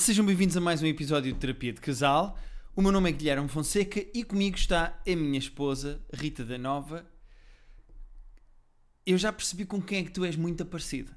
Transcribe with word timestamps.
Sejam 0.00 0.24
bem-vindos 0.24 0.56
a 0.56 0.60
mais 0.62 0.82
um 0.82 0.86
episódio 0.86 1.30
de 1.30 1.38
Terapia 1.38 1.74
de 1.74 1.80
Casal. 1.82 2.38
O 2.74 2.80
meu 2.80 2.90
nome 2.90 3.10
é 3.10 3.12
Guilherme 3.12 3.50
Fonseca 3.50 4.02
e 4.14 4.24
comigo 4.24 4.56
está 4.56 4.98
a 5.06 5.14
minha 5.14 5.38
esposa, 5.38 6.00
Rita 6.10 6.42
da 6.42 6.56
Nova. 6.56 7.04
Eu 9.04 9.18
já 9.18 9.30
percebi 9.30 9.66
com 9.66 9.78
quem 9.82 9.98
é 9.98 10.04
que 10.04 10.10
tu 10.10 10.24
és 10.24 10.36
muito 10.36 10.64
parecida. 10.64 11.14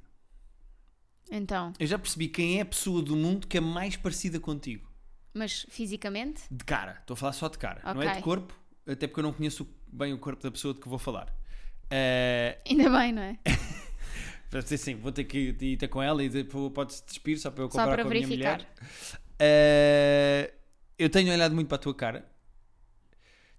Então, 1.31 1.71
Eu 1.79 1.87
já 1.87 1.97
percebi 1.97 2.27
quem 2.27 2.57
é 2.57 2.61
a 2.61 2.65
pessoa 2.65 3.01
do 3.01 3.15
mundo 3.15 3.47
que 3.47 3.57
é 3.57 3.61
mais 3.61 3.95
parecida 3.95 4.37
contigo. 4.37 4.91
mas 5.33 5.65
fisicamente? 5.69 6.41
De 6.51 6.65
cara. 6.65 6.97
Estou 6.99 7.13
a 7.13 7.17
falar 7.17 7.31
só 7.31 7.47
de 7.47 7.57
cara. 7.57 7.81
Não 7.93 8.01
é 8.01 8.15
de 8.17 8.21
corpo, 8.21 8.53
até 8.85 9.07
porque 9.07 9.21
eu 9.21 9.23
não 9.23 9.31
conheço 9.31 9.65
bem 9.87 10.11
o 10.13 10.17
corpo 10.17 10.43
da 10.43 10.51
pessoa 10.51 10.73
de 10.73 10.81
que 10.81 10.89
vou 10.89 10.99
falar. 10.99 11.33
Eh, 11.89 12.59
Ainda 12.69 12.89
bem, 12.89 13.13
não 13.13 13.21
é? 13.21 13.39
para 14.53 14.61
dizer 14.61 14.75
assim, 14.75 14.95
vou 14.95 15.11
ter 15.11 15.23
que 15.23 15.37
ir 15.59 15.77
ter 15.77 15.87
com 15.87 16.01
ela 16.01 16.23
e 16.23 16.29
depois 16.29 16.71
podes 16.71 17.03
despir 17.05 17.39
só 17.39 17.49
para 17.49 17.63
eu 17.63 17.69
comparar 17.69 17.93
para 17.95 18.03
com 18.03 18.09
a 18.09 18.13
minha 18.13 18.27
verificar. 18.27 18.57
mulher. 18.57 18.67
Eh, 19.39 20.53
eu 20.97 21.09
tenho 21.09 21.31
olhado 21.33 21.55
muito 21.55 21.67
para 21.67 21.75
a 21.75 21.79
tua 21.79 21.93
cara. 21.95 22.31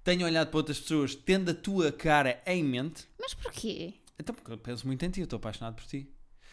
Tenho 0.03 0.25
olhado 0.27 0.48
para 0.48 0.57
outras 0.59 0.79
pessoas 0.79 1.15
tendo 1.15 1.51
a 1.51 1.55
tua 1.55 1.91
cara 1.91 2.41
em 2.47 2.62
mente. 2.62 3.07
Mas 3.19 3.34
porquê? 3.34 3.95
Então, 4.19 4.34
porque 4.34 4.53
eu 4.53 4.59
penso 4.59 4.87
muito 4.87 5.05
em 5.05 5.11
ti, 5.11 5.20
eu 5.20 5.25
estou 5.25 5.39
apaixonado 5.39 5.75
por 5.75 5.84
ti. 5.84 6.09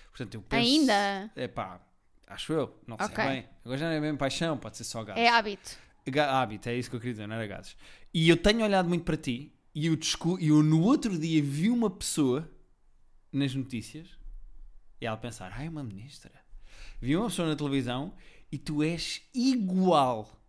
Portanto, 0.09 0.34
eu 0.36 0.42
penso. 0.42 0.70
Ainda? 0.72 1.31
É 1.36 1.48
pá, 1.48 1.80
acho 2.28 2.52
eu, 2.53 2.76
não 2.88 2.98
sei 2.98 3.05
Ok. 3.08 3.23
bem. 3.26 3.45
Agora 3.64 3.78
já 3.78 3.86
não 3.89 3.94
é 3.94 4.00
mesmo 4.00 4.17
paixão, 4.17 4.58
pode 4.58 4.78
ser 4.78 4.84
só 4.86 5.03
gatos. 5.03 5.22
É 5.22 5.28
hábito. 5.28 5.78
Ga- 6.08 6.42
Hábito, 6.42 6.67
é 6.67 6.76
isso 6.76 6.89
que 6.89 6.95
eu 6.95 7.00
queria 7.00 7.14
dizer, 7.14 7.28
não 7.28 7.36
era 7.36 7.45
gatos. 7.45 7.78
E 8.14 8.28
eu 8.28 8.36
tenho 8.36 8.64
olhado 8.64 8.89
muito 8.89 9.03
para 9.03 9.16
ti 9.16 9.53
e 9.76 9.86
eu, 9.86 9.95
descu- 9.95 10.39
e 10.39 10.48
eu 10.48 10.64
no 10.64 10.81
outro 10.81 11.16
dia 11.17 11.42
vi 11.44 11.70
uma 11.70 11.89
pessoa 11.92 12.50
nas 13.31 13.53
notícias 13.53 14.08
e 15.02 15.05
ela 15.05 15.17
pensar, 15.17 15.52
ai, 15.53 15.67
uma 15.67 15.83
ministra. 15.83 16.31
Vi 17.02 17.16
uma 17.17 17.27
pessoa 17.27 17.47
na 17.49 17.55
televisão 17.55 18.13
e 18.52 18.57
tu 18.57 18.81
és 18.83 19.21
igual. 19.33 20.39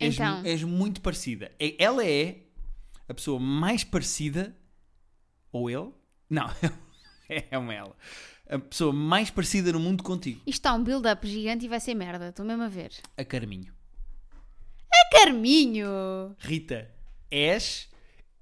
És, 0.00 0.14
Então. 0.14 0.40
mu- 0.40 0.46
és 0.46 0.62
muito 0.62 1.00
parecida. 1.00 1.50
É- 1.58 1.74
Ela 1.82 2.06
é 2.06 2.44
a 3.08 3.12
pessoa 3.14 3.38
mais 3.40 3.82
parecida, 3.84 4.56
ou 5.52 5.68
ele? 5.68 5.90
Não, 6.30 6.46
é 7.28 7.58
uma 7.58 7.74
ela. 7.74 7.96
A 8.48 8.58
pessoa 8.58 8.92
mais 8.92 9.30
parecida 9.30 9.72
no 9.72 9.80
mundo 9.80 10.02
contigo. 10.02 10.38
Isto 10.46 10.58
está 10.60 10.74
um 10.74 10.84
build-up 10.84 11.26
gigante 11.26 11.64
e 11.64 11.68
vai 11.68 11.80
ser 11.80 11.94
merda. 11.94 12.28
Estou 12.28 12.44
mesmo 12.44 12.62
a 12.62 12.68
ver. 12.68 12.92
A 13.16 13.24
Carminho. 13.24 13.72
Carminho! 15.10 16.34
Rita, 16.38 16.90
és 17.30 17.88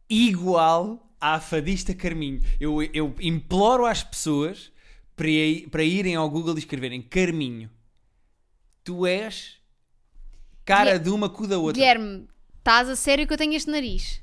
igual 0.08 1.14
à 1.20 1.38
fadista 1.40 1.94
Carminho. 1.94 2.40
Eu, 2.58 2.82
eu 2.82 3.14
imploro 3.20 3.84
às 3.86 4.02
pessoas 4.02 4.71
para, 5.70 5.84
irem 5.84 6.14
ao 6.16 6.28
Google 6.28 6.54
e 6.56 6.58
escreverem 6.58 7.00
Carminho. 7.02 7.70
Tu 8.84 9.06
és 9.06 9.58
cara 10.64 10.98
de 10.98 11.10
uma 11.10 11.28
cu 11.28 11.46
da 11.46 11.58
outra. 11.58 11.74
Guilherme, 11.74 12.28
estás 12.58 12.88
a 12.88 12.96
sério 12.96 13.26
que 13.26 13.32
eu 13.32 13.36
tenho 13.38 13.54
este 13.54 13.70
nariz? 13.70 14.20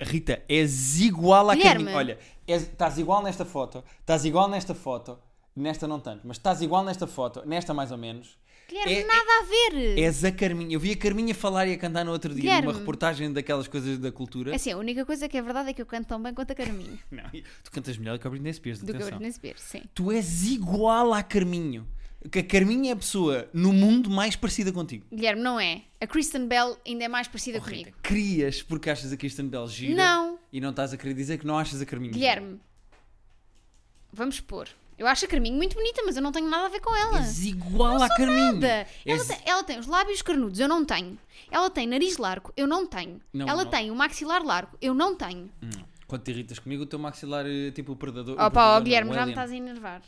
Rita, 0.00 0.42
és 0.48 1.00
igual 1.00 1.48
Guilherme. 1.50 1.84
Carminho. 1.84 1.96
Olha, 1.96 2.18
és- 2.46 2.62
estás 2.62 2.98
igual 2.98 3.22
nesta 3.22 3.44
foto, 3.44 3.82
estás 4.00 4.24
igual 4.24 4.48
nesta 4.48 4.74
foto, 4.74 5.18
nesta 5.54 5.88
não 5.88 5.98
tanto, 5.98 6.26
mas 6.26 6.36
estás 6.36 6.60
igual 6.60 6.84
nesta 6.84 7.06
foto, 7.06 7.42
nesta 7.46 7.72
mais 7.74 7.90
ou 7.90 7.98
menos. 7.98 8.38
Guilherme, 8.68 8.92
É- 8.94 9.04
nada 9.06 9.30
a 9.40 9.44
ver! 9.44 9.98
És 9.98 10.24
a 10.24 10.32
Carminho. 10.32 10.72
Eu 10.72 10.80
vi 10.80 10.92
a 10.92 10.96
Carminha 10.96 11.34
falar 11.34 11.66
e 11.68 11.72
a 11.74 11.78
cantar 11.78 12.04
no 12.04 12.10
outro 12.12 12.32
dia 12.34 12.42
Guilherme. 12.42 12.66
numa 12.68 12.78
reportagem 12.78 13.32
daquelas 13.32 13.68
coisas 13.68 13.98
da 13.98 14.10
cultura. 14.10 14.54
Assim, 14.54 14.72
a 14.72 14.76
única 14.76 15.04
coisa 15.06 15.28
que 15.28 15.36
é 15.38 15.42
verdade 15.42 15.70
é 15.70 15.72
que 15.72 15.80
eu 15.80 15.86
canto 15.86 16.06
tão 16.08 16.20
bem 16.22 16.34
quanto 16.34 16.50
a 16.50 16.54
Carminho. 16.54 16.98
Não, 17.10 17.24
tu 17.62 17.70
cantas 17.70 17.96
melhor 17.96 18.18
que 18.18 18.26
a 18.26 18.30
Britney 18.30 18.52
Spears, 18.52 18.80
do 18.80 18.86
que 18.86 18.92
a 18.92 18.94
atenção. 18.96 19.18
Britney 19.18 19.32
Spears, 19.32 19.60
sim. 19.60 19.82
Tu 19.94 20.10
és 20.12 20.44
igual 20.46 21.12
à 21.14 21.22
Carminho. 21.22 21.86
Que 22.32 22.40
a 22.40 22.42
Carminho 22.42 22.86
é 22.88 22.90
a 22.92 22.96
pessoa 22.96 23.48
no 23.52 23.72
mundo 23.72 24.10
mais 24.10 24.34
parecida 24.34 24.72
contigo. 24.72 25.06
Guilherme, 25.14 25.42
não 25.42 25.60
é. 25.60 25.82
A 26.00 26.06
Kristen 26.08 26.48
Bell 26.48 26.76
ainda 26.84 27.04
é 27.04 27.08
mais 27.08 27.28
parecida 27.28 27.58
Oh, 27.58 27.62
Rita, 27.62 27.92
comigo. 27.92 27.96
Crias 28.02 28.62
porque 28.62 28.90
achas 28.90 29.12
a 29.12 29.16
Kristen 29.16 29.46
Bell 29.46 29.68
gira 29.68 29.94
Não. 29.94 30.38
e 30.52 30.60
não 30.60 30.70
estás 30.70 30.92
a 30.92 30.96
querer 30.96 31.14
dizer 31.14 31.38
que 31.38 31.46
não 31.46 31.56
achas 31.56 31.80
a 31.80 31.86
Carminho. 31.86 32.12
Guilherme, 32.12 32.58
vamos 34.12 34.36
expor. 34.36 34.66
Eu 34.98 35.06
acho 35.06 35.24
a 35.24 35.28
Carminho 35.28 35.56
muito 35.56 35.74
bonita, 35.74 36.02
mas 36.06 36.16
eu 36.16 36.22
não 36.22 36.32
tenho 36.32 36.48
nada 36.48 36.66
a 36.66 36.68
ver 36.70 36.80
com 36.80 36.94
ela. 36.96 37.18
És 37.18 37.44
igual 37.44 38.02
à 38.02 38.08
Carminho. 38.08 38.54
Nada. 38.54 38.86
Ela, 39.04 39.18
És- 39.20 39.26
tem, 39.28 39.38
ela 39.44 39.62
tem 39.62 39.78
os 39.78 39.86
lábios 39.86 40.22
carnudos, 40.22 40.58
eu 40.58 40.66
não 40.68 40.84
tenho. 40.84 41.18
Ela 41.50 41.68
tem 41.68 41.86
nariz 41.86 42.16
largo, 42.16 42.52
eu 42.56 42.66
não 42.66 42.86
tenho. 42.86 43.20
Não, 43.32 43.46
ela 43.48 43.64
não. 43.64 43.70
tem 43.70 43.90
o 43.90 43.94
maxilar 43.94 44.42
largo, 44.42 44.76
eu 44.80 44.94
não 44.94 45.14
tenho. 45.14 45.50
Hum, 45.62 45.70
Quando 46.06 46.22
te 46.22 46.30
irritas 46.30 46.58
comigo, 46.58 46.84
o 46.84 46.86
teu 46.86 46.98
maxilar 46.98 47.44
é 47.46 47.70
tipo 47.72 47.92
o 47.92 47.96
predador. 47.96 48.38
o 48.38 48.42
Opa, 48.46 48.72
ó 48.72 48.74
não, 48.78 48.84
Guilherme, 48.84 49.10
o 49.10 49.14
já 49.14 49.26
me 49.26 49.32
alien. 49.32 49.34
estás 49.34 49.50
a 49.52 49.56
enervar. 49.56 50.02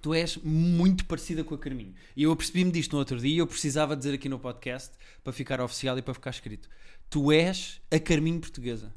Tu 0.00 0.14
és 0.14 0.36
muito 0.38 1.04
parecida 1.04 1.44
com 1.44 1.54
a 1.54 1.58
Carminho. 1.58 1.94
E 2.16 2.24
eu 2.24 2.34
percebi-me 2.34 2.72
disto 2.72 2.92
no 2.94 2.98
outro 2.98 3.18
dia 3.20 3.34
e 3.34 3.38
eu 3.38 3.46
precisava 3.46 3.94
dizer 3.96 4.14
aqui 4.14 4.28
no 4.28 4.38
podcast 4.38 4.90
para 5.22 5.32
ficar 5.32 5.60
oficial 5.60 5.96
e 5.98 6.02
para 6.02 6.14
ficar 6.14 6.30
escrito. 6.30 6.68
Tu 7.10 7.30
és 7.30 7.80
a 7.90 7.98
Carminho 8.00 8.40
portuguesa. 8.40 8.92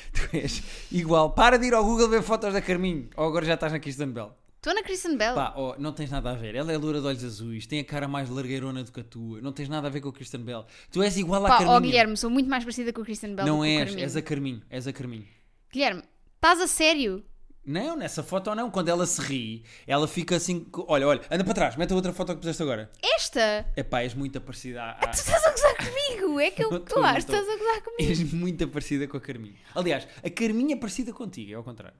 tu 0.12 0.36
és 0.36 0.62
igual. 0.90 1.32
Para 1.34 1.58
de 1.58 1.66
ir 1.66 1.74
ao 1.74 1.84
Google 1.84 2.08
ver 2.08 2.22
fotos 2.22 2.52
da 2.52 2.60
Carminho. 2.60 3.08
Ou 3.16 3.26
agora 3.26 3.44
já 3.46 3.54
estás 3.54 3.72
na 3.72 3.78
Kristen 3.78 4.10
Bell. 4.10 4.32
Estou 4.56 4.74
na 4.74 4.82
Kristen 4.82 5.16
Bell. 5.16 5.34
Pá, 5.34 5.54
oh, 5.56 5.74
não 5.78 5.90
tens 5.92 6.10
nada 6.10 6.32
a 6.32 6.34
ver. 6.34 6.54
Ela 6.54 6.70
é 6.70 6.76
loura 6.76 7.00
de 7.00 7.06
olhos 7.06 7.24
azuis, 7.24 7.66
tem 7.66 7.80
a 7.80 7.84
cara 7.84 8.06
mais 8.06 8.28
largueirona 8.28 8.84
do 8.84 8.92
que 8.92 9.00
a 9.00 9.04
tua. 9.04 9.40
Não 9.40 9.52
tens 9.52 9.70
nada 9.70 9.86
a 9.86 9.90
ver 9.90 10.02
com 10.02 10.10
a 10.10 10.12
Kristen 10.12 10.42
Bell. 10.42 10.66
Tu 10.92 11.02
és 11.02 11.16
igual 11.16 11.46
à 11.46 11.48
Pá, 11.48 11.58
Carminho. 11.58 11.76
ó 11.76 11.80
Guilherme, 11.80 12.16
sou 12.16 12.28
muito 12.28 12.50
mais 12.50 12.62
parecida 12.62 12.92
com 12.92 13.00
a 13.00 13.04
Kristen 13.04 13.34
Bell 13.34 13.46
do 13.46 13.52
não 13.52 13.62
que 13.62 13.68
com 13.68 13.76
o 13.76 13.78
és, 13.78 13.84
Carminho. 13.88 14.04
és 14.04 14.16
a 14.16 14.22
Carminho. 14.22 14.62
És 14.68 14.86
a 14.86 14.92
Carminho. 14.92 15.26
Guilherme, 15.72 16.02
estás 16.36 16.60
a 16.60 16.66
sério? 16.66 17.24
Não, 17.64 17.94
nessa 17.94 18.22
foto 18.22 18.54
não. 18.54 18.70
Quando 18.70 18.88
ela 18.88 19.04
se 19.06 19.20
ri, 19.20 19.64
ela 19.86 20.08
fica 20.08 20.36
assim. 20.36 20.66
Olha, 20.88 21.06
olha, 21.06 21.20
anda 21.30 21.44
para 21.44 21.54
trás, 21.54 21.76
mete 21.76 21.92
a 21.92 21.96
outra 21.96 22.12
foto 22.12 22.32
que 22.34 22.40
puseste 22.40 22.62
agora. 22.62 22.90
Esta? 23.02 23.70
Epá, 23.76 24.00
és 24.02 24.14
muito 24.14 24.40
parecida 24.40 24.82
à. 24.82 24.90
à- 24.92 25.08
Tu 25.08 25.18
estás 25.18 25.44
a 25.44 25.50
gozar 25.50 25.76
comigo? 25.76 26.40
É 26.40 26.50
que 26.50 26.64
eu 26.64 26.70
tô. 26.80 27.06
estás 27.06 27.48
a 27.48 27.56
gozar 27.56 27.82
comigo. 27.82 28.10
És 28.10 28.32
muito 28.32 28.66
parecida 28.68 29.06
com 29.06 29.16
a 29.18 29.20
Carminha. 29.20 29.58
Aliás, 29.74 30.08
a 30.24 30.30
Carminha 30.30 30.74
é 30.74 30.78
parecida 30.78 31.12
contigo, 31.12 31.52
é 31.52 31.54
ao 31.54 31.62
contrário. 31.62 31.98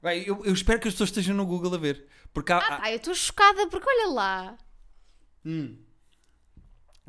Vai, 0.00 0.20
eu, 0.26 0.42
eu 0.46 0.52
espero 0.54 0.80
que 0.80 0.88
as 0.88 0.94
pessoas 0.94 1.10
estejam 1.10 1.34
no 1.36 1.44
Google 1.44 1.74
a 1.74 1.78
ver. 1.78 2.06
Porque 2.32 2.52
há, 2.52 2.58
Ah, 2.58 2.66
há- 2.76 2.78
pá, 2.80 2.90
eu 2.92 2.96
estou 2.96 3.14
chocada 3.14 3.66
porque 3.66 3.86
olha 3.88 4.12
lá. 4.12 4.58
Hum. 5.44 5.76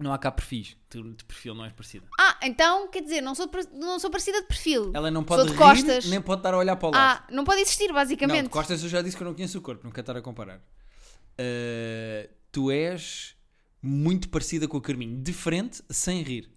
Não 0.01 0.13
há 0.13 0.17
cá 0.17 0.31
perfis. 0.31 0.75
Tu 0.89 1.01
de 1.13 1.23
perfil 1.23 1.53
não 1.55 1.63
és 1.65 1.73
parecida. 1.73 2.05
Ah, 2.19 2.37
então, 2.43 2.89
quer 2.89 3.01
dizer, 3.01 3.21
não 3.21 3.35
sou, 3.35 3.49
não 3.73 3.99
sou 3.99 4.09
parecida 4.09 4.41
de 4.41 4.47
perfil. 4.47 4.91
Ela 4.93 5.09
não 5.11 5.23
pode 5.23 5.41
Sou 5.41 5.47
de 5.47 5.53
rir, 5.53 5.57
costas. 5.57 6.05
nem 6.05 6.21
pode 6.21 6.39
estar 6.39 6.53
a 6.53 6.57
olhar 6.57 6.75
para 6.75 6.87
o 6.87 6.91
lado. 6.91 7.23
Ah, 7.23 7.27
não 7.33 7.43
pode 7.43 7.61
existir, 7.61 7.87
não, 7.87 7.95
basicamente. 7.95 8.43
de 8.43 8.49
costas 8.49 8.81
eu 8.83 8.89
já 8.89 9.01
disse 9.01 9.15
que 9.15 9.23
eu 9.23 9.27
não 9.27 9.33
conheço 9.33 9.57
o 9.57 9.61
corpo, 9.61 9.83
não 9.83 9.91
quero 9.91 10.01
estar 10.01 10.17
a 10.17 10.21
comparar. 10.21 10.57
Uh, 10.57 12.29
tu 12.51 12.69
és 12.69 13.35
muito 13.81 14.29
parecida 14.29 14.67
com 14.67 14.77
a 14.77 14.81
Carminho. 14.81 15.21
De 15.21 15.33
frente, 15.33 15.81
sem 15.89 16.21
rir. 16.21 16.51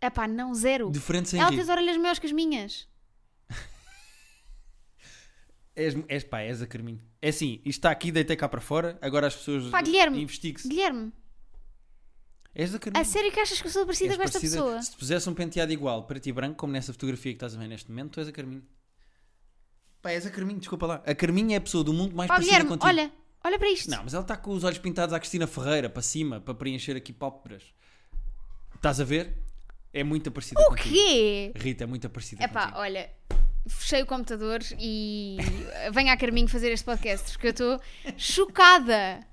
É 0.00 0.10
pá, 0.10 0.28
não, 0.28 0.54
zero. 0.54 0.90
De 0.90 1.00
frente, 1.00 1.28
sem 1.28 1.40
Ela 1.40 1.50
rir. 1.50 1.56
tem 1.56 1.62
as 1.62 1.68
orelhas 1.68 1.96
maiores 1.96 2.18
que 2.18 2.26
as 2.26 2.32
minhas. 2.32 2.88
És, 5.74 5.94
és 6.08 6.24
pá, 6.24 6.40
és 6.40 6.62
a 6.62 6.66
Carminho. 6.66 7.00
É 7.20 7.28
assim, 7.28 7.60
isto 7.64 7.78
está 7.78 7.90
aqui, 7.90 8.10
deitei 8.10 8.36
cá 8.36 8.48
para 8.48 8.60
fora, 8.60 8.98
agora 9.00 9.26
as 9.26 9.34
pessoas 9.36 9.68
Pá, 9.70 9.82
Guilherme. 9.82 10.24
Guilherme, 10.66 11.12
És 12.58 12.74
a 12.74 12.78
Carminho. 12.78 13.02
a 13.02 13.04
sério 13.04 13.30
que 13.30 13.38
achas 13.38 13.60
que 13.60 13.66
eu 13.66 13.70
sou 13.70 13.84
parecida 13.84 14.12
És 14.12 14.16
com 14.16 14.22
esta 14.22 14.38
parecida- 14.40 14.62
pessoa? 14.62 14.82
Se 14.82 14.90
te 14.92 14.96
pusesse 14.96 15.28
um 15.28 15.34
penteado 15.34 15.72
igual, 15.72 16.04
preto 16.06 16.26
e 16.26 16.32
branco, 16.32 16.56
como 16.56 16.72
nessa 16.72 16.92
fotografia 16.92 17.30
que 17.32 17.36
estás 17.36 17.54
a 17.54 17.58
ver 17.58 17.68
neste 17.68 17.90
momento, 17.90 18.12
tu 18.12 18.20
és 18.20 18.28
a 18.28 18.32
Carminho. 18.32 18.62
Pá, 20.00 20.10
és 20.12 20.24
a 20.26 20.30
Carminho, 20.30 20.58
desculpa 20.58 20.86
lá. 20.86 21.02
A 21.06 21.14
Carminho 21.14 21.52
é 21.52 21.56
a 21.56 21.60
pessoa 21.60 21.84
do 21.84 21.92
mundo 21.92 22.14
mais 22.16 22.28
Pá, 22.28 22.34
parecida 22.34 22.56
Guilherme, 22.58 22.70
contigo. 22.70 22.86
olha, 22.88 23.12
olha 23.44 23.58
para 23.58 23.68
isto. 23.70 23.90
Não, 23.90 24.02
mas 24.04 24.14
ela 24.14 24.22
está 24.22 24.36
com 24.36 24.52
os 24.52 24.64
olhos 24.64 24.78
pintados 24.78 25.12
à 25.14 25.18
Cristina 25.20 25.46
Ferreira, 25.46 25.90
para 25.90 26.02
cima, 26.02 26.40
para 26.40 26.54
preencher 26.54 26.96
aqui 26.96 27.12
pálpebras. 27.12 27.62
Estás 28.74 29.00
a 29.00 29.04
ver? 29.04 29.34
É 29.92 30.02
muito 30.04 30.30
parecida 30.30 30.60
O 30.60 30.66
contigo. 30.68 30.94
quê? 30.94 31.52
Rita, 31.56 31.84
é 31.84 31.86
muito 31.86 32.08
parecida 32.08 32.42
É 32.44 32.48
pá, 32.48 32.62
contigo. 32.66 32.80
olha, 32.80 33.10
fechei 33.66 34.02
o 34.02 34.06
computador 34.06 34.60
e 34.78 35.36
venha 35.92 36.12
a 36.12 36.16
Carminho 36.16 36.48
fazer 36.48 36.70
este 36.70 36.84
podcast, 36.84 37.32
porque 37.32 37.46
eu 37.48 37.50
estou 37.50 37.80
chocada. 38.16 39.26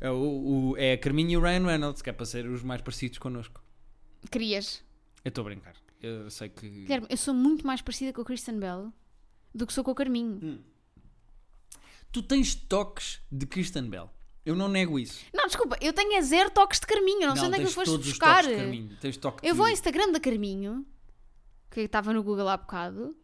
É, 0.00 0.10
o, 0.10 0.70
o- 0.72 0.76
é 0.76 0.92
a 0.92 0.98
Carminho 0.98 1.30
e 1.30 1.36
o 1.36 1.40
Ryan 1.40 1.64
Reynolds, 1.66 2.02
que 2.02 2.10
é 2.10 2.12
para 2.12 2.26
ser 2.26 2.46
os 2.46 2.62
mais 2.62 2.82
parecidos 2.82 3.18
connosco. 3.18 3.62
Querias? 4.30 4.82
Eu 5.24 5.28
estou 5.30 5.42
a 5.42 5.44
brincar. 5.46 5.74
Eu 6.02 6.30
sei 6.30 6.48
que... 6.50 6.68
Guilherme, 6.68 7.06
eu 7.08 7.16
sou 7.16 7.32
muito 7.32 7.66
mais 7.66 7.80
parecida 7.80 8.12
com 8.12 8.20
a 8.20 8.24
Kristen 8.24 8.58
Bell 8.58 8.92
do 9.54 9.66
que 9.66 9.72
sou 9.72 9.82
com 9.84 9.90
o 9.92 9.94
Carminho. 9.94 10.38
Hum. 10.42 10.58
Tu 12.12 12.22
tens 12.22 12.54
toques 12.54 13.20
de 13.30 13.46
Kristen 13.46 13.88
Bell. 13.88 14.10
Eu 14.44 14.54
não 14.54 14.68
nego 14.68 14.98
isso. 14.98 15.20
Não, 15.32 15.46
desculpa, 15.46 15.78
eu 15.80 15.92
tenho 15.92 16.18
a 16.18 16.20
zero 16.22 16.50
toques 16.50 16.78
de 16.78 16.86
Carminho, 16.86 17.22
eu 17.22 17.28
não, 17.28 17.36
sei 17.36 17.46
onde 17.46 17.56
é 17.56 17.58
que 17.60 17.64
os 17.64 17.72
foste 17.74 17.96
buscar. 17.96 18.42
toques 18.42 18.50
de 18.50 18.62
Carminho. 18.62 18.96
Tens 19.00 19.16
toque 19.16 19.46
Eu 19.46 19.52
de- 19.54 19.56
vou 19.56 19.66
ao 19.66 19.72
Instagram 19.72 20.12
da 20.12 20.20
Carminho, 20.20 20.84
que 21.70 21.80
estava 21.80 22.12
no 22.12 22.22
Google 22.22 22.48
há 22.48 22.56
bocado. 22.58 23.16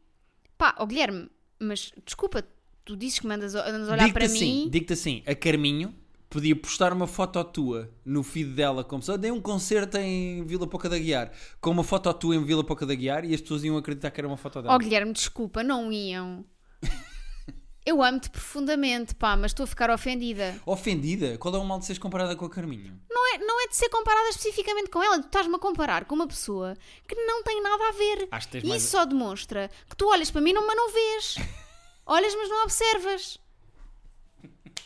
Pá, 0.56 0.74
ó 0.78 0.86
Guilherme, 0.86 1.30
mas 1.58 1.92
desculpa, 2.06 2.42
tu 2.84 2.96
dizes 2.96 3.18
que 3.18 3.26
mandas, 3.26 3.54
andas 3.54 3.88
olhar 3.88 4.10
para 4.14 4.24
assim, 4.24 4.64
mim. 4.64 4.70
digo-te 4.70 4.94
assim, 4.94 5.22
a 5.26 5.34
Carminho 5.34 5.94
podia 6.30 6.54
postar 6.54 6.92
uma 6.92 7.08
foto 7.08 7.42
tua 7.42 7.90
no 8.04 8.22
feed 8.22 8.52
dela 8.52 8.84
como 8.84 9.02
se 9.02 9.18
dei 9.18 9.32
um 9.32 9.40
concerto 9.40 9.98
em 9.98 10.44
Vila 10.44 10.66
Pouca 10.66 10.88
da 10.88 10.96
Guiar 10.96 11.32
com 11.60 11.70
uma 11.70 11.82
foto 11.82 12.14
tua 12.14 12.36
em 12.36 12.44
Vila 12.44 12.62
Pouca 12.62 12.86
da 12.86 12.94
Guiar 12.94 13.24
e 13.24 13.34
as 13.34 13.40
pessoas 13.40 13.64
iam 13.64 13.76
acreditar 13.76 14.12
que 14.12 14.20
era 14.20 14.28
uma 14.28 14.36
foto 14.36 14.62
dela. 14.62 14.72
Ó 14.72 14.78
Guilherme, 14.78 15.12
desculpa, 15.12 15.64
não 15.64 15.92
iam. 15.92 16.44
Eu 17.84 18.02
amo-te 18.02 18.30
profundamente, 18.30 19.14
pá, 19.14 19.36
mas 19.36 19.50
estou 19.50 19.64
a 19.64 19.66
ficar 19.66 19.90
ofendida. 19.90 20.54
Ofendida? 20.64 21.36
Qual 21.38 21.52
é 21.52 21.58
o 21.58 21.64
mal 21.64 21.80
de 21.80 21.86
seres 21.86 21.98
comparada 21.98 22.36
com 22.36 22.44
a 22.44 22.50
Carminho? 22.50 23.00
Não 23.10 23.34
é, 23.34 23.38
não 23.38 23.64
é 23.64 23.68
de 23.68 23.74
ser 23.74 23.88
comparada 23.88 24.28
especificamente 24.28 24.90
com 24.90 25.02
ela, 25.02 25.18
tu 25.18 25.26
estás-me 25.26 25.56
a 25.56 25.58
comparar 25.58 26.04
com 26.04 26.14
uma 26.14 26.28
pessoa 26.28 26.76
que 27.08 27.14
não 27.14 27.42
tem 27.42 27.60
nada 27.60 27.88
a 27.88 27.92
ver. 27.92 28.28
Acho 28.30 28.46
que 28.46 28.52
tens 28.52 28.68
mais. 28.68 28.82
isso 28.82 28.92
só 28.92 29.04
demonstra 29.04 29.68
que 29.88 29.96
tu 29.96 30.06
olhas 30.08 30.30
para 30.30 30.40
mim, 30.40 30.52
não, 30.52 30.64
mas 30.64 30.76
não 30.76 30.92
vês. 30.92 31.36
Olhas, 32.06 32.34
mas 32.34 32.48
não 32.48 32.64
observas. 32.64 33.38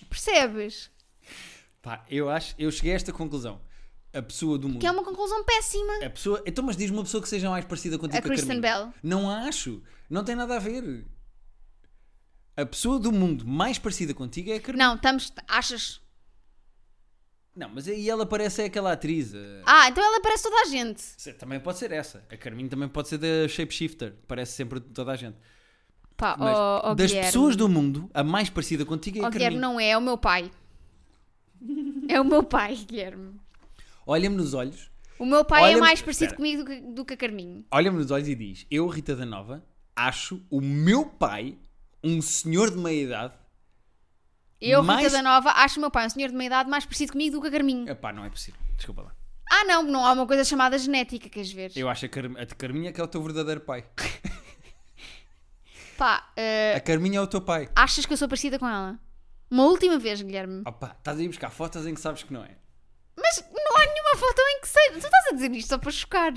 Percebes? 0.08 0.93
Pá, 1.84 2.04
eu 2.10 2.28
acho. 2.30 2.54
Eu 2.58 2.70
cheguei 2.72 2.92
a 2.92 2.96
esta 2.96 3.12
conclusão. 3.12 3.60
A 4.12 4.22
pessoa 4.22 4.56
do 4.58 4.68
mundo. 4.68 4.80
Que 4.80 4.86
é 4.86 4.90
uma 4.90 5.04
conclusão 5.04 5.44
péssima. 5.44 6.04
A 6.04 6.10
pessoa. 6.10 6.42
Então, 6.46 6.64
mas 6.64 6.76
diz-me 6.76 6.96
uma 6.96 7.02
pessoa 7.04 7.22
que 7.22 7.28
seja 7.28 7.48
mais 7.50 7.64
parecida 7.64 7.98
contigo 7.98 8.18
A 8.18 8.22
que 8.22 8.26
a 8.26 8.30
Kristen 8.30 8.60
Carminho. 8.60 8.92
Bell. 8.92 8.94
Não 9.02 9.30
acho. 9.30 9.82
Não 10.08 10.24
tem 10.24 10.34
nada 10.34 10.56
a 10.56 10.58
ver. 10.58 11.04
A 12.56 12.64
pessoa 12.64 12.98
do 12.98 13.12
mundo 13.12 13.46
mais 13.46 13.78
parecida 13.78 14.14
contigo 14.14 14.50
é 14.50 14.56
a 14.56 14.60
Carminho. 14.60 14.86
Não, 14.86 14.94
estamos. 14.96 15.32
Achas? 15.46 16.00
Não, 17.56 17.68
mas 17.68 17.86
aí 17.86 18.08
ela 18.08 18.24
parece 18.26 18.62
é 18.62 18.64
aquela 18.64 18.92
atriz. 18.92 19.32
eh, 19.34 19.62
Ah, 19.66 19.88
então 19.88 20.02
ela 20.04 20.20
parece 20.20 20.42
toda 20.44 20.56
a 20.62 20.64
gente. 20.64 21.02
Também 21.38 21.60
pode 21.60 21.78
ser 21.78 21.92
essa. 21.92 22.24
A 22.30 22.36
Carminho 22.36 22.68
também 22.68 22.88
pode 22.88 23.08
ser 23.08 23.18
da 23.18 23.46
Shapeshifter. 23.48 24.14
Parece 24.26 24.52
sempre 24.52 24.80
toda 24.80 25.12
a 25.12 25.16
gente. 25.16 25.36
Pá, 26.16 26.36
Mas 26.38 26.96
das 26.96 27.10
Guilherme. 27.10 27.26
pessoas 27.28 27.56
do 27.56 27.68
mundo, 27.68 28.08
a 28.14 28.22
mais 28.24 28.48
parecida 28.48 28.84
contigo 28.84 29.18
é 29.18 29.22
a 29.24 29.26
Oh, 29.26 29.30
Guilherme, 29.30 29.56
Carminho. 29.56 29.72
não 29.74 29.80
é, 29.80 29.90
é 29.90 29.98
o 29.98 30.00
meu 30.00 30.16
pai. 30.16 30.50
É 32.08 32.20
o 32.20 32.24
meu 32.24 32.42
pai, 32.42 32.76
Guilherme. 32.76 33.40
Olha-me 34.06 34.36
nos 34.36 34.54
olhos. 34.54 34.90
O 35.18 35.24
meu 35.24 35.44
pai 35.44 35.72
é 35.74 35.76
mais 35.76 36.00
parecido 36.02 36.32
Espera. 36.32 36.36
comigo 36.36 36.64
do 36.64 36.66
que, 36.68 36.80
do 36.80 37.04
que 37.04 37.14
a 37.14 37.16
Carminho. 37.16 37.64
Olha-me 37.70 37.98
nos 37.98 38.10
olhos 38.10 38.28
e 38.28 38.34
diz: 38.34 38.66
Eu, 38.70 38.86
Rita 38.88 39.14
da 39.14 39.24
Nova, 39.24 39.64
acho 39.94 40.42
o 40.50 40.60
meu 40.60 41.06
pai 41.06 41.56
um 42.02 42.20
senhor 42.20 42.70
de 42.70 42.76
meia 42.76 43.02
idade. 43.02 43.34
Eu, 44.60 44.82
Mais- 44.82 45.04
Rita 45.04 45.12
da 45.16 45.22
Nova, 45.22 45.50
acho 45.50 45.78
o 45.78 45.80
meu 45.80 45.90
pai 45.90 46.06
um 46.06 46.10
senhor 46.10 46.28
de 46.28 46.34
meia 46.34 46.48
idade 46.48 46.68
mais 46.68 46.84
parecido 46.84 47.12
comigo 47.12 47.36
do 47.36 47.42
que 47.42 47.48
a 47.48 47.50
Carminho. 47.50 47.88
Epá, 47.88 48.12
não 48.12 48.24
é 48.24 48.30
possível. 48.30 48.60
Desculpa 48.76 49.02
lá. 49.02 49.14
Ah, 49.50 49.64
não, 49.64 49.82
não 49.84 50.04
há 50.04 50.12
uma 50.12 50.26
coisa 50.26 50.42
chamada 50.44 50.76
genética, 50.78 51.28
queres 51.28 51.52
ver? 51.52 51.70
Eu 51.76 51.88
acho 51.88 52.06
a, 52.06 52.08
Car 52.08 52.24
a 52.24 52.46
Carminha 52.46 52.92
que 52.92 53.00
é 53.00 53.04
o 53.04 53.06
teu 53.08 53.22
verdadeiro 53.22 53.60
pai. 53.60 53.84
Pá, 55.96 56.30
eh, 56.36 56.74
A 56.76 56.80
Carminha 56.80 57.18
é 57.18 57.22
o 57.22 57.26
teu 57.26 57.40
pai. 57.40 57.68
achas 57.76 58.04
que 58.04 58.12
eu 58.12 58.16
sou 58.16 58.26
parecida 58.28 58.58
com 58.58 58.68
ela? 58.68 58.98
Uma 59.50 59.64
última 59.64 59.98
vez, 59.98 60.20
Guilherme. 60.22 60.62
Opa, 60.66 60.94
estás 60.98 61.18
a 61.18 61.22
ir 61.22 61.28
buscar 61.28 61.50
fotos 61.50 61.86
em 61.86 61.94
que 61.94 62.00
sabes 62.00 62.22
que 62.22 62.32
não 62.32 62.44
é. 62.44 62.56
Mas 63.16 63.44
não 63.52 63.76
há 63.76 63.86
nenhuma 63.86 64.16
foto 64.16 64.40
em 64.40 64.60
que 64.60 64.68
seja. 64.68 64.92
Tu 64.92 64.98
estás 64.98 65.26
a 65.28 65.32
dizer 65.34 65.52
isto 65.52 65.68
só 65.68 65.78
para 65.78 65.90
chocar. 65.90 66.32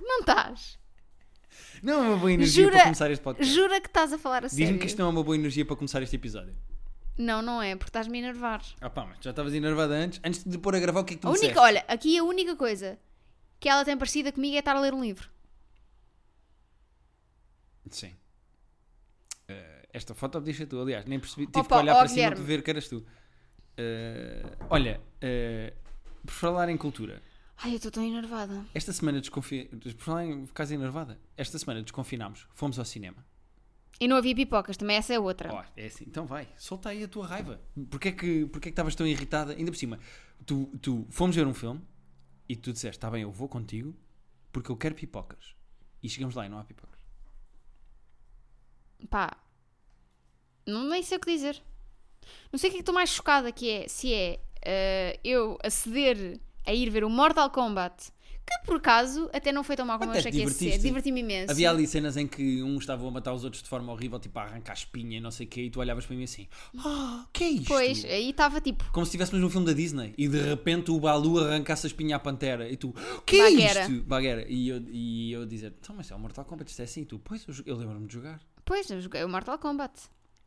Não 0.00 0.20
estás? 0.20 0.78
Não 1.82 1.92
é 2.04 2.08
uma 2.08 2.16
boa 2.16 2.32
energia 2.32 2.64
Jura- 2.64 2.74
para 2.76 2.82
começar 2.84 3.10
este 3.10 3.22
podcast. 3.22 3.54
Jura 3.54 3.80
que 3.80 3.86
estás 3.88 4.12
a 4.12 4.18
falar 4.18 4.44
a 4.44 4.48
sério? 4.48 4.64
Diz-me 4.64 4.78
que 4.80 4.86
isto 4.86 4.98
não 4.98 5.06
é 5.06 5.10
uma 5.10 5.22
boa 5.22 5.36
energia 5.36 5.64
para 5.64 5.76
começar 5.76 6.02
este 6.02 6.16
episódio. 6.16 6.56
Não, 7.18 7.40
não 7.40 7.62
é, 7.62 7.74
porque 7.76 7.88
estás-me 7.90 8.18
a 8.18 8.20
enervar. 8.22 8.62
Opa, 8.82 9.04
mas 9.06 9.18
já 9.20 9.30
estavas 9.30 9.54
enervada 9.54 9.94
antes. 9.94 10.20
Antes 10.24 10.42
de 10.44 10.58
pôr 10.58 10.74
a 10.74 10.78
gravar, 10.80 11.00
o 11.00 11.04
que 11.04 11.14
é 11.14 11.16
que 11.16 11.22
tu 11.22 11.28
A 11.28 11.30
única, 11.30 11.46
disseste? 11.46 11.60
olha, 11.64 11.84
aqui 11.88 12.18
a 12.18 12.24
única 12.24 12.56
coisa 12.56 12.98
que 13.60 13.68
ela 13.68 13.84
tem 13.84 13.96
parecida 13.96 14.32
comigo 14.32 14.56
é 14.56 14.58
estar 14.58 14.74
a 14.76 14.80
ler 14.80 14.92
um 14.92 15.00
livro. 15.02 15.28
Sim. 17.90 18.14
Esta 19.96 20.14
foto 20.14 20.38
podia 20.38 20.52
ser 20.52 20.66
tu, 20.66 20.78
aliás. 20.78 21.06
Nem 21.06 21.18
percebi. 21.18 21.46
Tive 21.46 21.60
Opa, 21.60 21.76
que 21.76 21.82
olhar 21.82 21.94
ó, 21.94 21.98
para 22.00 22.08
cima 22.08 22.16
Guilherme. 22.16 22.36
para 22.36 22.44
ver 22.44 22.62
que 22.62 22.70
eras 22.70 22.86
tu. 22.86 23.06
Eh, 23.78 24.56
olha, 24.68 25.00
eh, 25.22 25.72
por 26.24 26.32
falar 26.32 26.68
em 26.68 26.76
cultura, 26.76 27.22
Ai, 27.56 27.70
eu 27.72 27.76
estou 27.76 27.90
tão 27.90 28.02
enervada. 28.04 28.62
esta 28.74 28.92
semana 28.92 29.20
desconfi... 29.22 29.64
Por 29.64 29.92
falar 30.04 30.26
em 30.26 30.46
ficares 30.46 30.70
enervada, 30.70 31.18
esta 31.34 31.58
semana 31.58 31.80
desconfinámos, 31.82 32.46
fomos 32.52 32.78
ao 32.78 32.84
cinema. 32.84 33.24
E 33.98 34.06
não 34.06 34.16
havia 34.18 34.34
pipocas, 34.34 34.76
também 34.76 34.96
essa 34.98 35.14
é 35.14 35.18
outra. 35.18 35.50
Ó, 35.54 35.64
é 35.74 35.86
assim, 35.86 36.04
então 36.06 36.26
vai, 36.26 36.46
solta 36.58 36.90
aí 36.90 37.02
a 37.02 37.08
tua 37.08 37.26
raiva. 37.26 37.58
Porquê 37.90 38.08
é 38.08 38.12
que, 38.12 38.44
porquê 38.46 38.68
é 38.68 38.70
que 38.70 38.74
estavas 38.74 38.94
tão 38.94 39.06
irritada? 39.06 39.54
Ainda 39.54 39.70
por 39.70 39.78
cima, 39.78 39.98
tu, 40.44 40.70
tu 40.82 41.06
fomos 41.08 41.34
ver 41.34 41.46
um 41.46 41.54
filme 41.54 41.80
e 42.46 42.54
tu 42.54 42.70
disseste, 42.70 42.98
está 42.98 43.10
bem, 43.10 43.22
eu 43.22 43.32
vou 43.32 43.48
contigo 43.48 43.96
porque 44.52 44.70
eu 44.70 44.76
quero 44.76 44.94
pipocas. 44.94 45.54
E 46.02 46.08
chegamos 46.10 46.34
lá 46.34 46.44
e 46.44 46.50
não 46.50 46.58
há 46.58 46.64
pipocas. 46.64 47.00
Pá, 49.08 49.36
não 50.66 50.88
nem 50.88 51.02
sei 51.02 51.16
o 51.18 51.20
que 51.20 51.30
dizer. 51.32 51.62
Não 52.52 52.58
sei 52.58 52.68
o 52.68 52.72
que 52.72 52.76
é 52.76 52.78
que 52.78 52.82
estou 52.82 52.94
mais 52.94 53.10
chocada 53.10 53.52
que 53.52 53.70
é, 53.70 53.88
se 53.88 54.12
é 54.12 54.40
eh, 54.62 55.18
eu 55.24 55.58
aceder 55.62 56.40
a 56.66 56.72
ir 56.72 56.90
ver 56.90 57.04
o 57.04 57.10
Mortal 57.10 57.50
Kombat, 57.50 58.10
que 58.46 58.66
por 58.66 58.76
acaso 58.76 59.28
até 59.32 59.50
não 59.50 59.64
foi 59.64 59.74
tão 59.76 59.84
mal 59.84 59.98
como 59.98 60.10
Até 60.10 60.18
eu 60.18 60.20
achei 60.20 60.32
que 60.32 60.38
ia 60.38 60.48
ser. 60.48 60.78
Diverti-me 60.78 61.20
imenso. 61.20 61.50
Havia 61.50 61.70
ali 61.70 61.86
cenas 61.86 62.16
em 62.16 62.26
que 62.26 62.62
uns 62.62 62.82
estavam 62.82 63.08
a 63.08 63.10
matar 63.10 63.32
os 63.32 63.44
outros 63.44 63.62
de 63.62 63.68
forma 63.68 63.92
horrível, 63.92 64.18
tipo 64.20 64.38
a 64.38 64.42
arrancar 64.42 64.74
espinha 64.74 65.18
e 65.18 65.20
não 65.20 65.30
sei 65.30 65.46
o 65.46 65.48
quê, 65.48 65.62
e 65.62 65.70
tu 65.70 65.80
olhavas 65.80 66.06
para 66.06 66.16
mim 66.16 66.24
assim, 66.24 66.48
ah, 66.78 67.26
que 67.32 67.44
é 67.44 67.48
isto? 67.48 67.68
Pois, 67.68 68.04
aí 68.04 68.30
estava 68.30 68.60
tipo, 68.60 68.84
Como 68.92 69.04
se 69.04 69.10
estivéssemos 69.10 69.40
num 69.40 69.50
filme 69.50 69.66
da 69.66 69.72
Disney 69.72 70.14
e 70.16 70.28
de 70.28 70.40
repente 70.40 70.90
o 70.90 71.00
Balu 71.00 71.38
arrancasse 71.40 71.86
a 71.86 71.88
espinha 71.88 72.16
à 72.16 72.18
pantera 72.18 72.68
e 72.68 72.76
tu, 72.76 72.94
que 73.24 73.40
é 73.40 73.50
Baguera. 73.50 73.80
isto? 73.80 74.02
Baguera. 74.04 74.46
E 74.48 74.68
eu, 74.68 74.82
e 74.90 75.32
eu 75.32 75.46
dizer, 75.46 75.74
então, 75.80 75.94
mas 75.96 76.10
é 76.10 76.14
o 76.14 76.18
Mortal 76.18 76.44
Kombat, 76.44 76.70
isto 76.70 76.80
é 76.80 76.84
assim, 76.84 77.02
e 77.02 77.04
tu, 77.04 77.18
pois, 77.18 77.44
eu, 77.46 77.54
eu 77.66 77.76
lembro-me 77.76 78.06
de 78.06 78.14
jogar. 78.14 78.40
pois, 78.64 78.88
eu 78.90 79.00
joguei 79.00 79.24
o 79.24 79.28
Mortal 79.28 79.58
Kombat. 79.58 79.92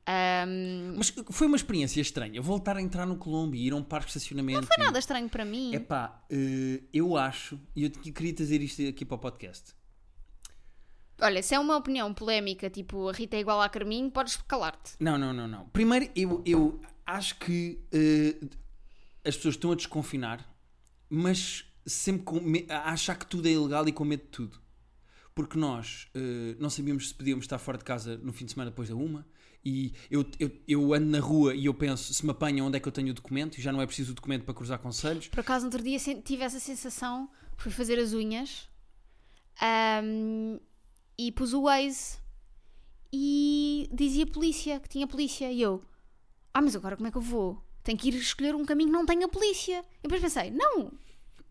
Ahm, 0.07 0.96
Mas 0.98 1.13
foi 1.31 1.48
uma 1.48 1.56
experiência 1.56 2.01
estranha. 2.01 2.42
Voltar 2.42 2.78
a 2.78 2.81
entrar 2.81 3.06
no 3.06 3.16
Colombo 3.18 3.56
e 3.56 3.68
ir 3.68 3.74
a 3.74 3.75
um 3.75 3.84
parque 3.84 4.07
de 4.07 4.18
estacionamento. 4.18 4.62
não 4.62 4.68
foi 4.68 4.84
nada 4.84 4.98
estranho 5.00 5.30
para 5.30 5.46
mim. 5.46 5.75
É 5.75 5.80
pá, 5.80 6.24
eu 6.94 7.16
acho, 7.16 7.60
e 7.75 7.84
eu 7.84 7.92
queria 7.92 8.34
trazer 8.34 8.62
isto 8.62 8.81
aqui 8.88 9.06
para 9.06 9.16
o 9.16 9.19
podcast. 9.19 9.74
Olha, 11.22 11.44
se 11.44 11.54
é 11.54 11.60
uma 11.60 11.75
opinião 11.75 12.13
polémica, 12.13 12.69
tipo 12.69 13.10
a 13.10 13.12
Rita 13.12 13.36
é 13.36 13.42
igual 13.42 13.62
à 13.62 13.68
Carminho, 13.68 14.10
podes 14.10 14.38
calar-te. 14.48 14.94
Não, 15.00 15.18
não, 15.18 15.34
não, 15.34 15.48
não. 15.48 15.66
Primeiro, 15.68 16.10
eu, 16.16 16.42
eu 16.46 16.80
acho 17.06 17.36
que 17.40 17.78
eh, 17.92 18.38
as 19.25 19.36
pessoas 19.36 19.56
estão 19.56 19.72
a 19.74 19.75
desconfinar, 19.75 20.50
mas 21.10 21.66
sempre 21.86 22.24
com 22.24 22.40
a 22.69 22.92
achar 22.92 23.16
que 23.16 23.25
tudo 23.25 23.48
é 23.48 23.51
ilegal 23.51 23.86
e 23.88 23.92
com 23.92 24.06
medo 24.06 24.24
de 24.24 24.30
tudo. 24.30 24.62
Porque 25.36 25.57
nós 25.57 26.07
eh, 26.16 26.56
não 26.57 26.69
sabíamos 26.69 27.10
se 27.10 27.13
podíamos 27.13 27.44
estar 27.44 27.57
fora 27.57 27.78
de 27.78 27.84
casa 27.84 28.18
no 28.24 28.31
fim 28.31 28.46
de 28.46 28.54
semana 28.54 28.72
depois 28.72 28.88
da 28.88 28.96
uma. 28.96 29.28
E 29.63 29.94
eu, 30.09 30.25
eu, 30.39 30.51
eu 30.67 30.94
ando 30.94 31.07
na 31.07 31.19
rua 31.19 31.53
e 31.53 31.65
eu 31.65 31.73
penso, 31.73 32.13
se 32.13 32.25
me 32.25 32.31
apanham, 32.31 32.67
onde 32.67 32.77
é 32.77 32.79
que 32.79 32.88
eu 32.88 32.91
tenho 32.91 33.09
o 33.09 33.13
documento? 33.13 33.57
E 33.57 33.61
já 33.61 33.71
não 33.71 33.81
é 33.81 33.85
preciso 33.85 34.11
o 34.11 34.15
documento 34.15 34.44
para 34.45 34.53
cruzar 34.53 34.79
conselhos. 34.79 35.27
Por 35.27 35.41
acaso, 35.41 35.65
outro 35.65 35.83
dia 35.83 36.00
tive 36.00 36.44
essa 36.44 36.59
sensação, 36.59 37.29
fui 37.57 37.71
fazer 37.71 38.00
as 38.00 38.13
unhas 38.13 38.69
ahm, 39.61 40.57
e 41.17 41.31
pus 41.31 41.53
o 41.53 41.63
Waze 41.63 42.17
e 43.12 43.89
dizia 43.93 44.25
polícia, 44.25 44.79
que 44.79 44.88
tinha 44.88 45.05
polícia. 45.05 45.51
E 45.51 45.62
eu, 45.62 45.84
ah, 46.53 46.62
mas 46.62 46.75
agora 46.75 46.95
como 46.95 47.07
é 47.07 47.12
que 47.12 47.17
eu 47.17 47.22
vou? 47.22 47.62
Tenho 47.84 47.98
que 47.98 48.07
ir 48.10 48.15
escolher 48.15 48.55
um 48.55 48.63
caminho 48.65 48.89
que 48.89 48.95
não 48.95 49.05
tenha 49.05 49.27
polícia. 49.27 49.84
E 50.00 50.03
depois 50.03 50.22
pensei, 50.22 50.51
não, 50.51 50.91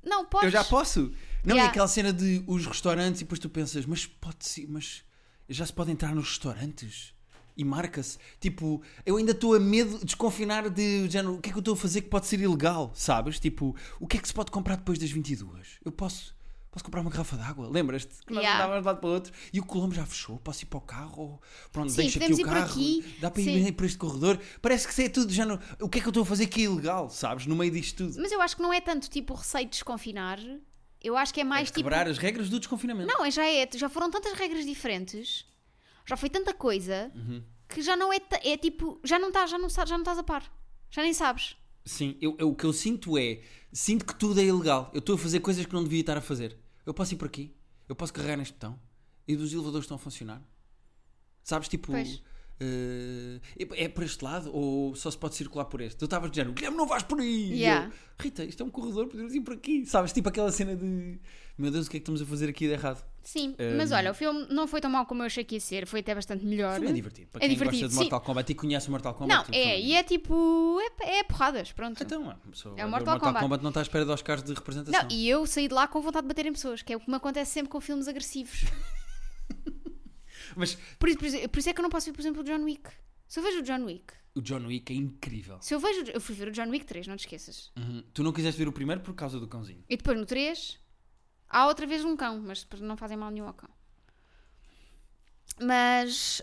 não, 0.02 0.24
podes. 0.24 0.46
Eu 0.46 0.50
já 0.50 0.64
posso. 0.64 1.12
Não, 1.44 1.54
Yeah. 1.54 1.64
é 1.64 1.66
aquela 1.68 1.88
cena 1.88 2.12
de 2.12 2.42
os 2.46 2.66
restaurantes 2.66 3.20
e 3.20 3.24
depois 3.24 3.38
tu 3.38 3.48
pensas, 3.48 3.86
mas 3.86 4.06
pode 4.06 4.44
ser, 4.44 4.66
mas 4.68 5.04
já 5.48 5.64
se 5.64 5.72
pode 5.72 5.90
entrar 5.90 6.14
nos 6.14 6.28
restaurantes? 6.30 7.14
E 7.58 7.64
marca-se. 7.64 8.16
Tipo, 8.38 8.80
eu 9.04 9.16
ainda 9.16 9.32
estou 9.32 9.52
a 9.54 9.58
medo 9.58 9.98
de 9.98 10.04
desconfinar 10.04 10.70
de 10.70 11.10
género, 11.10 11.34
o 11.34 11.40
que 11.40 11.48
é 11.48 11.52
que 11.52 11.58
eu 11.58 11.60
estou 11.60 11.74
a 11.74 11.76
fazer 11.76 12.02
que 12.02 12.08
pode 12.08 12.26
ser 12.28 12.38
ilegal, 12.40 12.92
sabes? 12.94 13.40
Tipo, 13.40 13.74
o 13.98 14.06
que 14.06 14.16
é 14.16 14.20
que 14.20 14.28
se 14.28 14.32
pode 14.32 14.50
comprar 14.52 14.76
depois 14.76 14.96
das 14.98 15.10
22? 15.10 15.78
Eu 15.84 15.90
posso, 15.90 16.36
posso 16.70 16.84
comprar 16.84 17.00
uma 17.00 17.10
garrafa 17.10 17.36
de 17.36 17.42
água, 17.42 17.68
lembras-te? 17.68 18.14
Que 18.24 18.32
nós 18.32 18.42
Yeah. 18.44 18.62
andávamos 18.64 18.82
de 18.82 18.86
lado 18.86 19.00
para 19.00 19.08
o 19.08 19.12
outro 19.12 19.32
e 19.52 19.58
o 19.58 19.64
Colombo 19.64 19.92
já 19.92 20.06
fechou, 20.06 20.38
posso 20.38 20.62
ir 20.62 20.66
para 20.66 20.78
o 20.78 20.80
carro? 20.82 21.40
Pronto, 21.72 21.90
Sim, 21.90 21.96
deixa 22.02 22.24
aqui 22.24 22.32
o 22.32 22.44
carro, 22.44 22.64
aqui. 22.64 23.14
dá 23.20 23.28
para 23.28 23.42
ir 23.42 23.64
Sim. 23.64 23.72
por 23.72 23.84
este 23.86 23.98
corredor. 23.98 24.38
Parece 24.62 24.86
que 24.86 24.92
isso 24.92 25.02
é 25.02 25.08
tudo 25.08 25.32
género, 25.32 25.58
o 25.80 25.88
que 25.88 25.98
é 25.98 26.00
que 26.00 26.06
eu 26.06 26.10
estou 26.10 26.22
a 26.22 26.26
fazer 26.26 26.46
que 26.46 26.60
é 26.60 26.64
ilegal, 26.64 27.10
sabes? 27.10 27.44
No 27.44 27.56
meio 27.56 27.72
disto 27.72 28.04
tudo. 28.06 28.22
Mas 28.22 28.30
eu 28.30 28.40
acho 28.40 28.54
que 28.54 28.62
não 28.62 28.72
é 28.72 28.80
tanto 28.80 29.10
tipo 29.10 29.34
receio 29.34 29.64
de 29.64 29.72
desconfinar. 29.72 30.38
Eu 31.02 31.16
acho 31.16 31.34
que 31.34 31.40
é 31.40 31.44
mais 31.44 31.62
É 31.62 31.72
tipo. 31.72 31.78
quebrar 31.80 32.06
as 32.08 32.18
regras 32.18 32.48
do 32.48 32.58
desconfinamento. 32.60 33.12
Não, 33.12 33.24
é 33.24 33.30
já 33.32 33.44
é. 33.44 33.68
Já 33.74 33.88
foram 33.88 34.10
tantas 34.10 34.32
regras 34.34 34.64
diferentes, 34.64 35.44
já 36.08 36.16
foi 36.16 36.30
tanta 36.30 36.54
coisa 36.54 37.12
Uhum. 37.14 37.42
que 37.68 37.82
já 37.82 37.94
não 37.96 38.12
é. 38.12 38.16
É 38.44 38.56
tipo. 38.56 38.98
Já 39.04 39.18
não 39.18 39.28
estás, 39.28 39.50
já 39.50 39.58
não, 39.58 39.68
já 39.68 39.84
não 39.86 39.98
estás 39.98 40.18
a 40.18 40.22
par. 40.22 40.42
Já 40.90 41.02
nem 41.02 41.12
sabes. 41.12 41.54
Sim, 41.84 42.16
eu, 42.20 42.34
eu- 42.38 42.48
o 42.50 42.54
que 42.56 42.64
eu 42.64 42.72
sinto 42.72 43.16
é, 43.18 43.42
sinto 43.72 44.04
que 44.06 44.14
tudo 44.14 44.40
é 44.40 44.44
ilegal. 44.44 44.90
Eu 44.94 44.98
estou 45.00 45.14
a 45.14 45.18
fazer 45.18 45.40
coisas 45.40 45.64
que 45.66 45.72
não 45.72 45.82
devia 45.84 46.00
estar 46.00 46.16
a 46.16 46.20
fazer. 46.20 46.56
Eu 46.86 46.92
posso 46.94 47.14
ir 47.14 47.16
por 47.18 47.26
aqui, 47.26 47.54
eu 47.88 47.94
posso 47.94 48.12
carregar 48.12 48.36
neste 48.36 48.54
botão 48.54 48.78
e 49.26 49.34
os 49.36 49.52
elevadores 49.52 49.84
estão 49.84 49.96
a 49.96 49.98
funcionar. 49.98 50.42
Sabes, 51.44 51.68
tipo, 51.68 51.88
Pois. 51.92 52.22
Eh, 52.60 53.40
é, 53.58 53.84
é 53.84 53.88
por 53.88 54.04
este 54.04 54.22
lado 54.24 54.50
ou 54.54 54.94
só 54.94 55.10
se 55.10 55.18
pode 55.18 55.34
circular 55.34 55.64
por 55.66 55.80
este? 55.80 55.96
Tu 55.96 56.04
estavas 56.04 56.30
dizendo, 56.30 56.52
Guilherme, 56.52 56.76
não 56.76 56.86
vais 56.86 57.02
por 57.02 57.20
aí! 57.20 57.52
Yeah. 57.52 57.86
eu, 57.86 57.92
Rita, 58.20 58.44
isto 58.44 58.62
é 58.62 58.66
um 58.66 58.70
corredor, 58.70 59.06
podemos 59.06 59.34
ir 59.34 59.40
por 59.40 59.54
aqui. 59.54 59.86
Sabes, 59.86 60.12
tipo 60.12 60.28
aquela 60.28 60.50
cena 60.50 60.74
de, 60.74 61.18
meu 61.56 61.70
Deus, 61.70 61.86
o 61.86 61.90
que 61.90 61.96
é 61.96 62.00
que 62.00 62.02
estamos 62.02 62.20
a 62.20 62.26
fazer 62.26 62.48
aqui 62.48 62.66
de 62.66 62.72
errado? 62.72 63.04
Sim, 63.22 63.54
Um, 63.60 63.76
mas 63.76 63.92
olha, 63.92 64.10
o 64.10 64.14
filme 64.14 64.46
não 64.50 64.66
foi 64.66 64.80
tão 64.80 64.90
mau 64.90 65.04
como 65.04 65.22
eu 65.22 65.26
achei 65.26 65.44
que 65.44 65.56
ia 65.56 65.60
ser, 65.60 65.86
foi 65.86 66.00
até 66.00 66.14
bastante 66.14 66.44
melhor. 66.44 66.76
Foi 66.78 66.86
bem 66.86 66.94
divertido. 66.94 67.28
Para 67.30 67.44
É 67.44 67.46
quem 67.46 67.50
divertido, 67.56 67.82
gosta 67.82 67.88
de 67.88 67.94
sim. 67.94 68.00
Mortal 68.00 68.20
Kombat 68.22 68.50
e 68.50 68.54
conhece 68.54 68.88
o 68.88 68.90
Mortal 68.90 69.14
Kombat. 69.14 69.50
Não, 69.50 69.58
é, 69.58 69.64
bem 69.76 69.84
e 69.86 69.92
é 69.94 70.02
tipo. 70.02 70.80
É, 71.02 71.18
é 71.18 71.22
porradas, 71.24 71.70
pronto. 71.70 72.02
Então, 72.02 72.34
pessoa 72.50 72.74
É 72.76 72.82
o 72.82 72.86
ver 72.86 72.90
Mortal 72.90 73.20
Kombat. 73.20 73.62
não 73.62 73.68
está 73.68 73.80
à 73.80 73.82
espera 73.82 74.04
de 74.06 74.10
Oscars 74.10 74.42
de 74.42 74.54
representação. 74.54 75.02
Não, 75.02 75.08
e 75.10 75.28
eu 75.28 75.46
saí 75.46 75.68
de 75.68 75.74
lá 75.74 75.86
com 75.86 76.00
vontade 76.00 76.24
de 76.24 76.28
bater 76.28 76.46
em 76.46 76.52
pessoas, 76.52 76.80
que 76.82 76.92
é 76.92 76.96
o 76.96 77.00
que 77.00 77.10
me 77.10 77.16
acontece 77.16 77.52
sempre 77.52 77.68
com 77.70 77.80
filmes 77.80 78.08
agressivos. 78.08 78.64
Mas 80.56 80.74
Por 80.98 81.08
isso, 81.08 81.18
por 81.18 81.26
isso, 81.26 81.48
por 81.48 81.58
isso 81.58 81.70
é 81.70 81.72
que 81.72 81.80
eu 81.80 81.82
não 81.82 81.90
posso 81.90 82.06
ver, 82.06 82.12
por 82.12 82.20
exemplo, 82.20 82.40
o 82.42 82.44
John 82.44 82.62
Wick. 82.64 82.90
Se 83.26 83.38
eu 83.40 83.42
vejo 83.42 83.58
o 83.58 83.62
John 83.62 83.84
Wick, 83.84 84.14
O 84.34 84.40
John 84.40 84.66
Wick 84.66 84.92
é 84.92 84.96
incrível. 84.96 85.58
se 85.60 85.74
eu 85.74 85.80
vejo. 85.80 86.04
Eu 86.12 86.20
fui 86.20 86.34
ver 86.34 86.48
o 86.48 86.52
John 86.52 86.68
Wick 86.70 86.84
3, 86.86 87.06
não 87.06 87.16
te 87.16 87.20
esqueças. 87.20 87.70
Uhum. 87.76 88.02
Tu 88.14 88.22
não 88.22 88.32
quiseste 88.32 88.58
ver 88.58 88.68
o 88.68 88.72
primeiro 88.72 89.00
por 89.02 89.14
causa 89.14 89.38
do 89.38 89.46
cãozinho. 89.48 89.84
E 89.88 89.96
depois 89.96 90.16
no 90.18 90.24
3 90.26 90.78
há 91.48 91.66
outra 91.66 91.86
vez 91.86 92.04
um 92.04 92.16
cão, 92.16 92.40
mas 92.40 92.62
depois 92.62 92.80
não 92.82 92.96
fazem 92.96 93.16
mal 93.16 93.30
nenhum 93.30 93.46
ao 93.46 93.54
cão. 93.54 93.70
Mas 95.60 96.40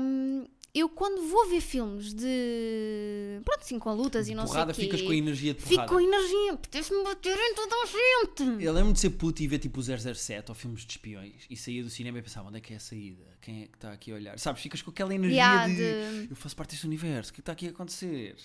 hum, 0.00 0.46
eu 0.74 0.88
quando 0.88 1.22
vou 1.28 1.48
ver 1.48 1.60
filmes 1.60 2.14
de. 2.14 3.40
Pronto, 3.44 3.60
assim, 3.60 3.78
com 3.78 3.92
lutas 3.94 4.28
e 4.28 4.34
não 4.34 4.46
porrada, 4.46 4.72
sei 4.72 4.86
o 4.86 4.88
quê. 4.90 4.96
ficas 4.96 5.06
com 5.06 5.12
a 5.12 5.16
energia 5.16 5.52
de 5.54 5.60
Fico 5.60 5.74
porrada. 5.74 5.92
com 5.92 6.00
energia, 6.00 6.52
apetece-me 6.54 7.04
bater 7.04 7.36
em 7.36 7.54
toda 7.54 7.74
a 7.74 7.86
gente. 7.86 8.64
Eu 8.64 8.72
lembro 8.72 8.92
de 8.92 9.00
ser 9.00 9.10
puto 9.10 9.42
e 9.42 9.46
ver 9.46 9.58
tipo 9.58 9.80
o 9.80 9.82
007 9.82 10.50
ou 10.50 10.54
filmes 10.54 10.80
de 10.82 10.92
espiões 10.92 11.44
e 11.50 11.56
saía 11.56 11.82
do 11.82 11.90
cinema 11.90 12.18
e 12.18 12.22
pensava 12.22 12.48
onde 12.48 12.56
é 12.58 12.60
que 12.60 12.72
é 12.72 12.76
a 12.76 12.80
saída? 12.80 13.24
Quem 13.42 13.64
é 13.64 13.66
que 13.66 13.76
está 13.76 13.92
aqui 13.92 14.12
a 14.12 14.14
olhar? 14.14 14.38
Sabes, 14.38 14.62
ficas 14.62 14.80
com 14.80 14.90
aquela 14.90 15.14
energia 15.14 15.36
Yeah, 15.36 15.66
de, 15.66 15.74
de- 16.26 16.30
eu 16.30 16.36
faço 16.36 16.56
parte 16.56 16.70
deste 16.70 16.86
universo, 16.86 17.30
o 17.32 17.34
que 17.34 17.40
está 17.40 17.52
aqui 17.52 17.66
a 17.66 17.70
acontecer? 17.70 18.36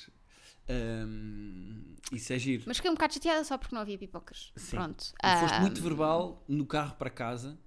Hum, 0.69 1.95
isso 2.11 2.33
é 2.33 2.39
giro. 2.39 2.63
Mas 2.67 2.77
fiquei 2.77 2.91
um 2.91 2.93
bocado 2.95 3.13
chateada 3.13 3.43
só 3.43 3.57
porque 3.57 3.73
não 3.73 3.81
havia 3.81 3.97
pipocas. 3.97 4.51
Sim. 4.55 4.75
Pronto. 4.77 5.13
E 5.23 5.39
foste 5.39 5.61
muito 5.61 5.81
verbal 5.81 6.43
no 6.47 6.65
carro 6.65 6.95
para 6.95 7.09
casa, 7.09 7.57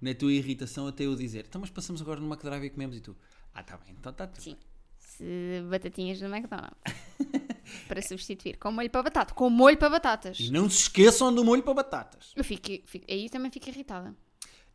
na 0.00 0.14
tua 0.14 0.32
irritação, 0.32 0.86
até 0.86 1.04
eu 1.06 1.14
dizer: 1.16 1.46
então, 1.48 1.60
mas 1.60 1.70
passamos 1.70 2.00
agora 2.02 2.20
numa 2.20 2.36
drive 2.36 2.64
e 2.64 2.70
comemos 2.70 2.96
e 2.96 3.00
tu, 3.00 3.16
ah, 3.54 3.62
tá 3.62 3.76
bem, 3.78 3.94
então 3.98 4.10
está 4.12 4.26
tudo. 4.26 4.42
Sim. 4.42 4.56
Se 4.98 5.62
batatinhas 5.68 6.18
do 6.20 6.26
McDonald's. 6.26 6.76
para 7.88 8.00
substituir. 8.02 8.56
Com 8.58 8.72
molho 8.72 8.90
para 8.90 9.02
batata. 9.02 9.34
Com 9.34 9.50
molho 9.50 9.76
para 9.76 9.90
batatas. 9.90 10.38
E 10.40 10.50
não 10.50 10.68
se 10.68 10.82
esqueçam 10.82 11.34
do 11.34 11.44
molho 11.44 11.62
para 11.62 11.74
batatas. 11.74 12.32
Eu 12.36 12.44
fico, 12.44 12.66
fico- 12.86 13.06
aí 13.10 13.28
também 13.28 13.50
fico 13.50 13.68
irritada. 13.68 14.14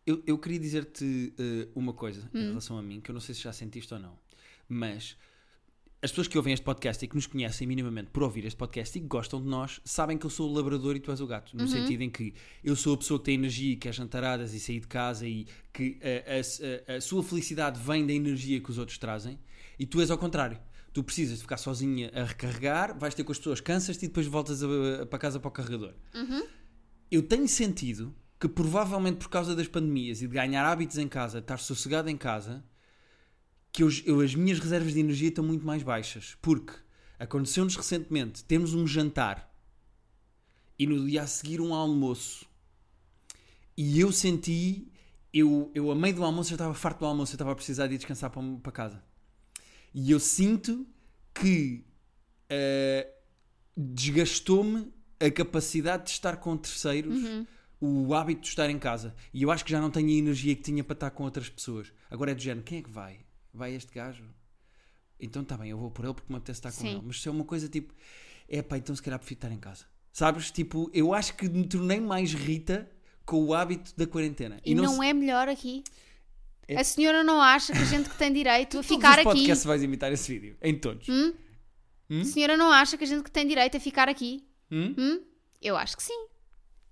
Eu, 0.06 0.22
eu 0.28 0.38
queria 0.38 0.60
dizer-te 0.60 1.34
eh, 1.38 1.68
uma 1.76 1.92
coisa 1.94 2.22
Hum. 2.34 2.40
em 2.40 2.48
relação 2.50 2.78
a 2.78 2.82
mim, 2.84 3.02
que 3.02 3.10
eu 3.10 3.14
não 3.14 3.20
sei 3.20 3.34
se 3.34 3.42
já 3.42 3.52
sentiste 3.52 3.92
ou 3.94 4.00
não, 4.00 4.18
mas 4.70 5.18
as 6.02 6.12
pessoas 6.12 6.28
que 6.28 6.38
ouvem 6.38 6.54
este 6.54 6.64
podcast 6.64 7.04
e 7.04 7.08
que 7.08 7.16
nos 7.16 7.26
conhecem 7.26 7.66
minimamente 7.66 8.12
por 8.12 8.22
ouvir 8.24 8.46
este 8.46 8.58
podcast 8.58 8.96
e 8.98 9.02
que 9.02 9.08
gostam 9.08 9.42
de 9.42 9.48
nós, 9.48 9.82
sabem 9.84 10.18
que 10.18 10.26
eu 10.26 10.30
sou 10.30 10.50
o 10.50 10.54
labrador 10.54 10.96
e 10.96 11.00
tu 11.00 11.10
és 11.12 11.20
o 11.20 11.26
gato. 11.26 11.56
No 11.58 11.64
Uhum. 11.64 11.68
sentido 11.68 12.02
em 12.02 12.10
que 12.10 12.34
eu 12.64 12.76
sou 12.76 12.94
a 12.94 12.98
pessoa 12.98 13.20
que 13.20 13.26
tem 13.26 13.36
energia 13.36 13.74
e 13.74 13.76
quer 13.76 13.94
jantaradas 13.94 14.54
e 14.54 14.60
sair 14.60 14.80
de 14.82 14.88
casa 14.88 15.28
e 15.28 15.48
que 15.74 15.98
a, 16.04 16.92
a- 16.94 16.98
a- 16.98 17.02
sua 17.02 17.24
felicidade 17.24 17.80
vem 17.80 18.06
da 18.06 18.14
energia 18.14 18.60
que 18.62 18.70
os 18.70 18.78
outros 18.78 18.98
trazem 19.00 19.40
e 19.80 19.86
tu 19.86 20.00
és 20.00 20.12
ao 20.12 20.18
contrário. 20.18 20.60
Tu 20.94 21.04
precisas 21.04 21.38
de 21.38 21.42
ficar 21.42 21.58
sozinha 21.58 22.10
a 22.14 22.24
recarregar, 22.24 22.98
vais 22.98 23.14
ter 23.16 23.24
com 23.24 23.32
as 23.32 23.38
pessoas, 23.38 23.60
cansas-te 23.60 24.06
e 24.06 24.08
depois 24.08 24.28
voltas 24.28 24.62
a- 24.64 25.06
para 25.10 25.20
casa 25.20 25.40
para 25.40 25.50
o 25.50 25.52
carregador 25.52 25.94
eu 27.12 27.22
tenho 27.24 27.48
sentido 27.48 28.14
que 28.40 28.48
provavelmente 28.48 29.18
por 29.18 29.30
causa 29.30 29.56
das 29.56 29.68
pandemias 29.68 30.22
e 30.22 30.28
de 30.28 30.34
ganhar 30.34 30.66
hábitos 30.66 30.98
em 30.98 31.08
casa, 31.08 31.40
de 31.40 31.44
estar 31.46 31.58
sossegado 31.58 32.10
em 32.10 32.18
casa, 32.18 32.64
que 33.76 33.84
eu, 33.84 33.90
eu- 34.06 34.22
as 34.22 34.34
minhas 34.34 34.58
reservas 34.60 34.94
de 34.94 35.00
energia 35.02 35.28
estão 35.28 35.44
muito 35.44 35.66
mais 35.66 35.84
baixas. 35.84 36.38
Porque 36.42 36.74
aconteceu-nos 37.20 37.76
recentemente, 37.76 38.42
temos 38.46 38.74
um 38.74 38.88
jantar 38.88 39.54
e 40.80 40.88
no 40.88 41.06
dia 41.06 41.24
a 41.24 41.28
seguir 41.28 41.60
um 41.60 41.74
almoço. 41.74 42.46
E 43.78 44.00
eu 44.00 44.12
senti, 44.14 44.88
eu, 45.34 45.70
eu 45.76 45.92
a 45.92 45.96
meio 45.96 46.16
do 46.16 46.24
almoço 46.24 46.50
já 46.52 46.56
estava 46.56 46.74
farto 46.74 47.00
do 47.00 47.06
almoço, 47.06 47.34
eu 47.34 47.36
estava 47.36 47.52
a 47.52 47.56
precisar 47.56 47.88
de 47.88 47.96
ir 47.96 47.98
descansar 47.98 48.30
para, 48.30 48.42
para 48.64 48.72
casa. 48.72 49.04
E 49.94 50.10
eu 50.12 50.20
sinto 50.22 50.88
que 51.34 51.86
eh, 52.50 53.10
desgastou-me 53.76 54.90
a 55.20 55.30
capacidade 55.30 56.06
de 56.06 56.12
estar 56.12 56.38
com 56.38 56.56
terceiros, 56.56 57.18
o 57.82 58.14
hábito 58.14 58.42
de 58.42 58.48
estar 58.48 58.70
em 58.70 58.80
casa. 58.80 59.14
E 59.34 59.44
eu 59.44 59.52
acho 59.52 59.66
que 59.66 59.72
já 59.72 59.82
não 59.82 59.92
tenho 59.92 60.08
a 60.08 60.12
energia 60.14 60.56
que 60.56 60.62
tinha 60.62 60.82
para 60.84 60.94
estar 60.94 61.12
com 61.12 61.24
outras 61.26 61.50
pessoas. 61.50 61.92
Agora 62.10 62.32
é 62.32 62.36
do 62.36 62.42
género, 62.42 62.64
quem 62.66 62.80
é 62.80 62.82
que 62.82 62.90
vai? 62.90 63.25
Vai 63.56 63.74
este 63.74 63.94
gajo? 63.94 64.24
Então 65.20 65.42
está 65.42 65.58
bem, 65.58 65.70
eu 65.72 65.78
vou 65.78 65.90
por 65.90 66.04
ele 66.06 66.14
porque 66.14 66.32
me 66.32 66.38
apetece 66.38 66.60
estar 66.60 66.72
com 66.72 66.78
Sim. 66.82 66.96
ele. 66.98 67.02
Mas 67.06 67.22
se 67.22 67.28
é 67.28 67.32
uma 67.32 67.46
coisa 67.46 67.70
tipo, 67.70 67.94
é 68.50 68.62
pá, 68.62 68.78
então 68.78 68.96
se 68.96 69.02
calhar 69.02 69.18
prefiro 69.20 69.38
estar 69.38 69.52
em 69.52 69.58
casa. 69.60 69.86
Sabes? 70.12 70.52
Tipo, 70.52 70.90
eu 70.94 71.14
acho 71.14 71.36
que 71.36 71.48
me 71.50 71.68
tornei 71.68 72.00
mais 72.00 72.34
Rita 72.34 72.90
com 73.26 73.44
o 73.44 73.54
hábito 73.54 73.94
da 73.98 74.06
quarentena. 74.06 74.60
E, 74.66 74.76
não, 74.76 74.96
se- 74.96 75.06
é 75.06 75.14
melhor 75.14 75.48
aqui. 75.48 75.84
É- 76.68 76.78
A 76.80 76.84
senhora 76.84 77.24
não 77.24 77.42
acha 77.42 77.74
que 77.74 77.80
a 77.80 77.86
gente 77.86 78.10
que 78.10 78.18
tem 78.18 78.32
direito 78.34 78.78
a 78.80 78.82
Todos 78.82 78.88
ficar 78.88 79.12
os 79.14 79.18
aqui. 79.20 79.24
podcasts 79.26 79.66
vais 79.66 79.84
imitar 79.84 80.12
esse 80.12 80.32
vídeo. 80.32 80.58
Em 80.62 80.78
todos. 80.78 81.08
A 82.10 82.24
senhora 82.24 82.56
não 82.58 82.72
acha 82.72 82.98
que 82.98 83.04
a 83.04 83.08
gente 83.08 83.24
que 83.24 83.32
tem 83.32 83.48
direito 83.48 83.78
a 83.78 83.80
ficar 83.80 84.08
aqui. 84.10 84.48
Hum? 84.72 84.94
Hum? 84.98 85.22
Eu 85.62 85.76
acho 85.78 85.96
que 85.98 86.04
sim. 86.04 86.28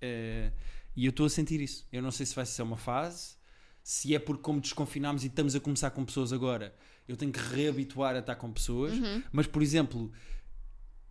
Eh, 0.00 0.50
e 0.96 1.04
eu 1.06 1.10
estou 1.10 1.26
a 1.26 1.30
sentir 1.30 1.60
isso. 1.60 1.86
Eu 1.92 2.02
não 2.02 2.10
sei 2.10 2.24
se 2.26 2.34
vai 2.34 2.44
ser 2.46 2.62
uma 2.62 2.76
fase, 2.76 3.36
se 3.84 4.14
é 4.14 4.18
porque 4.18 4.42
como 4.42 4.60
desconfinámos 4.62 5.22
e 5.24 5.26
estamos 5.26 5.54
a 5.54 5.60
começar 5.60 5.90
com 5.90 6.04
pessoas 6.06 6.32
agora, 6.32 6.74
eu 7.06 7.16
tenho 7.18 7.30
que 7.30 7.38
reabituar 7.38 8.16
a 8.16 8.20
estar 8.20 8.34
com 8.36 8.50
pessoas. 8.50 8.94
Mas, 9.30 9.46
por 9.46 9.62
exemplo, 9.62 10.10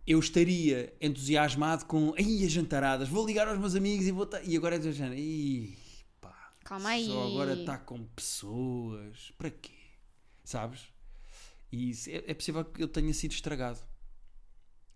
eu 0.04 0.18
estaria 0.18 0.92
entusiasmado 1.00 1.84
com 1.86 2.12
aí 2.18 2.44
as 2.44 2.50
jantaradas, 2.50 3.08
vou 3.08 3.24
ligar 3.24 3.46
aos 3.46 3.58
meus 3.60 3.76
amigos 3.76 4.04
e 4.06 4.10
vou 4.10 4.24
estar... 4.24 4.42
E 4.42 4.56
agora 4.56 4.74
é 4.74 5.16
"Ih, 5.16 5.78
pá, 6.20 6.50
Calma 6.64 6.88
aí. 6.90 7.06
Só 7.06 7.26
agora 7.28 7.54
está 7.54 7.78
com 7.78 8.04
pessoas, 8.06 9.32
para 9.38 9.50
quê? 9.50 9.70
Sabes? 10.42 10.80
E 11.70 11.92
é, 12.08 12.32
é 12.32 12.34
possível 12.34 12.64
que 12.64 12.82
eu 12.82 12.88
tenha 12.88 13.14
sido 13.14 13.30
estragado. 13.32 13.78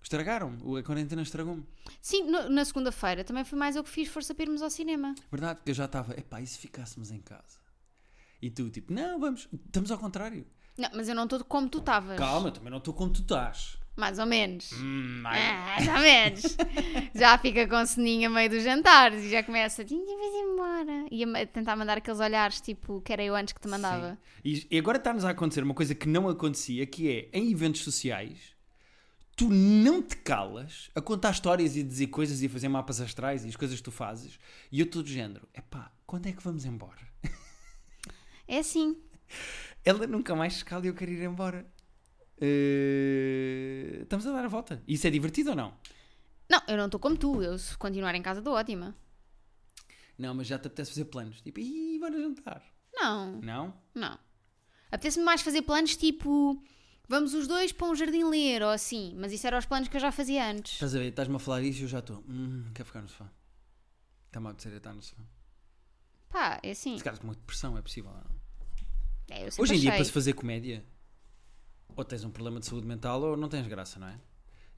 Estragaram, 0.03 0.57
a 0.77 0.83
quarentena 0.83 1.23
estragou-me. 1.23 1.65
Sim, 2.01 2.25
no- 2.31 2.49
na 2.49 2.65
segunda-feira 2.65 3.23
também 3.25 3.45
foi 3.45 3.59
mais 3.59 3.77
eu 3.77 3.85
que 3.85 3.91
fiz 3.91 4.09
força 4.09 4.35
para 4.35 4.45
irmos 4.45 4.63
ao 4.63 4.71
cinema. 4.71 5.15
Verdade, 5.31 5.59
porque 5.59 5.71
eu 5.71 5.75
já 5.75 5.85
estava, 5.87 6.13
epá, 6.19 6.41
e 6.41 6.47
se 6.47 6.59
ficássemos 6.59 7.11
em 7.11 7.21
casa? 7.21 7.58
E 8.41 8.51
tu, 8.51 8.71
tipo, 8.71 8.93
não, 8.93 9.19
vamos, 9.19 9.49
estamos 9.67 9.91
ao 9.91 9.99
contrário. 9.99 10.47
Não, 10.77 10.89
mas 10.95 11.09
eu 11.09 11.15
não 11.15 11.25
estou 11.25 11.43
como 11.45 11.69
tu 11.69 11.79
estavas. 11.79 12.17
Calma, 12.19 12.51
também 12.53 12.71
não 12.71 12.79
estou 12.79 12.95
como 12.95 13.13
tu 13.13 13.21
estás. 13.23 13.77
Mais 13.97 14.17
ou 14.21 14.27
menos. 14.27 14.71
Hum, 14.75 15.23
ai, 15.27 15.41
Ah, 15.43 15.65
mais 15.67 15.89
ou 15.89 15.99
menos. 15.99 16.57
já 17.17 17.37
fica 17.37 17.67
com 17.67 17.85
soninho 17.85 18.31
a 18.31 18.33
meio 18.33 18.49
dos 18.49 18.63
jantares 18.63 19.25
e 19.25 19.29
já 19.31 19.43
começa 19.43 19.83
a 19.83 19.85
"Tinha 19.85 20.05
de 20.05 20.13
ir 20.13 20.53
embora. 20.53 21.07
E 21.11 21.25
a 21.25 21.47
tentar 21.47 21.75
mandar 21.75 21.99
aqueles 21.99 22.21
olhares 22.21 22.61
tipo 22.61 23.01
que 23.01 23.13
era 23.13 23.25
eu 23.25 23.35
antes 23.35 23.53
que 23.53 23.61
te 23.61 23.67
mandava. 23.67 24.17
E, 24.45 24.65
e 24.71 24.79
agora 24.79 24.99
está-nos 24.99 25.25
a 25.25 25.31
acontecer 25.31 25.65
uma 25.65 25.75
coisa 25.75 25.97
que 25.97 26.09
não 26.09 26.29
acontecia, 26.29 26.87
que 26.87 27.11
é, 27.11 27.29
em 27.37 27.51
eventos 27.51 27.81
sociais, 27.83 28.39
tu 29.37 29.49
não 29.49 30.01
te 30.01 30.17
calas 30.19 30.91
a 30.95 31.01
contar 31.01 31.33
histórias 31.33 31.77
e 31.77 31.83
dizer 31.83 32.07
coisas 32.07 32.41
e 32.41 32.49
fazer 32.49 32.69
mapas 32.69 33.01
astrais 33.01 33.45
e 33.45 33.49
as 33.49 33.57
coisas 33.57 33.79
que 33.79 33.83
tu 33.83 33.91
fazes. 33.91 34.39
E 34.71 34.79
eu 34.79 34.87
estou 34.87 35.03
do 35.03 35.09
género, 35.09 35.49
epá, 35.53 35.91
quando 36.07 36.27
é 36.29 36.33
que 36.33 36.43
vamos 36.43 36.65
embora? 36.65 37.08
É 38.49 38.59
assim. 38.59 38.97
Ela 39.85 40.07
nunca 40.07 40.35
mais 40.35 40.55
se 40.55 40.65
cala 40.65 40.85
e 40.85 40.89
eu 40.89 40.95
quero 40.95 41.11
ir 41.13 41.23
embora. 41.23 41.71
Eh, 42.41 44.01
estamos 44.03 44.27
a 44.27 44.33
dar 44.33 44.45
a 44.45 44.49
volta. 44.49 44.83
Isso 44.89 45.07
é 45.07 45.11
divertido 45.11 45.51
ou 45.51 45.57
não? 45.57 45.75
Não, 46.51 46.63
eu 46.67 46.77
não 46.77 46.87
estou 46.87 46.99
como 46.99 47.17
tu. 47.17 47.43
Eu 47.43 47.59
se 47.59 47.77
continuar 47.77 48.15
em 48.15 48.23
casa 48.23 48.41
estou 48.41 48.55
ótima. 48.55 48.97
Não, 50.17 50.35
mas 50.35 50.47
já 50.47 50.59
te 50.59 50.67
apetece 50.67 50.91
fazer 50.91 51.05
planos. 51.07 51.41
Tipo, 51.43 51.61
ih, 51.61 51.99
bora 52.01 52.19
jantar. 52.21 52.63
Não, 52.95 53.41
Não? 53.41 53.75
não. 53.95 54.19
Apetece-me 54.91 55.25
mais 55.25 55.43
fazer 55.43 55.63
planos 55.63 55.95
tipo 55.97 56.61
vamos 57.07 57.35
os 57.35 57.47
dois 57.47 57.73
para 57.73 57.87
um 57.89 57.95
jardim 57.95 58.25
ler 58.25 58.63
ou 58.63 58.71
assim. 58.71 59.15
Mas 59.17 59.33
isso 59.33 59.47
eram 59.47 59.59
os 59.59 59.67
planos 59.67 59.89
que 59.89 59.97
eu 59.97 60.01
já 60.01 60.11
fazia 60.11 60.51
antes. 60.51 60.73
Estás 60.73 60.95
a 60.95 60.99
ver, 60.99 61.09
estás-me 61.09 61.37
a 61.37 61.39
falar 61.39 61.63
isso 61.63 61.81
e 61.81 61.83
eu 61.83 61.89
já 61.89 61.99
estou. 61.99 62.25
Hum, 62.29 62.71
quero 62.75 62.87
ficar 62.87 63.03
no 63.03 63.09
sofá. 63.09 63.31
Está-me 64.27 64.47
a 64.47 64.51
apetecer 64.51 64.73
estar 64.77 64.95
no 64.95 65.03
sofá. 65.03 65.23
Pá, 66.31 66.61
é 66.63 66.71
assim. 66.71 66.97
Se 66.99 67.05
calhar 67.05 67.19
com 67.21 67.27
uma 67.27 67.35
depressão, 67.35 67.77
é 67.79 67.83
possível. 67.83 68.11
Não? 68.11 68.38
É, 69.31 69.49
Hoje 69.59 69.75
em 69.75 69.79
dia, 69.81 69.93
para 69.93 70.05
se 70.05 70.13
fazer 70.13 70.33
comédia, 70.33 70.85
ou 71.97 72.05
tens 72.05 72.25
um 72.25 72.31
problema 72.31 72.61
de 72.61 72.67
saúde 72.67 72.87
mental 72.87 73.21
ou 73.23 73.37
não 73.37 73.49
tens 73.49 73.67
graça, 73.67 73.99
não 73.99 74.09
é? 74.09 74.19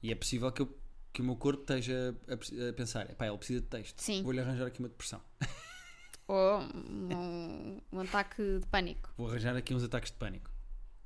E 0.03 0.11
é 0.11 0.15
possível 0.15 0.51
que, 0.51 0.61
eu- 0.61 0.77
que 1.13 1.21
o 1.21 1.25
meu 1.25 1.35
corpo 1.35 1.61
esteja 1.61 2.15
a, 2.27 2.69
a 2.69 2.73
pensar: 2.73 3.09
epá, 3.09 3.27
ele 3.27 3.37
precisa 3.37 3.61
de 3.61 3.67
texto. 3.67 3.99
Sim. 4.01 4.23
Vou-lhe 4.23 4.39
arranjar 4.39 4.65
aqui 4.67 4.79
uma 4.79 4.89
depressão. 4.89 5.21
Ou 6.27 6.59
um, 6.61 7.81
um 7.91 7.99
ataque 7.99 8.59
de 8.59 8.65
pânico. 8.67 9.09
Vou 9.17 9.27
arranjar 9.29 9.55
aqui 9.55 9.73
uns 9.73 9.83
ataques 9.83 10.11
de 10.11 10.17
pânico. 10.17 10.49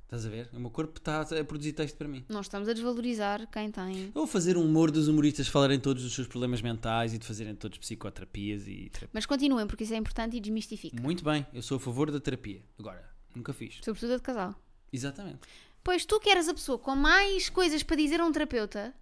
Estás 0.04 0.24
a 0.24 0.28
ver? 0.28 0.48
O 0.52 0.60
meu 0.60 0.70
corpo 0.70 0.98
está 0.98 1.22
a 1.22 1.44
produzir 1.44 1.72
texto 1.72 1.96
para 1.96 2.06
mim. 2.06 2.24
Não 2.28 2.40
estamos 2.40 2.68
a 2.68 2.72
desvalorizar 2.72 3.44
quem 3.50 3.72
tem. 3.72 4.12
Vou 4.14 4.24
fazer 4.24 4.56
um 4.56 4.62
humor 4.64 4.92
dos 4.92 5.08
humoristas 5.08 5.48
falarem 5.48 5.80
todos 5.80 6.04
dos 6.04 6.14
seus 6.14 6.28
problemas 6.28 6.62
mentais 6.62 7.12
e 7.12 7.18
de 7.18 7.26
fazerem 7.26 7.56
todos 7.56 7.76
psicoterapias 7.78 8.68
e 8.68 8.88
terapia. 8.88 9.10
Mas 9.12 9.26
continuem, 9.26 9.66
porque 9.66 9.82
isso 9.82 9.94
é 9.94 9.96
importante 9.96 10.36
e 10.36 10.40
desmistifica. 10.40 11.02
Muito 11.02 11.24
bem, 11.24 11.44
eu 11.52 11.60
sou 11.60 11.76
a 11.78 11.80
favor 11.80 12.08
da 12.12 12.20
terapia. 12.20 12.62
Agora, 12.78 13.04
nunca 13.36 13.52
fiz. 13.52 13.78
Sobretudo 13.84 14.14
a 14.14 14.16
de 14.16 14.22
casal. 14.22 14.54
Exatamente. 14.92 15.40
Pois 15.84 16.04
tu 16.04 16.18
que 16.18 16.28
eras 16.30 16.48
a 16.48 16.54
pessoa 16.54 16.78
com 16.78 16.96
mais 16.96 17.48
coisas 17.48 17.82
para 17.82 17.96
dizer 17.96 18.20
a 18.20 18.24
um 18.24 18.32
terapeuta, 18.32 18.94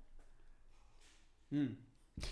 Hum. 1.53 1.75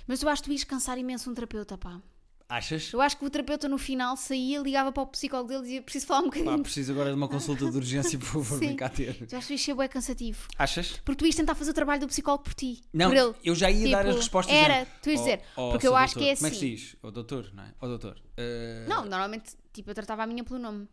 mas 0.06 0.22
eu 0.22 0.28
acho 0.28 0.42
que 0.42 0.48
tu 0.48 0.52
ias 0.52 0.64
cansar 0.64 0.98
imenso 0.98 1.30
um 1.30 1.34
terapeuta, 1.34 1.78
pá. 1.78 2.00
Achas? 2.48 2.92
Eu 2.92 3.00
acho 3.00 3.16
que 3.16 3.24
o 3.24 3.30
terapeuta 3.30 3.66
no 3.66 3.78
final 3.78 4.14
saía, 4.14 4.60
ligava 4.60 4.92
para 4.92 5.02
o 5.04 5.06
psicólogo 5.06 5.48
dele 5.48 5.60
e 5.60 5.64
dizia: 5.64 5.82
preciso 5.82 6.06
falar 6.06 6.20
um 6.20 6.24
Pá, 6.28 6.36
bocadinho. 6.38 6.62
preciso 6.62 6.92
agora 6.92 7.08
de 7.08 7.16
uma 7.16 7.26
consulta 7.28 7.70
de 7.70 7.74
urgência, 7.78 8.18
por 8.18 8.26
favor, 8.26 8.58
vem 8.60 8.76
cá 8.76 8.90
ter. 8.90 9.26
Eu 9.30 9.38
acho 9.38 9.46
que 9.48 9.54
isso 9.54 9.74
bué 9.74 9.88
cansativo. 9.88 10.48
Achas? 10.58 10.98
Porque 11.02 11.16
tu 11.20 11.24
ias 11.26 11.34
tentar 11.34 11.54
fazer 11.54 11.70
o 11.70 11.74
trabalho 11.74 12.02
do 12.02 12.08
psicólogo 12.08 12.44
por 12.44 12.52
ti. 12.52 12.82
Não, 12.92 13.08
por 13.08 13.16
ele. 13.16 13.34
eu 13.42 13.54
já 13.54 13.70
ia 13.70 13.90
dar 13.90 14.00
as 14.00 14.06
Tipo, 14.08 14.16
respostas. 14.18 14.54
Era, 14.54 14.84
tu 15.00 15.08
ias 15.08 15.20
"Oh, 15.20 15.24
dizer. 15.24 15.42
oh, 15.56 15.70
porque 15.70 15.86
eu 15.86 15.92
seu 15.92 15.96
acho 15.96 16.14
que 16.18 16.24
é 16.28 16.34
doutor." 16.34 16.36
Como 16.36 16.46
é 16.46 16.50
que 16.50 16.56
se 16.58 16.64
assim. 16.66 16.74
diz? 16.74 16.96
O 17.02 17.10
doutor, 17.10 17.50
não 17.54 17.62
é? 17.64 17.74
O 17.80 17.86
doutor. 17.86 18.22
Eh, 18.36 18.84
Não, 18.86 19.02
normalmente, 19.06 19.56
tipo, 19.72 19.88
eu 19.90 19.94
tratava 19.94 20.22
a 20.24 20.26
minha 20.26 20.44
pelo 20.44 20.58
nome. 20.58 20.86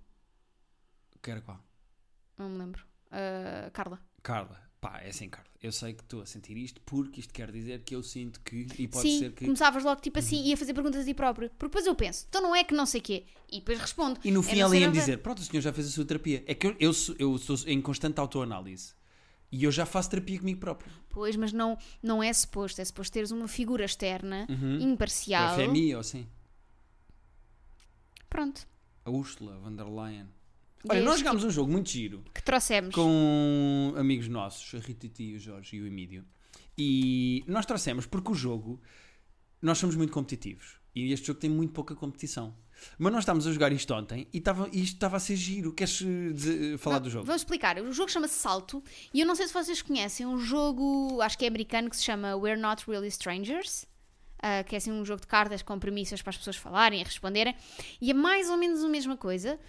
Que 1.22 1.32
era 1.32 1.42
qual? 1.42 1.60
Não 2.38 2.50
me 2.50 2.58
lembro. 2.58 2.84
ah, 3.12 3.70
Carla. 3.74 4.00
Carla, 4.24 4.60
pá, 4.80 5.00
é 5.02 5.10
assim, 5.10 5.30
Carla. 5.30 5.48
Eu 5.62 5.72
sei 5.74 5.94
que 5.94 6.02
estou 6.04 6.22
a 6.22 6.26
sentir 6.26 6.56
isto 6.58 6.80
porque 6.86 7.20
isto 7.20 7.34
quer 7.34 7.52
dizer 7.52 7.84
que 7.84 7.94
eu 7.96 8.02
sinto 8.02 8.40
que. 8.42 8.66
E 8.78 8.88
pode 8.88 9.10
Sim, 9.10 9.20
ser 9.20 9.34
que. 9.34 9.44
começavas 9.46 9.84
logo 9.84 10.00
tipo 10.00 10.20
assim 10.20 10.42
e 10.46 10.54
a 10.54 10.58
fazer 10.58 10.74
perguntas 10.74 11.02
a 11.02 11.06
ti 11.06 11.14
próprio. 11.14 11.50
Porque 11.50 11.66
depois 11.68 11.86
eu 11.86 11.96
penso, 11.96 12.26
então 12.30 12.42
não 12.42 12.56
é 12.56 12.64
que 12.64 12.74
não 12.74 12.86
sei 12.86 13.02
quê. 13.02 13.26
E 13.52 13.60
depois 13.60 13.78
respondo. 13.80 14.20
E 14.24 14.32
no 14.32 14.40
"É 14.40 14.44
fim 14.44 14.60
ela 14.60 14.74
ia-me 14.76 14.88
nada." 14.88 15.00
dizer: 15.00 15.18
Pronto, 15.18 15.40
o 15.40 15.44
senhor 15.44 15.62
já 15.62 15.74
fez 15.74 15.88
a 15.88 15.92
sua 15.92 16.06
terapia. 16.06 16.44
É 16.48 16.54
que 16.56 16.68
eu, 16.68 16.76
eu, 16.80 16.94
sou- 16.94 17.16
eu 17.20 17.36
estou 17.36 17.58
em 17.68 17.82
constante 17.82 18.20
autoanálise. 18.20 18.94
E 19.52 19.64
eu 19.64 19.72
já 19.72 19.86
faço 19.86 20.12
terapia 20.12 20.38
comigo 20.40 20.60
próprio. 20.60 20.92
Pois, 21.10 21.36
mas 21.36 21.52
não, 21.52 21.76
não 22.04 22.22
é 22.24 22.32
suposto. 22.32 22.80
É 22.80 22.86
suposto 22.86 23.12
teres 23.12 23.32
uma 23.32 23.48
figura 23.48 23.84
externa, 23.84 24.46
Uhum. 24.48 24.78
imparcial. 24.80 25.56
FMI 25.56 25.96
ou 25.96 26.02
assim. 26.02 26.28
Pronto. 28.30 28.68
A 29.06 29.10
Úrsula 29.10 29.58
von 29.58 29.76
der 29.76 29.88
Leyen. 29.88 30.28
Olha, 30.88 31.02
nós 31.02 31.20
jogámos 31.20 31.44
um 31.44 31.50
jogo 31.50 31.72
muito 31.72 31.90
giro 31.90 32.24
que 32.34 32.42
trouxemos. 32.42 32.94
com 32.96 33.94
amigos 33.98 34.28
nossos, 34.28 34.74
a 34.76 34.78
Rita 34.86 35.08
Titi, 35.08 35.34
o 35.36 35.40
Jorge 35.40 35.76
e 35.76 35.82
o 35.82 35.88
Emílio. 35.88 36.24
E 36.78 37.44
nós 37.48 37.66
trouxemos 37.66 38.06
porque 38.06 38.32
o 38.32 38.34
jogo, 38.36 38.82
nós 39.62 39.78
somos 39.78 39.96
muito 39.96 40.14
competitivos. 40.14 40.80
E 40.96 41.12
este 41.12 41.28
jogo 41.28 41.40
tem 41.40 41.50
muito 41.50 41.74
pouca 41.74 41.94
competição. 41.96 42.56
Mas 42.98 43.12
nós 43.12 43.24
estávamos 43.24 43.46
a 43.46 43.52
jogar 43.52 43.74
isto 43.74 43.94
ontem 43.94 44.26
e, 44.34 44.38
estava, 44.38 44.68
isto 44.70 44.94
estava 44.96 45.18
a 45.18 45.20
ser 45.20 45.36
giro. 45.36 45.74
Queres 45.74 46.02
eh, 46.02 46.32
dizer- 46.34 46.78
falar 46.78 47.00
do 47.00 47.10
jogo? 47.10 47.26
Vamos 47.26 47.42
explicar. 47.42 47.78
O 47.82 47.92
jogo 47.92 48.10
chama-se 48.10 48.36
Salto 48.36 48.82
e 49.14 49.20
eu 49.20 49.28
não 49.28 49.36
sei 49.36 49.48
se 49.48 49.54
vocês 49.54 49.82
conhecem 49.82 50.26
um 50.26 50.40
jogo, 50.40 51.20
acho 51.22 51.38
que 51.38 51.44
é 51.44 51.48
americano, 51.50 51.90
que 51.90 51.98
se 51.98 52.04
chama 52.04 52.38
We're 52.38 52.60
Not 52.60 52.86
Really 52.90 53.10
Strangers. 53.10 53.86
ah, 54.42 54.64
que 54.64 54.76
é 54.76 54.78
assim 54.78 54.92
um 54.94 55.04
jogo 55.04 55.20
de 55.20 55.28
cartas 55.28 55.62
com 55.62 55.78
premissas 55.78 56.22
para 56.22 56.30
as 56.30 56.38
pessoas 56.38 56.56
falarem 56.56 57.02
e 57.02 57.04
responderem. 57.04 57.54
E 58.00 58.10
é 58.12 58.14
mais 58.14 58.50
ou 58.50 58.56
menos 58.56 58.82
a 58.82 58.88
mesma 58.88 59.18
coisa, 59.18 59.60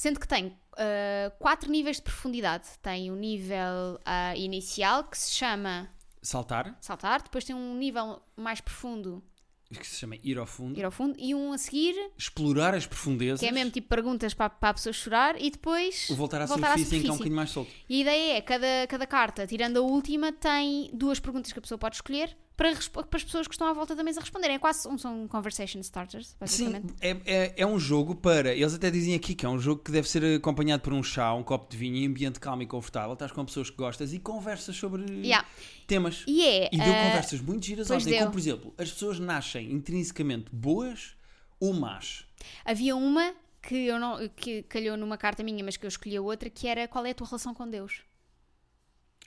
sendo 0.00 0.18
que 0.18 0.26
tem 0.26 0.56
ah, 0.78 1.30
quatro 1.38 1.70
níveis 1.70 1.96
de 1.96 2.02
profundidade. 2.02 2.66
Tem 2.82 3.10
o 3.10 3.16
nível 3.16 4.00
ah, 4.04 4.34
inicial, 4.34 5.04
que 5.04 5.18
se 5.18 5.32
chama 5.32 5.90
Saltar, 6.22 6.76
saltar, 6.80 7.22
depois 7.22 7.44
tem 7.44 7.54
um 7.54 7.74
nível 7.74 8.22
mais 8.36 8.60
profundo, 8.60 9.22
que 9.70 9.86
se 9.86 9.96
chama 9.96 10.16
ir 10.22 10.36
ao 10.38 10.46
fundo. 10.46 10.78
ir 10.78 10.84
ao 10.84 10.90
fundo, 10.90 11.14
e 11.18 11.34
um 11.34 11.52
a 11.52 11.58
seguir, 11.58 11.94
Explorar 12.16 12.74
as 12.74 12.86
profundezas. 12.86 13.40
que 13.40 13.46
é 13.46 13.52
mesmo 13.52 13.70
tipo 13.70 13.88
perguntas 13.88 14.34
para, 14.34 14.50
para 14.50 14.70
a 14.70 14.74
pessoa 14.74 14.92
chorar, 14.92 15.40
e 15.40 15.50
depois 15.50 16.08
O 16.10 16.16
voltar 16.16 16.42
à 16.42 16.46
voltar 16.46 16.72
superfície 16.72 16.96
em 16.96 17.02
que 17.02 17.08
é 17.08 17.10
um 17.10 17.14
bocadinho 17.14 17.36
mais 17.36 17.50
solto. 17.50 17.70
E 17.88 17.98
a 17.98 18.00
ideia 18.00 18.36
é, 18.36 18.40
cada, 18.40 18.86
cada 18.88 19.06
carta, 19.06 19.46
tirando 19.46 19.78
a 19.78 19.80
última, 19.80 20.32
tem 20.32 20.90
duas 20.92 21.20
perguntas 21.20 21.52
que 21.52 21.58
a 21.58 21.62
pessoa 21.62 21.78
pode 21.78 21.96
escolher 21.96 22.36
para, 22.60 22.76
para 23.06 23.16
as 23.16 23.24
pessoas 23.24 23.48
que 23.48 23.54
estão 23.54 23.66
à 23.66 23.72
volta 23.72 23.96
da 23.96 24.04
mesa 24.04 24.20
responderem. 24.20 24.56
É 24.56 24.58
quase 24.58 24.86
um, 24.86 24.98
são 24.98 25.26
conversation 25.26 25.80
starters, 25.80 26.36
basicamente. 26.38 26.88
Sim, 26.88 26.94
é, 27.00 27.16
é, 27.24 27.54
é 27.56 27.66
um 27.66 27.78
jogo 27.78 28.14
para. 28.14 28.54
Eles 28.54 28.74
até 28.74 28.90
dizem 28.90 29.14
aqui 29.14 29.34
que 29.34 29.46
é 29.46 29.48
um 29.48 29.58
jogo 29.58 29.82
que 29.82 29.90
deve 29.90 30.06
ser 30.06 30.36
acompanhado 30.36 30.82
por 30.82 30.92
um 30.92 31.02
chá, 31.02 31.32
um 31.32 31.42
copo 31.42 31.70
de 31.70 31.78
vinho 31.78 31.96
em 31.96 32.06
ambiente 32.06 32.38
calmo 32.38 32.62
e 32.62 32.66
confortável. 32.66 33.14
Estás 33.14 33.32
com 33.32 33.46
pessoas 33.46 33.70
que 33.70 33.76
gostas 33.78 34.12
e 34.12 34.18
conversas 34.18 34.76
sobre 34.76 35.00
Yeah. 35.10 35.48
temas. 35.86 36.22
E 36.26 36.46
é. 36.46 36.68
E 36.70 36.76
deu 36.76 36.92
ah, 36.92 37.04
conversas 37.04 37.40
muito 37.40 37.64
giras 37.64 37.90
ontem, 37.90 38.18
como 38.18 38.30
por 38.30 38.38
exemplo, 38.38 38.74
as 38.76 38.90
pessoas 38.90 39.18
nascem 39.18 39.72
intrinsecamente 39.72 40.50
boas 40.52 41.14
ou 41.58 41.72
más. 41.72 42.26
Havia 42.62 42.94
uma 42.94 43.34
que, 43.62 43.86
eu 43.86 43.98
não, 43.98 44.28
que 44.36 44.64
calhou 44.64 44.98
numa 44.98 45.16
carta 45.16 45.42
minha, 45.42 45.64
mas 45.64 45.78
que 45.78 45.86
eu 45.86 45.88
escolhi 45.88 46.16
a 46.16 46.20
outra, 46.20 46.50
que 46.50 46.68
era 46.68 46.86
qual 46.86 47.06
é 47.06 47.10
a 47.10 47.14
tua 47.14 47.26
relação 47.26 47.54
com 47.54 47.66
Deus. 47.66 48.02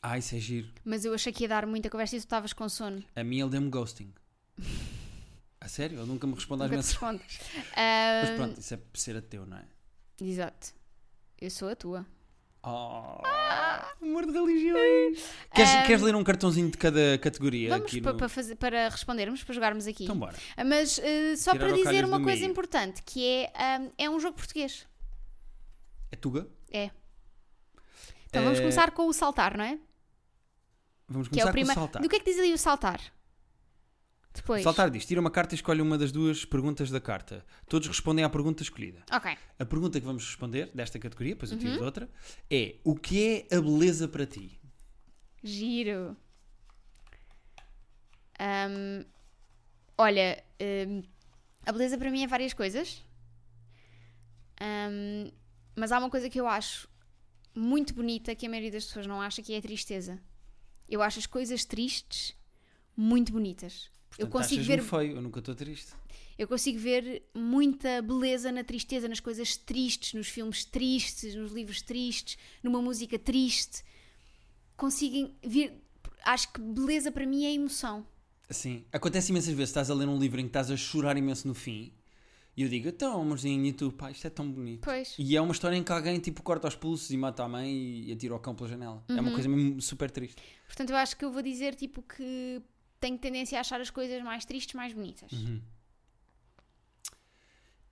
Ah, 0.06 0.18
isso 0.18 0.36
é 0.36 0.40
giro. 0.40 0.68
Mas 0.84 1.06
eu 1.06 1.14
achei 1.14 1.32
que 1.32 1.46
ia 1.46 1.48
dar 1.48 1.66
muita 1.66 1.90
conversa 1.90 2.18
e 2.18 2.20
tu 2.20 2.24
estavas 2.24 2.52
com 2.52 2.68
sono. 2.68 3.02
A 3.16 3.24
mim 3.24 3.40
ele 3.40 3.50
deu-me 3.50 3.70
ghosting. 3.70 4.14
A 5.62 5.68
sério? 5.70 5.98
Ele 5.98 6.08
nunca 6.08 6.28
me 6.28 6.34
responde 6.36 6.64
às 6.64 6.70
Nunca 6.70 6.76
mensagens. 6.84 7.22
respondes. 7.32 7.40
Ah, 7.74 8.22
Mas 8.28 8.36
pronto, 8.36 8.60
isso 8.60 8.74
é 8.74 8.78
por 8.78 8.98
ser 9.00 9.16
ateu, 9.16 9.46
não 9.46 9.56
é? 9.58 9.64
Exato. 10.22 10.74
Eu 11.40 11.50
sou 11.50 11.70
a 11.70 11.76
tua. 11.76 12.06
Oh, 12.66 13.22
amor 14.02 14.26
de 14.26 14.32
religiões. 14.34 15.20
Queres, 15.54 15.72
queres 15.88 16.02
ler 16.02 16.16
um 16.16 16.24
cartãozinho 16.24 16.70
de 16.70 16.78
cada 16.78 17.18
categoria 17.18 17.70
Vamos 17.70 17.86
aqui 17.86 18.02
pa- 18.02 18.12
no... 18.12 18.18
para, 18.18 18.28
fazer, 18.30 18.56
para 18.56 18.90
respondermos, 18.90 19.42
para 19.44 19.54
jogarmos 19.56 19.88
aqui. 19.88 20.04
Então 20.04 20.18
bora. 20.20 20.38
Ah, 20.56 20.64
Mas 20.66 21.00
eh, 21.00 21.36
só 21.38 21.52
Tirar 21.54 21.68
para 21.68 21.76
dizer 21.78 22.04
uma 22.06 22.22
coisa 22.22 22.42
meio. 22.42 22.52
importante, 22.52 23.02
que 23.04 23.26
é, 23.26 23.52
ah, 23.56 23.88
é 23.98 24.10
um 24.10 24.20
jogo 24.20 24.36
português. 24.38 24.86
É 26.12 26.16
Tuga? 26.18 26.48
É. 26.72 26.90
Então 28.28 28.44
vamos 28.44 28.60
Eh, 28.60 28.62
começar 28.62 28.92
com 28.92 29.08
o 29.08 29.14
saltar, 29.14 29.58
não 29.58 29.64
é? 29.66 29.78
Vamos 31.08 31.28
Que 31.28 31.40
é 31.40 31.44
começar 31.44 31.50
o 31.50 31.54
primeiro. 31.54 31.72
o 31.80 31.84
saltar. 31.84 32.02
Do 32.02 32.10
que 32.10 32.16
é 32.16 32.20
que 32.20 32.26
diz 32.26 32.40
ali 32.40 32.54
o 32.54 32.58
saltar? 32.58 33.02
Depois. 34.34 34.64
Saltar 34.64 34.90
diz, 34.90 35.06
tira 35.06 35.22
uma 35.22 35.30
carta 35.30 35.54
e 35.54 35.58
escolhe 35.58 35.80
uma 35.82 35.96
das 35.98 36.12
duas 36.12 36.44
perguntas 36.44 36.90
da 36.90 37.00
carta. 37.00 37.46
Todos 37.68 37.88
respondem 37.88 38.26
à 38.26 38.30
pergunta 38.30 38.64
escolhida. 38.64 39.04
Ok. 39.12 39.38
A 39.60 39.66
pergunta 39.66 40.00
que 40.00 40.06
vamos 40.06 40.26
responder 40.26 40.72
desta 40.74 40.98
categoria, 40.98 41.36
depois 41.36 41.52
eu 41.52 41.58
Uhum. 41.58 41.64
tiro 41.64 41.78
de 41.78 41.84
outra, 41.84 42.10
é 42.50 42.76
o 42.84 42.96
que 42.96 43.46
é 43.52 43.56
a 43.56 43.62
beleza 43.62 44.08
para 44.08 44.26
ti? 44.26 44.60
Giro. 45.44 46.18
Ahm, 48.40 49.06
olha, 49.98 50.44
ahm, 50.60 51.04
a 51.66 51.72
beleza 51.72 51.98
para 51.98 52.10
mim 52.10 52.24
é 52.24 52.28
várias 52.28 52.54
coisas. 52.54 53.04
Ahm, 54.60 55.32
mas 55.76 55.92
há 55.92 56.00
uma 56.00 56.10
coisa 56.10 56.30
que 56.30 56.40
eu 56.40 56.48
acho 56.48 56.88
muito 57.56 57.94
bonita 57.94 58.34
que 58.36 58.48
a 58.48 58.50
maioria 58.50 58.72
das 58.72 58.86
pessoas 58.86 59.06
não 59.06 59.22
acha, 59.22 59.44
que 59.44 59.54
é 59.54 59.58
a 59.58 59.62
tristeza. 59.62 60.20
Eu 60.88 61.02
acho 61.02 61.20
as 61.20 61.26
coisas 61.26 61.66
tristes 61.66 62.36
muito 62.96 63.32
bonitas. 63.32 63.90
eu 64.18 64.28
Portanto, 64.28 64.32
consigo 64.32 64.62
achas-me 64.62 64.82
ver 64.82 64.84
feio, 64.84 65.16
eu 65.18 65.22
nunca 65.22 65.40
estou 65.40 65.56
triste. 65.56 65.94
Eu 66.38 66.48
consigo 66.48 66.80
ver 66.80 67.30
muita 67.34 68.02
beleza 68.02 68.52
na 68.52 68.64
tristeza, 68.64 69.08
nas 69.08 69.20
coisas 69.20 69.56
tristes, 69.56 70.14
nos 70.14 70.28
filmes 70.28 70.66
tristes, 70.66 71.36
nos 71.36 71.52
livros 71.52 71.82
tristes, 71.82 72.38
numa 72.62 72.82
música 72.82 73.20
triste. 73.20 73.84
Consigo 74.76 75.32
ver. 75.44 75.80
Acho 76.24 76.52
que 76.52 76.60
beleza 76.60 77.12
para 77.12 77.26
mim 77.26 77.46
é 77.46 77.54
emoção. 77.54 78.06
Assim, 78.50 78.86
acontece 78.92 79.32
imensas 79.32 79.54
vezes, 79.54 79.70
estás 79.70 79.90
a 79.90 79.94
ler 79.94 80.08
um 80.08 80.18
livro 80.18 80.40
em 80.40 80.44
que 80.44 80.50
estás 80.50 80.70
a 80.70 80.78
chorar 80.78 81.18
imenso 81.18 81.48
no 81.48 81.54
fim, 81.54 81.94
e 82.56 82.62
eu 82.64 82.70
digo, 82.70 82.88
então, 82.90 83.20
amorzinho, 83.22 83.66
e 83.66 83.74
tu, 83.74 83.92
pá, 83.92 84.12
isto 84.12 84.28
é 84.28 84.30
tão 84.30 84.50
bonito. 84.52 84.82
Pois. 84.84 85.16
E 85.18 85.36
é 85.36 85.42
uma 85.42 85.52
história 85.52 85.76
em 85.76 85.84
que 85.84 85.92
alguém, 85.92 86.20
tipo, 86.20 86.42
corta 86.44 86.68
os 86.68 86.76
pulsos 86.76 87.10
e 87.10 87.18
mata 87.18 87.44
a 87.44 87.48
mãe 87.48 87.72
e 88.06 88.12
atira 88.12 88.36
o 88.36 88.40
cão 88.40 88.54
pela 88.54 88.70
janela. 88.70 89.04
É 89.10 89.14
uma 89.14 89.24
Uhum. 89.24 89.34
coisa 89.34 89.50
mesmo 89.50 89.82
super 89.82 90.12
triste. 90.12 90.42
Portanto, 90.68 90.90
eu 90.92 90.96
acho 90.96 91.18
que 91.18 91.26
eu 91.26 91.32
vou 91.32 91.42
dizer 91.42 91.74
tipo 91.76 92.02
que 92.04 92.62
tenho 93.00 93.18
tendência 93.18 93.58
a 93.58 93.62
achar 93.62 93.82
as 93.82 93.90
coisas 93.90 94.22
mais 94.24 94.46
tristes 94.46 94.76
mais 94.76 94.94
bonitas. 94.94 95.32
Uhum. 95.32 95.62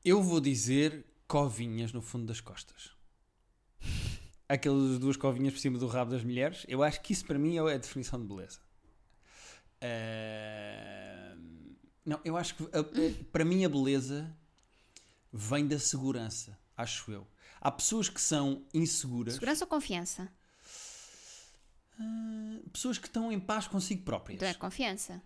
Eu 0.04 0.22
vou 0.22 0.40
dizer 0.40 1.06
covinhas 1.28 1.92
no 1.94 2.02
fundo 2.02 2.26
das 2.26 2.42
costas. 2.42 2.92
Aquelas 4.50 5.00
duas 5.00 5.16
covinhas 5.18 5.54
por 5.54 5.60
cima 5.60 5.78
do 5.80 5.88
rabo 5.88 6.12
das 6.12 6.24
mulheres. 6.24 6.66
Eu 6.68 6.84
acho 6.84 7.02
que 7.02 7.14
isso 7.14 7.26
para 7.26 7.40
mim 7.40 7.56
é 7.58 7.60
a 7.62 7.78
definição 7.78 8.20
de 8.22 8.28
beleza. 8.28 8.60
Ah, 9.82 11.36
Não, 12.06 12.20
eu 12.26 12.36
acho 12.36 12.56
que 12.56 12.64
a- 12.76 12.80
a- 12.80 13.26
para 13.32 13.46
mim 13.46 13.64
a 13.64 13.70
beleza 13.70 14.36
vem 15.32 15.68
da 15.68 15.80
segurança, 15.80 16.58
acho 16.76 17.12
eu. 17.12 17.28
Há 17.60 17.72
pessoas 17.72 18.10
que 18.10 18.20
são 18.22 18.66
inseguras, 18.74 19.34
Segurança 19.36 19.64
ou 19.66 19.70
confiança? 19.70 20.28
pessoas 22.74 22.98
que 22.98 23.08
estão 23.08 23.32
em 23.32 23.40
paz 23.40 23.68
consigo 23.68 24.02
próprias. 24.04 24.38
Então 24.38 24.48
é 24.50 24.54
confiança. 24.54 25.22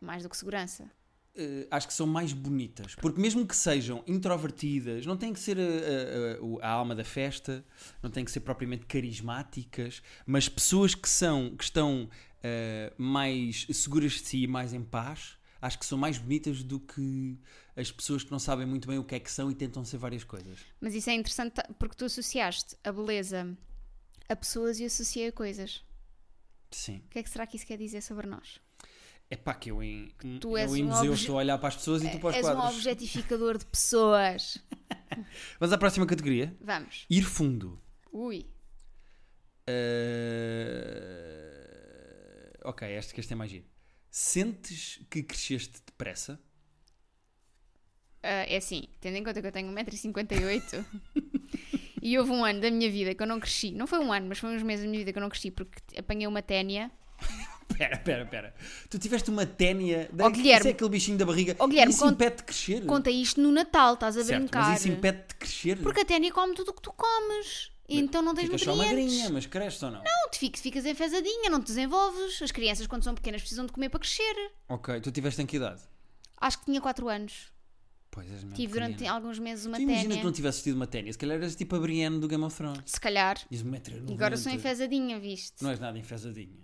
Mais 0.00 0.22
do 0.22 0.28
que 0.30 0.36
segurança. 0.36 0.90
eh, 1.38 1.66
acho 1.70 1.86
que 1.88 1.92
são 1.92 2.06
mais 2.06 2.32
bonitas. 2.32 2.94
Porque 2.94 3.20
mesmo 3.20 3.46
que 3.46 3.54
sejam 3.54 4.02
introvertidas, 4.06 5.04
não 5.04 5.18
têm 5.18 5.34
que 5.34 5.40
ser 5.40 5.58
a, 5.58 5.62
a- 5.62 6.64
a- 6.64 6.66
a 6.66 6.70
alma 6.70 6.94
da 6.94 7.04
festa, 7.04 7.62
não 8.02 8.08
têm 8.10 8.24
que 8.24 8.30
ser 8.30 8.40
propriamente 8.40 8.86
carismáticas, 8.86 10.02
mas 10.24 10.48
pessoas 10.48 10.94
que 10.94 11.08
são, 11.08 11.54
que 11.54 11.64
estão 11.64 12.08
eh, 12.42 12.90
mais 12.96 13.66
seguras 13.70 14.12
de 14.12 14.20
si 14.20 14.42
e 14.44 14.46
mais 14.46 14.72
em 14.72 14.82
paz, 14.82 15.36
acho 15.60 15.78
que 15.78 15.84
são 15.84 15.98
mais 15.98 16.16
bonitas 16.16 16.62
do 16.62 16.80
que 16.80 17.38
as 17.76 17.92
pessoas 17.92 18.24
que 18.24 18.30
não 18.32 18.38
sabem 18.38 18.66
muito 18.66 18.88
bem 18.88 18.98
o 18.98 19.04
que 19.04 19.14
é 19.14 19.20
que 19.20 19.30
são 19.30 19.50
e 19.50 19.54
tentam 19.54 19.84
ser 19.84 19.98
várias 19.98 20.24
coisas. 20.24 20.58
Mas 20.80 20.94
isso 20.94 21.10
é 21.10 21.14
interessante 21.14 21.60
porque 21.78 21.94
tu 21.94 22.06
associaste 22.06 22.74
a 22.82 22.90
beleza 22.90 23.56
a 24.28 24.34
pessoas 24.34 24.80
e 24.80 24.84
associei 24.86 25.28
a 25.28 25.32
coisas. 25.32 25.84
Sim. 26.70 26.96
O 27.06 27.08
que 27.10 27.18
é 27.18 27.22
que 27.22 27.30
será 27.30 27.46
que 27.46 27.56
isso 27.56 27.66
quer 27.66 27.76
dizer 27.78 28.00
sobre 28.02 28.26
nós? 28.26 28.60
É 29.28 29.36
pá, 29.36 29.54
que 29.54 29.70
eu 29.70 29.82
em, 29.82 30.08
Tu 30.40 30.48
eu 30.50 30.56
és 30.56 30.72
em 30.74 30.84
um 30.84 30.86
museu 30.88 31.10
obje- 31.12 31.22
estou 31.22 31.36
a 31.36 31.38
olhar 31.38 31.58
para 31.58 31.68
as 31.68 31.76
pessoas 31.76 32.02
e 32.02 32.08
tu 32.10 32.18
para 32.20 32.30
os 32.30 32.36
És 32.36 32.46
um 32.46 32.52
quadros. 32.54 32.76
objetificador 32.76 33.58
de 33.58 33.66
pessoas. 33.66 34.58
Vamos 35.60 35.72
à 35.72 35.78
próxima 35.78 36.06
categoria. 36.06 36.56
Vamos. 36.60 37.04
Ir 37.10 37.22
fundo. 37.22 37.80
Ui. 38.12 38.46
Eh, 41.26 42.50
Ok, 42.64 42.82
este 42.96 43.14
que 43.14 43.20
este 43.20 43.32
é 43.32 43.36
mais 43.36 43.50
giro. 43.50 43.64
Sentes 44.10 45.00
que 45.10 45.22
cresceste 45.22 45.80
depressa? 45.86 46.40
Ah, 48.26 48.44
é 48.48 48.56
assim, 48.56 48.84
tendo 49.00 49.16
em 49.16 49.22
conta 49.24 49.40
que 49.40 49.46
eu 49.46 49.52
tenho 49.52 49.70
1,58m 49.72 50.84
e 52.02 52.18
houve 52.18 52.30
um 52.32 52.44
ano 52.44 52.60
da 52.60 52.70
minha 52.70 52.90
vida 52.90 53.14
que 53.14 53.22
eu 53.22 53.26
não 53.26 53.38
cresci. 53.40 53.70
Não 53.72 53.86
foi 53.86 53.98
um 54.00 54.12
ano, 54.12 54.26
mas 54.28 54.38
foi 54.38 54.50
uns 54.56 54.62
meses 54.62 54.84
da 54.84 54.90
minha 54.90 55.00
vida 55.00 55.12
que 55.12 55.18
eu 55.18 55.22
não 55.22 55.28
cresci 55.28 55.50
porque 55.50 55.80
apanhei 55.98 56.26
uma 56.26 56.42
ténia. 56.42 56.90
Pera, 57.76 57.96
pera, 57.98 58.24
pera. 58.26 58.54
Tu 58.88 58.98
tiveste 58.98 59.28
uma 59.30 59.44
ténia. 59.44 60.08
Ó, 60.20 60.30
Guilherme. 60.30 60.58
Isso 60.60 60.68
é 60.68 60.70
aquele 60.70 60.90
bichinho 60.90 61.18
da 61.18 61.24
barriga. 61.26 61.56
Ó, 61.58 61.66
Guilherme, 61.66 61.92
isso 61.92 62.00
conta- 62.02 62.14
impede 62.14 62.36
de 62.36 62.42
crescer. 62.44 62.86
Conta 62.86 63.10
isto 63.10 63.40
no 63.40 63.50
Natal, 63.50 63.94
estás 63.94 64.16
a 64.16 64.24
certo, 64.24 64.40
brincar. 64.42 64.68
mas 64.70 64.80
isso 64.80 64.88
impede 64.88 65.18
de 65.28 65.34
crescer. 65.34 65.78
Porque 65.82 66.00
a 66.00 66.04
ténia 66.04 66.32
come 66.32 66.54
tudo 66.54 66.70
o 66.70 66.72
que 66.74 66.80
tu 66.82 66.92
comes. 66.92 67.70
então 67.88 68.22
não 68.22 68.34
tens 68.34 68.44
Ficas 68.46 68.60
só 68.62 68.74
nutrientes. 68.74 69.04
magrinha, 69.14 69.30
mas 69.30 69.46
cresces 69.46 69.82
ou 69.82 69.90
não? 69.90 69.98
Não, 70.02 70.30
te 70.30 70.38
ficas, 70.38 70.60
ficas 70.60 70.86
enfesadinha, 70.86 71.50
não 71.50 71.60
te 71.60 71.66
desenvolves. 71.66 72.40
As 72.40 72.50
crianças, 72.52 72.86
quando 72.86 73.02
são 73.04 73.14
pequenas, 73.14 73.40
precisam 73.42 73.66
de 73.66 73.72
comer 73.72 73.88
para 73.88 74.00
crescer. 74.00 74.50
Ok, 74.68 75.00
tu 75.00 75.10
tiveste 75.10 75.42
em 75.42 75.46
que 75.46 75.56
idade? 75.56 75.82
Acho 76.40 76.58
que 76.60 76.66
tinha 76.66 76.80
4 76.80 77.08
anos. 77.08 77.52
Pois 78.16 78.26
és 78.32 78.42
mesmo 78.44 78.56
Tive 78.56 78.72
durante 78.72 78.92
pequenina. 78.94 79.14
alguns 79.14 79.38
meses 79.38 79.66
uma 79.66 79.76
Tu 79.76 79.82
imagina 79.82 80.02
ténia. 80.04 80.18
que 80.18 80.24
não 80.24 80.32
tivesses 80.32 80.62
tido 80.62 80.74
uma 80.74 80.86
ténia, 80.86 81.12
se 81.12 81.18
calhar 81.18 81.36
eras 81.36 81.54
tipo 81.54 81.76
a 81.76 81.78
Brienne 81.78 82.18
do 82.18 82.26
Game 82.26 82.42
of 82.42 82.56
Thrones. 82.56 82.80
Se 82.86 82.98
calhar. 82.98 83.36
Diz 83.50 83.60
um 83.62 83.68
metro 83.70 83.94
E 83.94 84.12
agora 84.14 84.38
sou 84.38 84.50
enfesadinha, 84.50 85.20
viste? 85.20 85.62
Não 85.62 85.68
és 85.70 85.78
nada 85.78 85.98
enfesadinha. 85.98 86.56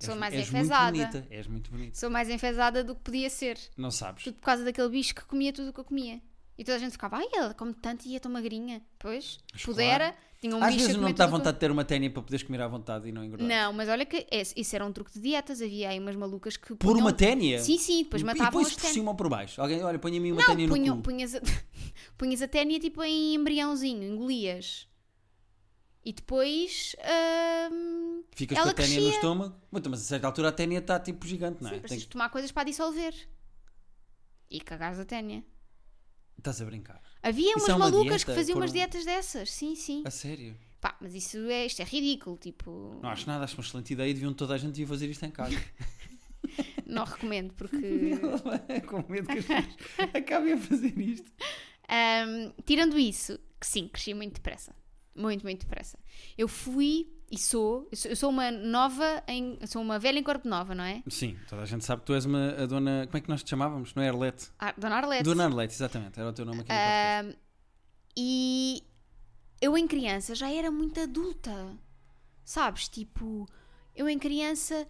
Sou 0.00 0.16
mais 0.16 0.34
és 0.34 0.48
enfesada. 0.48 0.96
muito 0.96 1.12
bonita. 1.12 1.26
És 1.32 1.46
muito 1.46 1.70
bonita. 1.70 1.96
Sou 1.98 2.10
mais 2.10 2.28
enfesada 2.28 2.82
do 2.82 2.96
que 2.96 3.02
podia 3.02 3.30
ser. 3.30 3.56
Não 3.76 3.90
sabes. 3.92 4.24
Tudo 4.24 4.34
por 4.34 4.46
causa 4.46 4.64
daquele 4.64 4.88
bicho 4.88 5.14
que 5.14 5.24
comia 5.24 5.52
tudo 5.52 5.68
o 5.70 5.72
que 5.72 5.78
eu 5.78 5.84
comia. 5.84 6.20
E 6.60 6.64
toda 6.64 6.76
a 6.76 6.78
gente 6.78 6.92
ficava, 6.92 7.16
ai, 7.16 7.26
ela 7.32 7.54
come 7.54 7.72
tanto 7.72 8.06
e 8.06 8.14
é 8.14 8.20
tão 8.20 8.30
magrinha. 8.30 8.82
Pois, 8.98 9.38
Mas 9.50 9.62
pudera, 9.64 10.14
tinha 10.38 10.54
um 10.54 10.62
Às 10.62 10.74
bicho 10.74 10.86
vezes 10.88 11.00
não 11.00 11.10
que 11.14 11.22
eu- 11.22 11.28
vontade 11.30 11.54
de 11.54 11.60
ter 11.60 11.70
uma 11.70 11.86
ténia 11.86 12.10
para 12.10 12.20
poderes 12.22 12.42
comer 12.46 12.60
à 12.60 12.68
vontade 12.68 13.08
e 13.08 13.12
não 13.12 13.24
engordar. 13.24 13.48
Não, 13.48 13.72
mas 13.72 13.88
olha 13.88 14.04
que 14.04 14.26
esse- 14.30 14.52
isso 14.60 14.76
era 14.76 14.84
um 14.84 14.92
truque 14.92 15.10
de 15.14 15.20
dietas. 15.20 15.62
Havia 15.62 15.88
aí 15.88 15.98
umas 15.98 16.14
malucas 16.16 16.58
que. 16.58 16.68
Por 16.68 16.76
punham- 16.76 16.98
uma 17.00 17.14
ténia? 17.14 17.60
Sim, 17.62 17.78
sim, 17.78 18.02
depois 18.02 18.20
e 18.20 18.24
matavam 18.26 18.52
põe 18.52 18.64
as 18.64 18.74
por 18.74 18.84
cima 18.90 19.10
ou 19.10 19.16
por 19.16 19.30
baixo? 19.30 19.58
Alguém, 19.58 19.82
olha, 19.82 19.98
põe 19.98 20.14
a 20.18 20.20
mim 20.20 20.32
uma 20.32 20.42
Não, 20.42 20.48
ténia 20.48 20.66
no 20.66 20.74
punham- 20.74 20.96
cu. 20.98 21.02
punhas, 21.02 21.34
a, 21.34 21.40
punhas 22.18 22.42
a 22.42 22.48
ténia 22.48 22.78
tipo 22.78 23.02
em 23.02 23.34
embriãozinho, 23.36 24.04
engolias. 24.04 24.86
E 26.04 26.12
depois. 26.12 26.94
hum, 27.72 28.22
Ficas 28.32 28.58
com 28.58 28.68
a 28.68 28.74
ténia 28.74 28.90
no 28.96 29.00
crescia. 29.00 29.14
estômago. 29.14 29.54
Mas, 29.70 29.82
mas 29.86 30.00
a 30.02 30.04
certa 30.04 30.26
altura 30.26 30.48
a 30.48 30.52
ténia 30.52 30.78
está 30.78 31.00
tipo 31.00 31.26
gigante, 31.26 31.62
não 31.62 31.68
é? 31.70 31.72
sim, 31.72 31.76
Tem 31.76 31.80
precisas 31.80 32.04
que- 32.04 32.10
tomar 32.10 32.28
coisas 32.28 32.52
para 32.52 32.64
dissolver. 32.64 33.14
E 34.50 34.60
cagares 34.60 34.98
a 34.98 35.04
ténia. 35.06 35.42
Estás 36.40 36.60
a 36.62 36.64
brincar. 36.64 37.00
Havia 37.22 37.54
umas 37.54 37.68
é 37.68 37.74
uma 37.74 37.78
malucas 37.90 38.06
dieta? 38.16 38.24
que 38.32 38.34
faziam 38.38 38.54
Por 38.56 38.62
umas 38.62 38.70
um- 38.70 38.74
dietas 38.74 39.04
dessas. 39.04 39.50
Sim, 39.50 39.74
sim. 39.74 40.02
A 40.06 40.10
sério. 40.10 40.56
Pá, 40.80 40.96
mas 41.00 41.14
isso 41.14 41.36
é, 41.50 41.66
isto 41.66 41.80
é 41.80 41.84
ridículo. 41.84 42.38
Tipo, 42.38 42.98
Não 43.02 43.10
acho 43.10 43.26
nada, 43.26 43.44
acho 43.44 43.56
uma 43.58 43.62
excelente 43.62 43.92
ideia 43.92 44.10
e 44.10 44.14
deviam 44.14 44.32
toda 44.32 44.54
a 44.54 44.58
gente 44.58 44.70
devia 44.72 44.86
fazer 44.86 45.08
isto 45.10 45.24
em 45.26 45.30
casa. 45.30 45.54
não 46.86 47.04
recomendo 47.04 47.52
porque. 47.54 48.12
com 48.88 49.04
medo 49.12 49.26
que 49.28 49.38
as 49.38 49.44
pessoas 49.44 49.76
acabem 50.14 50.54
a 50.54 50.58
fazer 50.58 50.98
isto. 50.98 51.30
Ahm, 51.88 52.52
tirando 52.64 52.98
isso, 52.98 53.38
que 53.60 53.66
sim, 53.66 53.86
cresci 53.88 54.14
muito 54.14 54.34
depressa. 54.34 54.74
Muito, 55.14 55.42
muito 55.42 55.60
depressa. 55.60 55.98
Eu 56.38 56.46
fui 56.48 57.08
e 57.30 57.38
sou, 57.38 57.88
eu 58.08 58.16
sou, 58.16 58.30
uma 58.30 58.50
nova, 58.50 59.22
em, 59.28 59.58
sou 59.66 59.80
uma 59.80 59.98
velha 59.98 60.18
em 60.18 60.22
corpo 60.22 60.48
nova, 60.48 60.74
não 60.74 60.82
é? 60.82 61.02
Sim, 61.08 61.36
toda 61.48 61.62
a 61.62 61.64
gente 61.66 61.84
sabe 61.84 62.00
que 62.00 62.06
tu 62.06 62.14
és 62.14 62.24
uma, 62.24 62.54
a 62.60 62.66
dona. 62.66 63.06
Como 63.06 63.16
é 63.18 63.20
que 63.20 63.28
nós 63.28 63.42
te 63.42 63.50
chamávamos? 63.50 63.94
Não 63.94 64.02
é 64.02 64.08
Arlete? 64.08 64.48
Ah, 64.58 64.74
Dona 64.76 64.96
Arlete. 64.96 65.22
Dona 65.22 65.44
Arlete, 65.44 65.74
exatamente. 65.74 66.18
Era 66.18 66.28
o 66.28 66.32
teu 66.32 66.44
nome 66.44 66.60
aqui 66.60 66.72
no. 66.72 66.78
Ahm, 67.30 67.36
e 68.16 68.82
eu 69.60 69.76
em 69.78 69.86
criança 69.86 70.34
já 70.34 70.50
era 70.50 70.70
muito 70.70 70.98
adulta. 71.00 71.76
Sabes? 72.44 72.88
Tipo, 72.88 73.46
eu 73.94 74.08
em 74.08 74.18
criança 74.18 74.88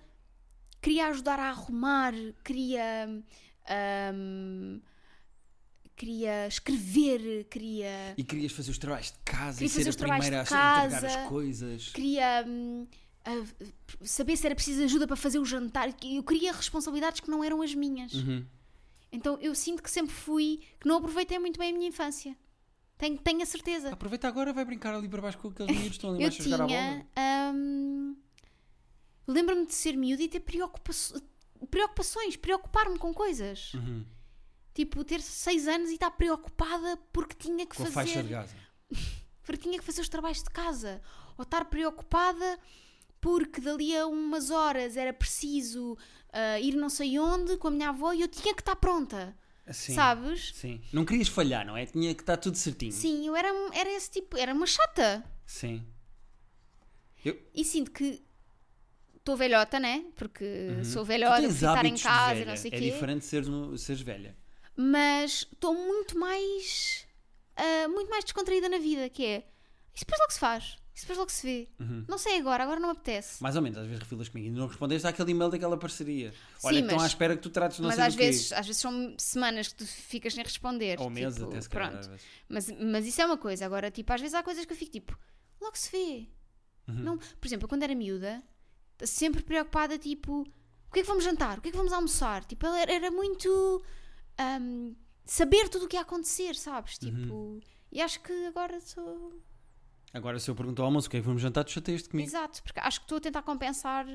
queria 0.80 1.08
ajudar 1.08 1.38
a 1.38 1.50
arrumar, 1.50 2.14
queria. 2.42 3.06
ahm, 3.68 4.80
queria 6.00 6.46
escrever, 6.48 7.44
queria. 7.50 8.14
E 8.16 8.24
querias 8.24 8.52
fazer 8.52 8.70
os 8.70 8.78
trabalhos 8.78 9.08
de 9.12 9.18
casa 9.22 9.58
Queria 9.58 9.66
e 9.66 9.84
ser 9.84 9.90
a 9.90 9.92
primeira 9.92 10.40
a 10.40 10.42
de 10.44 10.48
entregar 10.48 10.90
casa. 10.90 11.06
as 11.06 11.28
coisas. 11.28 11.88
queria 11.88 12.44
hum, 12.46 12.86
a- 13.24 13.44
saber 14.06 14.34
se 14.36 14.46
era 14.46 14.54
preciso 14.54 14.82
ajuda 14.82 15.06
para 15.06 15.16
fazer 15.16 15.38
o 15.38 15.44
jantar. 15.44 15.94
Eu 16.02 16.22
queria 16.22 16.52
responsabilidades 16.52 17.20
que 17.20 17.30
não 17.30 17.44
eram 17.44 17.60
as 17.60 17.74
minhas. 17.74 18.14
Uhum. 18.14 18.46
Então 19.12 19.38
eu 19.42 19.54
sinto 19.54 19.82
que 19.82 19.90
sempre 19.90 20.14
fui, 20.14 20.60
que 20.80 20.88
não 20.88 20.96
aproveitei 20.96 21.38
muito 21.38 21.58
bem 21.58 21.70
a 21.70 21.72
minha 21.74 21.88
infância. 21.88 22.34
Tenho, 22.96 23.18
tenho 23.18 23.42
a 23.42 23.46
certeza. 23.46 23.92
Aproveita 23.92 24.26
agora, 24.28 24.52
vai 24.54 24.64
brincar 24.64 24.94
ali 24.94 25.08
para 25.08 25.20
baixo 25.22 25.36
com 25.38 25.48
aqueles 25.48 25.70
miúdos 25.70 25.88
que 25.90 25.96
estão 25.96 26.10
ali 26.10 26.20
mais 26.22 26.34
a 26.34 26.42
jogar 26.42 26.64
a 26.64 26.66
tinha. 26.66 27.06
bola. 27.14 27.54
hum, 27.54 28.16
Lembro-me 29.26 29.66
de 29.66 29.74
ser 29.74 29.96
miúda 29.96 30.22
e 30.22 30.28
ter 30.28 30.40
preocupa 30.40 30.92
preocupações, 31.70 32.36
preocupar-me 32.36 32.98
com 32.98 33.12
coisas. 33.12 33.74
Uhum. 33.74 34.04
Tipo, 34.74 35.04
ter 35.04 35.20
seis 35.20 35.66
anos 35.66 35.90
e 35.90 35.94
estar 35.94 36.10
preocupada 36.12 36.96
porque 37.12 37.34
tinha 37.34 37.66
que 37.66 37.76
Com 37.76 37.82
fazer. 37.84 37.92
faixa 37.94 38.22
de 38.22 38.28
Gaza. 38.28 38.54
porque 39.42 39.62
tinha 39.64 39.78
que 39.78 39.84
fazer 39.84 40.00
os 40.00 40.08
trabalhos 40.08 40.42
de 40.42 40.50
casa. 40.50 41.00
Ou 41.36 41.42
estar 41.42 41.64
preocupada 41.64 42.58
porque 43.20 43.60
dali 43.60 43.96
a 43.96 44.06
umas 44.06 44.50
horas 44.50 44.96
era 44.96 45.12
preciso 45.12 45.96
ah, 46.32 46.58
ir 46.60 46.74
não 46.74 46.88
sei 46.88 47.18
onde 47.18 47.56
com 47.58 47.68
a 47.68 47.70
minha 47.70 47.88
avó 47.90 48.12
e 48.12 48.20
eu 48.22 48.28
tinha 48.28 48.54
que 48.54 48.62
estar 48.62 48.76
pronta. 48.76 49.36
Sim. 49.72 49.94
Sabes? 49.94 50.52
Sim. 50.54 50.80
Não 50.92 51.04
querias 51.04 51.28
falhar, 51.28 51.64
não 51.66 51.76
é? 51.76 51.86
Tinha 51.86 52.12
que 52.14 52.22
estar 52.22 52.36
tudo 52.36 52.56
certinho. 52.56 52.92
Sim, 52.92 53.26
eu 53.26 53.36
era, 53.36 53.48
era 53.72 53.90
esse 53.92 54.10
tipo, 54.10 54.36
era 54.36 54.52
uma 54.52 54.66
chata. 54.66 55.22
Sim. 55.46 55.84
E 57.54 57.64
sinto 57.64 57.90
que 57.90 58.22
estou 59.16 59.36
velhota, 59.36 59.78
né? 59.78 60.04
Porque 60.16 60.82
sou 60.84 61.02
Tu 61.04 61.08
velhota, 61.08 61.42
estar 61.42 61.84
em 61.84 61.96
casa 61.96 62.40
e 62.40 62.44
não 62.44 62.56
sei 62.56 62.70
o 62.70 62.74
É 62.74 62.78
quê. 62.78 62.90
diferente 62.90 63.18
de 63.20 63.26
seres, 63.26 63.48
seres 63.80 64.00
velha. 64.02 64.36
Mas 64.76 65.46
estou 65.52 65.74
muito 65.74 66.18
mais. 66.18 67.06
ah, 67.56 67.88
muito 67.88 68.08
mais 68.10 68.24
descontraída 68.24 68.68
na 68.68 68.78
vida, 68.78 69.08
que 69.08 69.24
é. 69.24 69.46
Isso 69.94 70.04
depois 70.04 70.20
logo 70.20 70.32
se 70.32 70.38
faz. 70.38 70.76
Isso 70.94 71.04
depois 71.06 71.18
logo 71.18 71.30
se 71.30 71.46
vê. 71.46 71.68
Uhum. 71.80 72.04
Não 72.08 72.18
sei 72.18 72.38
agora, 72.38 72.62
agora 72.62 72.78
não 72.80 72.88
me 72.90 72.92
apetece. 72.92 73.42
Mais 73.42 73.56
ou 73.56 73.62
menos, 73.62 73.78
às 73.78 73.86
vezes 73.86 74.00
refilas 74.02 74.28
comigo 74.28 74.48
e 74.48 74.50
não 74.58 74.66
respondeste 74.66 75.06
àquele 75.06 75.30
e-mail 75.30 75.50
daquela 75.50 75.76
parceria. 75.76 76.32
Olha, 76.62 76.76
Sim, 76.76 76.80
que 76.82 76.86
estão 76.86 76.96
mas- 76.96 77.04
à 77.04 77.06
espera 77.06 77.36
que 77.36 77.42
tu 77.42 77.50
trates 77.50 77.78
não 77.78 77.86
Mas 77.88 77.96
sei 77.96 78.04
às 78.04 78.14
vezes, 78.14 78.52
às 78.52 78.66
vezes 78.66 78.80
são 78.80 79.14
semanas 79.18 79.68
que 79.68 79.74
tu 79.76 79.86
ficas 79.86 80.34
sem 80.34 80.44
responder. 80.44 81.00
Ou 81.00 81.08
meses 81.10 81.38
tipo, 81.38 81.48
até 81.50 81.60
se 81.60 81.68
calhar. 81.68 81.90
Pronto. 81.92 82.20
Mas, 82.48 82.70
mas 82.70 83.06
isso 83.06 83.20
é 83.20 83.26
uma 83.26 83.38
coisa. 83.38 83.64
Agora, 83.64 83.90
tipo, 83.90 84.12
às 84.12 84.20
vezes 84.20 84.34
há 84.34 84.42
coisas 84.42 84.64
que 84.64 84.72
eu 84.72 84.76
fico 84.76 84.92
tipo, 84.92 85.18
logo 85.60 85.76
se 85.76 85.90
vê. 85.90 86.28
Uhum. 86.88 86.94
Não, 87.02 87.18
por 87.18 87.46
exemplo, 87.46 87.64
eu 87.64 87.68
quando 87.68 87.82
era 87.82 87.94
miúda, 87.94 88.42
sempre 89.04 89.42
preocupada, 89.42 89.96
tipo, 89.98 90.42
o 90.42 90.92
que 90.92 91.00
é 91.00 91.02
que 91.02 91.08
vamos 91.08 91.24
jantar? 91.24 91.58
O 91.58 91.62
que 91.62 91.68
é 91.68 91.70
que 91.72 91.76
vamos 91.78 91.92
almoçar? 91.92 92.44
Tipo, 92.44 92.66
ela 92.66 92.78
era, 92.80 92.92
era 92.92 93.10
muito 93.10 93.82
ahm, 94.40 94.94
saber 95.24 95.68
tudo 95.68 95.84
o 95.84 95.88
que 95.88 95.96
ia 95.96 96.02
acontecer, 96.02 96.54
sabes? 96.54 96.98
Tipo, 96.98 97.32
Uhum. 97.32 97.60
e 97.92 98.00
acho 98.00 98.20
que 98.20 98.32
agora 98.46 98.80
sou. 98.80 99.32
Agora, 100.12 100.38
se 100.40 100.50
eu 100.50 100.54
pergunto 100.56 100.82
ao 100.82 100.86
almoço 100.86 101.06
o 101.06 101.10
que 101.10 101.16
é 101.18 101.20
que 101.20 101.26
vamos 101.26 101.40
jantar, 101.40 101.62
tu 101.64 101.70
chateias 101.70 102.06
comigo. 102.06 102.28
Exato, 102.28 102.62
porque 102.62 102.80
acho 102.80 103.00
que 103.00 103.04
estou 103.04 103.18
a 103.18 103.20
tentar 103.20 103.42
compensar 103.42 104.06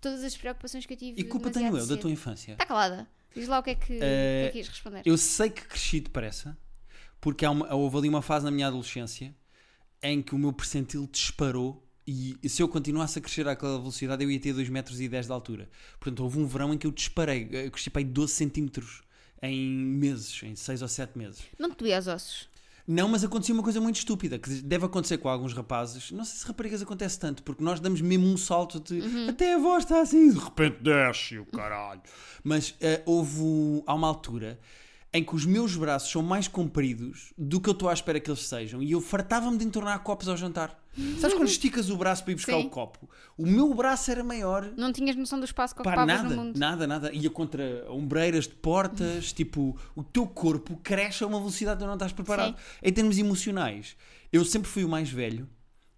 todas 0.00 0.22
as 0.22 0.36
preocupações 0.36 0.84
que 0.84 0.92
eu 0.92 0.96
tive. 0.98 1.20
E 1.20 1.24
culpa 1.24 1.50
tenho 1.50 1.76
eu 1.76 1.86
da 1.86 1.96
tua 1.96 2.10
infância. 2.10 2.52
Está 2.52 2.66
calada. 2.66 3.08
Diz 3.34 3.48
lá 3.48 3.60
o 3.60 3.62
que 3.62 3.70
é 3.70 3.74
que, 3.74 3.96
o 3.96 3.98
que, 3.98 4.04
é 4.04 4.48
que 4.52 4.58
ias 4.58 4.68
responder. 4.68 5.02
Eu 5.06 5.16
sei 5.16 5.48
que 5.48 5.62
cresci 5.62 6.00
depressa, 6.00 6.58
porque 7.18 7.46
há 7.46 7.50
uma, 7.50 7.72
houve 7.74 7.96
ali 7.96 8.08
uma 8.10 8.20
fase 8.20 8.44
na 8.44 8.50
minha 8.50 8.66
adolescência 8.66 9.34
em 10.02 10.20
que 10.20 10.34
o 10.34 10.38
meu 10.38 10.52
percentil 10.52 11.08
disparou 11.10 11.88
e 12.06 12.36
se 12.48 12.60
eu 12.60 12.68
continuasse 12.68 13.18
a 13.18 13.22
crescer 13.22 13.46
àquela 13.48 13.78
velocidade 13.78 14.24
eu 14.24 14.30
ia 14.30 14.40
ter 14.40 14.52
2 14.52 14.68
metros 14.68 15.00
e 15.00 15.08
10 15.08 15.26
de 15.26 15.32
altura. 15.32 15.70
Portanto, 16.00 16.20
houve 16.24 16.38
um 16.40 16.46
verão 16.46 16.74
em 16.74 16.76
que 16.78 16.86
eu 16.86 16.90
disparei. 16.90 17.48
Eu 17.52 17.70
cresci 17.70 17.88
para 17.88 18.00
aí 18.00 18.04
12 18.04 18.32
centímetros 18.34 19.02
em 19.42 19.68
meses, 19.68 20.42
em 20.42 20.54
6 20.54 20.82
ou 20.82 20.88
7 20.88 21.18
meses. 21.18 21.42
Não 21.58 21.70
te 21.70 21.78
doía 21.78 21.98
os 21.98 22.06
ossos. 22.06 22.48
Não, 22.86 23.08
mas 23.08 23.22
acontecia 23.22 23.54
uma 23.54 23.62
coisa 23.62 23.80
muito 23.80 23.96
estúpida, 23.96 24.38
que 24.38 24.50
deve 24.62 24.86
acontecer 24.86 25.18
com 25.18 25.28
alguns 25.28 25.52
rapazes. 25.52 26.10
Não 26.10 26.24
sei 26.24 26.38
se 26.38 26.46
raparigas 26.46 26.82
acontece 26.82 27.18
tanto, 27.18 27.42
porque 27.42 27.62
nós 27.62 27.78
damos 27.78 28.00
mesmo 28.00 28.26
um 28.26 28.36
salto 28.36 28.80
de 28.80 29.28
até 29.28 29.54
a 29.54 29.58
voz 29.58 29.84
está 29.84 30.00
assim, 30.00 30.30
de 30.30 30.38
repente 30.38 30.82
desce 30.82 31.38
o 31.38 31.46
caralho. 31.46 32.00
Mas 32.42 32.74
eh, 32.80 33.02
houve 33.06 33.82
há 33.86 33.94
uma 33.94 34.08
altura 34.08 34.58
em 35.14 35.22
que 35.22 35.34
os 35.34 35.44
meus 35.44 35.76
braços 35.76 36.10
são 36.10 36.22
mais 36.22 36.48
compridos 36.48 37.34
do 37.36 37.60
que 37.60 37.68
eu 37.68 37.72
estou 37.72 37.88
à 37.88 37.92
espera 37.92 38.18
que 38.18 38.30
eles 38.30 38.46
sejam 38.46 38.82
e 38.82 38.92
eu 38.92 39.00
fartava-me 39.00 39.58
de 39.58 39.64
entornar 39.64 39.98
copos 40.02 40.26
ao 40.28 40.36
jantar. 40.36 40.80
Sabes 41.18 41.34
quando 41.36 41.48
esticas 41.48 41.88
o 41.90 41.96
braço 41.96 42.22
para 42.22 42.32
ir 42.32 42.36
buscar 42.36 42.52
Sim. 42.58 42.66
o 42.66 42.70
copo? 42.70 43.08
O 43.36 43.46
meu 43.46 43.72
braço 43.74 44.10
era 44.10 44.22
maior 44.22 44.70
Não 44.76 44.92
tinhas 44.92 45.16
noção 45.16 45.38
do 45.38 45.44
espaço 45.46 45.74
que 45.74 45.82
Pá, 45.82 45.90
ocupavas 45.90 46.22
nada, 46.22 46.34
no 46.34 46.42
mundo. 46.44 46.58
nada, 46.58 46.86
nada. 46.86 47.12
Ia 47.12 47.30
contra 47.30 47.86
ombreiras 47.90 48.46
de 48.46 48.54
portas, 48.54 49.32
tipo, 49.34 49.74
o 49.96 50.02
teu 50.02 50.26
corpo 50.26 50.78
cresce 50.82 51.24
a 51.24 51.26
uma 51.26 51.38
velocidade 51.38 51.80
que 51.80 51.86
não 51.86 51.94
estás 51.94 52.12
preparado. 52.12 52.56
Em 52.82 52.92
termos 52.92 53.16
emocionais, 53.18 53.96
eu 54.30 54.44
sempre 54.44 54.68
fui 54.68 54.84
o 54.84 54.88
mais 54.88 55.08
velho 55.10 55.48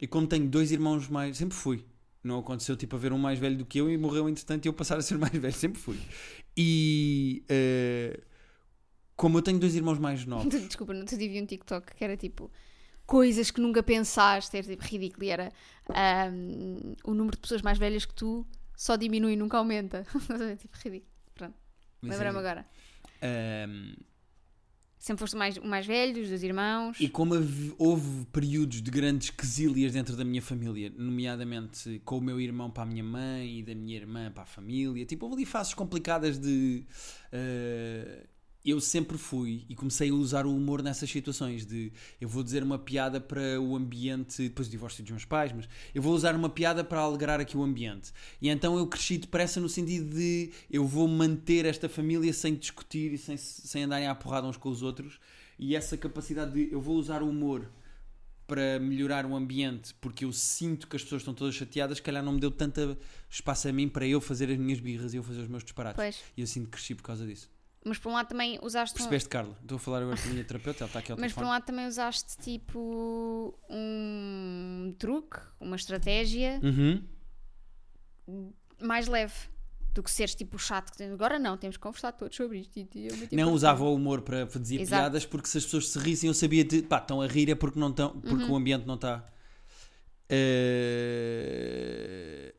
e 0.00 0.06
como 0.06 0.26
tenho 0.26 0.48
dois 0.48 0.70
irmãos 0.70 1.08
mais. 1.08 1.36
Sempre 1.36 1.56
fui. 1.56 1.84
Não 2.22 2.38
aconteceu 2.38 2.76
tipo 2.76 2.94
haver 2.96 3.12
um 3.12 3.18
mais 3.18 3.38
velho 3.38 3.56
do 3.58 3.64
que 3.66 3.78
eu 3.78 3.90
e 3.90 3.98
morreu 3.98 4.28
entretanto 4.28 4.64
e 4.64 4.68
eu 4.68 4.72
passar 4.72 4.96
a 4.98 5.02
ser 5.02 5.18
mais 5.18 5.32
velho. 5.32 5.52
Sempre 5.54 5.80
fui. 5.80 5.98
E 6.56 7.42
eh, 7.48 8.20
como 9.16 9.38
eu 9.38 9.42
tenho 9.42 9.58
dois 9.58 9.74
irmãos 9.74 9.98
mais 9.98 10.24
novos. 10.26 10.48
Desculpa, 10.68 10.92
não 10.94 11.04
te 11.04 11.16
vi 11.16 11.40
um 11.40 11.46
TikTok 11.46 11.94
que 11.94 12.04
era 12.04 12.16
tipo 12.16 12.50
coisas 13.06 13.50
que 13.50 13.60
nunca 13.60 13.82
pensaste, 13.82 14.56
era 14.56 14.66
tipo 14.66 14.82
ridículo. 14.84 15.24
E 15.24 15.30
era 15.30 15.52
ahm, 15.88 16.94
o 17.04 17.12
número 17.14 17.36
de 17.36 17.40
pessoas 17.42 17.62
mais 17.62 17.78
velhas 17.78 18.04
que 18.04 18.14
tu 18.14 18.46
só 18.76 18.96
diminui 18.96 19.36
nunca 19.36 19.56
aumenta. 19.58 20.04
tipo 20.58 20.76
ridículo. 20.82 21.10
Pronto, 21.34 21.54
lembrei-me 22.02 22.38
agora. 22.38 22.66
Ehm, 23.22 23.94
Sempre 24.98 25.20
foste 25.20 25.34
o 25.34 25.38
mais, 25.38 25.56
o 25.58 25.66
mais 25.66 25.86
velho, 25.86 26.22
os 26.22 26.30
dois 26.30 26.42
irmãos. 26.42 26.96
E 26.98 27.10
como 27.10 27.34
hav- 27.34 27.74
houve 27.76 28.24
períodos 28.32 28.80
de 28.80 28.90
grandes 28.90 29.28
quesílias 29.28 29.92
dentro 29.92 30.16
da 30.16 30.24
minha 30.24 30.40
família, 30.40 30.90
nomeadamente 30.96 32.00
com 32.06 32.16
o 32.16 32.20
meu 32.22 32.40
irmão 32.40 32.70
para 32.70 32.84
a 32.84 32.86
minha 32.86 33.04
mãe 33.04 33.58
e 33.58 33.62
da 33.62 33.74
minha 33.74 33.96
irmã 33.96 34.30
para 34.32 34.44
a 34.44 34.46
família, 34.46 35.04
tipo, 35.04 35.26
houve 35.26 35.36
ali 35.36 35.44
fases 35.44 35.74
complicadas 35.74 36.38
de. 36.38 36.86
eh, 37.30 38.24
eu 38.64 38.80
sempre 38.80 39.18
fui 39.18 39.64
e 39.68 39.74
comecei 39.74 40.10
a 40.10 40.14
usar 40.14 40.46
o 40.46 40.56
humor 40.56 40.82
nessas 40.82 41.10
situações 41.10 41.66
de 41.66 41.92
eu 42.18 42.28
vou 42.28 42.42
dizer 42.42 42.62
uma 42.62 42.78
piada 42.78 43.20
para 43.20 43.60
o 43.60 43.76
ambiente, 43.76 44.42
depois 44.44 44.68
do 44.68 44.70
divórcio 44.70 45.02
dos 45.02 45.10
meus 45.10 45.24
pais, 45.24 45.52
mas 45.52 45.68
eu 45.94 46.00
vou 46.00 46.14
usar 46.14 46.34
uma 46.34 46.48
piada 46.48 46.82
para 46.82 47.00
alegrar 47.00 47.40
aqui 47.40 47.56
o 47.56 47.62
ambiente. 47.62 48.12
E 48.40 48.48
então 48.48 48.78
eu 48.78 48.86
cresci 48.86 49.18
depressa 49.18 49.60
no 49.60 49.68
sentido 49.68 50.14
de 50.14 50.50
eu 50.70 50.86
vou 50.86 51.06
manter 51.06 51.66
esta 51.66 51.88
família 51.88 52.32
sem 52.32 52.54
discutir 52.54 53.12
e 53.12 53.18
sem, 53.18 53.36
sem 53.36 53.84
andarem 53.84 54.08
à 54.08 54.14
porrada 54.14 54.46
uns 54.46 54.56
com 54.56 54.70
os 54.70 54.82
outros. 54.82 55.20
E 55.58 55.76
essa 55.76 55.96
capacidade 55.96 56.52
de 56.52 56.72
eu 56.72 56.80
vou 56.80 56.96
usar 56.96 57.22
o 57.22 57.28
humor 57.28 57.70
para 58.46 58.78
melhorar 58.78 59.24
o 59.26 59.34
ambiente, 59.34 59.94
porque 60.00 60.24
eu 60.24 60.32
sinto 60.32 60.86
que 60.86 60.96
as 60.96 61.02
pessoas 61.02 61.22
estão 61.22 61.32
todas 61.32 61.54
chateadas, 61.54 62.00
calhar 62.00 62.22
não 62.22 62.32
me 62.32 62.40
deu 62.40 62.50
tanto 62.50 62.96
espaço 63.30 63.68
a 63.68 63.72
mim 63.72 63.88
para 63.88 64.06
eu 64.06 64.20
fazer 64.20 64.50
as 64.50 64.58
minhas 64.58 64.80
birras 64.80 65.14
e 65.14 65.16
eu 65.16 65.22
fazer 65.22 65.40
os 65.40 65.48
meus 65.48 65.64
disparates. 65.64 65.96
Pois. 65.96 66.20
E 66.36 66.40
eu 66.40 66.46
sinto 66.46 66.66
que 66.66 66.72
cresci 66.72 66.94
por 66.94 67.02
causa 67.02 67.26
disso. 67.26 67.53
Mas 67.86 67.98
por 67.98 68.08
um 68.08 68.14
lado 68.14 68.28
também 68.28 68.58
usaste. 68.62 68.94
um- 68.94 68.96
Percebeste, 68.96 69.28
Carla? 69.28 69.54
Estou 69.60 69.76
a 69.76 69.78
falar 69.78 70.00
agora 70.02 70.16
com 70.16 70.28
a 70.28 70.32
minha 70.32 70.44
terapeuta, 70.44 70.84
ela 70.84 70.86
está 70.88 70.98
aqui 71.00 71.12
ao 71.12 71.18
Mas 71.18 71.32
por 71.32 71.40
um 71.40 71.42
telefone. 71.42 71.50
lado 71.54 71.64
também 71.66 71.86
usaste 71.86 72.36
tipo 72.38 73.54
um 73.68 74.94
truque, 74.98 75.38
uma 75.60 75.76
estratégia 75.76 76.60
Uhum. 76.62 77.04
mais 78.80 79.06
leve 79.06 79.34
do 79.92 80.02
que 80.02 80.10
seres 80.10 80.34
tipo 80.34 80.56
o 80.56 80.58
chato. 80.58 80.92
Agora 81.12 81.38
não, 81.38 81.56
temos 81.58 81.76
que 81.76 81.82
conversar 81.82 82.12
todos 82.12 82.34
sobre 82.34 82.58
isto. 82.60 82.76
E 82.78 82.84
meti 83.12 83.36
Não 83.36 83.52
usava 83.52 83.84
o 83.84 83.94
humor 83.94 84.22
para 84.22 84.44
dizer 84.46 84.80
Exato. 84.80 85.02
piadas 85.02 85.26
porque 85.26 85.46
se 85.46 85.58
as 85.58 85.64
pessoas 85.64 85.88
se 85.90 85.98
rissem 85.98 86.28
eu 86.28 86.34
sabia 86.34 86.64
de 86.64 86.82
pá, 86.82 86.98
estão 86.98 87.20
a 87.20 87.26
rir 87.26 87.50
é 87.50 87.54
porque, 87.54 87.78
não 87.78 87.90
estão, 87.90 88.18
porque 88.18 88.44
Uhum. 88.44 88.52
o 88.52 88.56
ambiente 88.56 88.86
não 88.86 88.94
está. 88.94 89.24
Eh, 91.26 92.54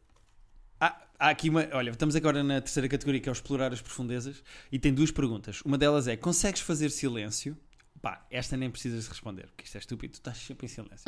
Há, 1.18 1.30
aqui 1.30 1.50
uma. 1.50 1.68
Olha, 1.74 1.92
estamos 1.92 2.16
agora 2.16 2.44
na 2.44 2.60
terceira 2.62 2.88
categoria 2.90 3.22
que 3.22 3.30
é 3.30 3.32
o 3.32 3.34
explorar 3.34 3.72
as 3.74 3.82
profundezas 3.82 4.44
e 4.72 4.78
tem 4.80 4.94
duas 4.94 5.12
perguntas. 5.12 5.62
Uma 5.62 5.78
delas 5.78 6.08
é: 6.08 6.16
consegues 6.18 6.62
fazer 6.62 6.90
silêncio? 6.90 7.58
Pá, 8.02 8.26
esta 8.30 8.56
nem 8.58 8.70
precisas 8.70 9.04
de 9.04 9.10
responder 9.10 9.48
porque 9.48 9.64
isto 9.64 9.76
é 9.76 9.80
estúpido, 9.80 10.12
tu 10.14 10.16
estás 10.16 10.38
sempre 10.38 10.66
em 10.66 10.70
silêncio. 10.70 11.06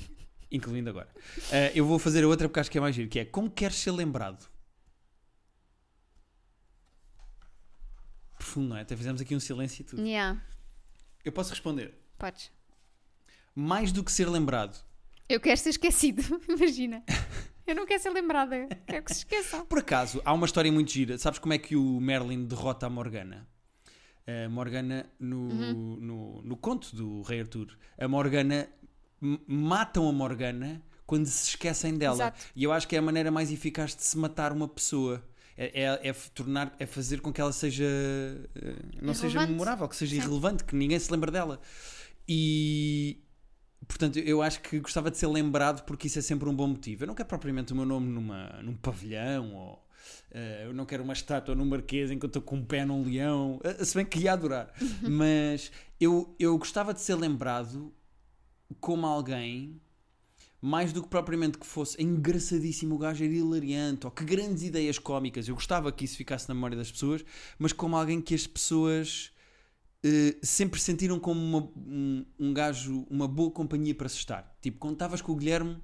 Incluindo 0.50 0.88
agora. 0.90 1.08
Eh, 1.52 1.72
eu 1.74 1.84
vou 1.84 1.98
fazer 1.98 2.24
a 2.24 2.28
outra 2.28 2.48
porque 2.48 2.60
acho 2.60 2.70
que 2.70 2.78
é 2.78 2.80
mais 2.80 2.94
giro, 2.94 3.08
que 3.08 3.18
é 3.20 3.24
como 3.24 3.50
queres 3.50 3.76
ser 3.76 3.90
lembrado? 3.92 4.48
Profundo, 8.36 8.68
não 8.70 8.76
é? 8.76 8.80
Até 8.82 8.96
fizemos 8.96 9.20
aqui 9.20 9.34
um 9.36 9.40
silêncio 9.40 9.82
e 9.82 9.84
tudo. 9.84 10.02
Yeah, 10.02 10.40
Eu 11.24 11.30
posso 11.32 11.50
responder. 11.50 11.94
podes. 12.18 12.50
Mais 13.54 13.92
do 13.92 14.02
que 14.02 14.10
ser 14.10 14.28
lembrado. 14.28 14.82
Eu 15.28 15.40
quero 15.40 15.56
ser 15.60 15.70
esquecido, 15.70 16.22
imagina. 16.48 17.04
Eu 17.70 17.76
não 17.76 17.86
quero 17.86 18.02
ser 18.02 18.10
lembrada, 18.10 18.66
quero 18.84 19.04
que 19.04 19.14
se 19.14 19.20
esqueçam. 19.20 19.64
Por 19.64 19.78
acaso, 19.78 20.20
há 20.24 20.32
uma 20.32 20.44
história 20.44 20.72
muito 20.72 20.90
gira. 20.90 21.16
Sabes 21.16 21.38
como 21.38 21.54
é 21.54 21.58
que 21.58 21.76
o 21.76 22.00
Merlin 22.00 22.44
derrota 22.44 22.86
a 22.86 22.90
Morgana? 22.90 23.46
A 24.26 24.48
Morgana, 24.48 25.08
no, 25.20 25.48
no, 26.00 26.42
no 26.42 26.56
conto 26.56 26.96
do 26.96 27.22
Rei 27.22 27.42
Arthur, 27.42 27.78
a 27.96 28.08
Morgana 28.08 28.68
matam 29.46 30.08
a 30.08 30.12
Morgana 30.12 30.82
quando 31.06 31.26
se 31.26 31.50
esquecem 31.50 31.96
dela. 31.96 32.16
Exato. 32.16 32.40
E 32.56 32.64
eu 32.64 32.72
acho 32.72 32.88
que 32.88 32.96
é 32.96 32.98
a 32.98 33.02
maneira 33.02 33.30
mais 33.30 33.52
eficaz 33.52 33.94
de 33.94 34.02
se 34.02 34.18
matar 34.18 34.52
uma 34.52 34.66
pessoa. 34.66 35.24
É, 35.56 35.84
é, 35.84 36.08
é 36.08 36.12
tornar, 36.34 36.74
é 36.76 36.86
fazer 36.86 37.20
com 37.20 37.32
que 37.32 37.40
ela 37.40 37.52
seja 37.52 37.84
eh, 37.84 38.76
não 39.00 39.14
seja 39.14 39.46
memorável, 39.46 39.86
que 39.88 39.94
seja 39.94 40.16
Sim. 40.16 40.22
irrelevante, 40.22 40.64
que 40.64 40.74
ninguém 40.74 40.98
se 40.98 41.12
lembre 41.12 41.30
dela. 41.30 41.60
E 42.26 43.22
portanto, 43.86 44.18
eu 44.18 44.42
acho 44.42 44.60
que 44.60 44.80
gostava 44.80 45.10
de 45.10 45.18
ser 45.18 45.26
lembrado 45.26 45.84
porque 45.84 46.06
isso 46.06 46.18
é 46.18 46.22
sempre 46.22 46.48
um 46.48 46.54
bom 46.54 46.68
motivo. 46.68 47.04
Eu 47.04 47.08
não 47.08 47.14
quero 47.14 47.28
propriamente 47.28 47.72
o 47.72 47.76
meu 47.76 47.84
nome 47.84 48.08
numa, 48.08 48.60
num 48.62 48.76
pavilhão 48.76 49.54
ou 49.54 49.86
eh, 50.30 50.64
eu 50.66 50.74
não 50.74 50.86
quero 50.86 51.02
uma 51.02 51.12
estátua 51.12 51.54
no 51.54 51.64
Marquês 51.64 52.10
enquanto 52.10 52.38
estou 52.38 52.42
com 52.42 52.56
um 52.56 52.64
pé 52.64 52.84
num 52.84 53.04
leão, 53.04 53.60
eh, 53.64 53.84
se 53.84 53.94
bem 53.94 54.04
que 54.04 54.20
ia 54.20 54.32
adorar. 54.32 54.72
Mas 55.02 55.70
eu, 56.00 56.34
eu 56.38 56.56
gostava 56.58 56.94
de 56.94 57.00
ser 57.00 57.14
lembrado 57.16 57.92
como 58.80 59.06
alguém 59.06 59.80
mais 60.60 60.92
do 60.92 61.02
que 61.02 61.08
propriamente 61.08 61.58
que 61.58 61.66
fosse 61.66 62.00
engraçadíssimo, 62.02 62.94
o 62.94 62.98
gajo 62.98 63.24
era 63.24 63.32
hilariante, 63.32 64.06
ou 64.06 64.10
que 64.10 64.24
grandes 64.24 64.62
ideias 64.62 64.98
cómicas. 64.98 65.48
Eu 65.48 65.54
gostava 65.54 65.90
que 65.90 66.04
isso 66.04 66.16
ficasse 66.16 66.48
na 66.48 66.54
memória 66.54 66.76
das 66.76 66.92
pessoas, 66.92 67.24
mas 67.58 67.72
como 67.72 67.96
alguém 67.96 68.20
que 68.20 68.34
as 68.34 68.46
pessoas 68.46 69.32
eh, 70.02 70.36
sempre 70.42 70.80
sentiram 70.80 71.18
como 71.20 71.40
uma- 71.40 71.70
um, 71.76 72.24
um 72.38 72.54
gajo, 72.54 73.06
uma 73.10 73.28
boa 73.28 73.50
companhia 73.50 73.94
para 73.94 74.08
se 74.08 74.16
estar. 74.16 74.56
Tipo, 74.60 74.78
quando 74.78 74.94
estavas 74.94 75.20
com 75.22 75.32
o 75.32 75.36
Guilherme, 75.36 75.78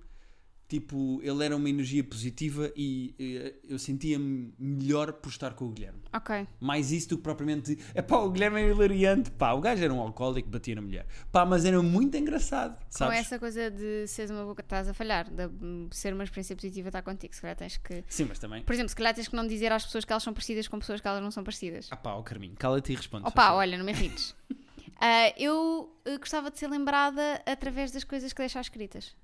tipo, 0.69 1.21
ele 1.23 1.45
era 1.45 1.57
uma 1.57 1.69
energia 1.69 2.03
positiva 2.03 2.73
e 2.77 3.15
eh, 3.19 3.55
eu 3.69 3.79
sentia-me 3.79 4.53
melhor 4.59 5.13
por 5.13 5.29
estar 5.29 5.55
com 5.55 5.67
o 5.67 5.71
Guilherme. 5.71 6.01
Ok. 6.13 6.47
Mais 6.61 6.91
isso 6.91 7.11
do 7.11 7.17
que 7.17 7.23
propriamente 7.23 7.79
é 7.95 8.03
pá, 8.03 8.17
o 8.19 8.31
Guilherme 8.31 8.61
é 8.61 8.71
hilariante, 8.71 9.31
pá, 9.31 9.53
o 9.53 9.61
gajo 9.61 9.83
era 9.85 9.93
um 9.93 10.01
alcoólico, 10.01 10.49
batia 10.49 10.75
na 10.75 10.83
mulher, 10.83 11.07
pá, 11.31 11.45
mas 11.45 11.65
era 11.65 11.81
muito 11.83 12.17
engraçado, 12.17 12.77
Com 12.77 12.85
sabes? 12.91 13.19
essa 13.19 13.39
coisa 13.39 13.71
de 13.71 14.07
seres 14.07 14.31
uma 14.31 14.45
boca, 14.45 14.63
estás 14.63 14.89
a 14.89 14.95
falhar, 14.95 15.31
de 15.31 15.47
hum, 15.47 15.89
ser 15.93 16.13
uma 16.13 16.25
experiência 16.25 16.57
positiva 16.57 16.89
está 16.89 17.03
contigo. 17.03 17.35
Se 17.35 17.41
calhar 17.41 17.57
tens 17.57 17.77
que. 17.77 18.05
Sim, 18.09 18.27
mas 18.29 18.39
também. 18.39 18.63
Por 18.63 18.73
exemplo, 18.73 18.89
se 18.89 18.97
calhar 18.97 19.15
tens 19.15 19.29
que 19.29 19.37
não 19.37 19.47
dizer 19.47 19.71
às 19.73 19.85
pessoas 19.85 20.05
que 20.05 20.13
elas 20.13 20.23
são 20.23 20.33
parecidas 20.33 20.67
com 20.69 20.79
pessoas 20.79 21.01
que 21.01 21.07
elas 21.07 21.23
não 21.23 21.31
são 21.31 21.45
parecidas. 21.45 21.89
Ah 21.91 21.97
pá, 21.97 22.15
ó 22.15 22.23
Carminho, 22.23 22.55
cala-te 22.57 22.93
e 22.93 22.97
responde. 22.97 23.27
Opa, 23.27 23.53
olha, 23.53 23.79
não 23.79 23.85
me 23.85 23.93
irrites. 23.93 24.35
Ah, 24.99 25.31
eu 25.37 25.95
eh, 26.07 26.17
gostava 26.17 26.51
de 26.51 26.59
ser 26.59 26.69
lembrada 26.69 27.43
através 27.45 27.91
das 27.91 28.03
coisas 28.03 28.33
que 28.33 28.39
deixas 28.41 28.65
escritas. 28.65 29.15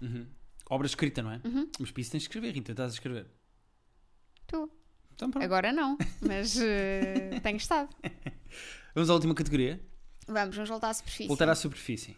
Uhum. 0.00 0.26
Obra 0.68 0.86
escrita, 0.86 1.22
não 1.22 1.32
é? 1.32 1.40
Uhum. 1.44 1.70
Mas 1.78 1.90
para 1.90 2.00
isso 2.00 2.10
tens 2.12 2.20
de 2.22 2.28
escrever, 2.28 2.52
Rita, 2.54 2.72
estás 2.72 2.92
a 2.92 2.94
escrever. 2.94 3.26
Tu. 4.46 4.70
Então 5.14 5.30
pronto. 5.30 5.44
Agora 5.44 5.72
não, 5.72 5.98
mas 6.20 6.56
eh, 6.60 7.40
tenho 7.42 7.56
estado. 7.56 7.88
Vamos 8.94 9.10
à 9.10 9.14
última 9.14 9.34
categoria. 9.34 9.80
Vamos, 10.26 10.54
vamos 10.54 10.70
voltar 10.70 10.90
à 10.90 10.94
superfície. 10.94 11.28
Voltar 11.28 11.48
à 11.48 11.54
superfície. 11.54 12.16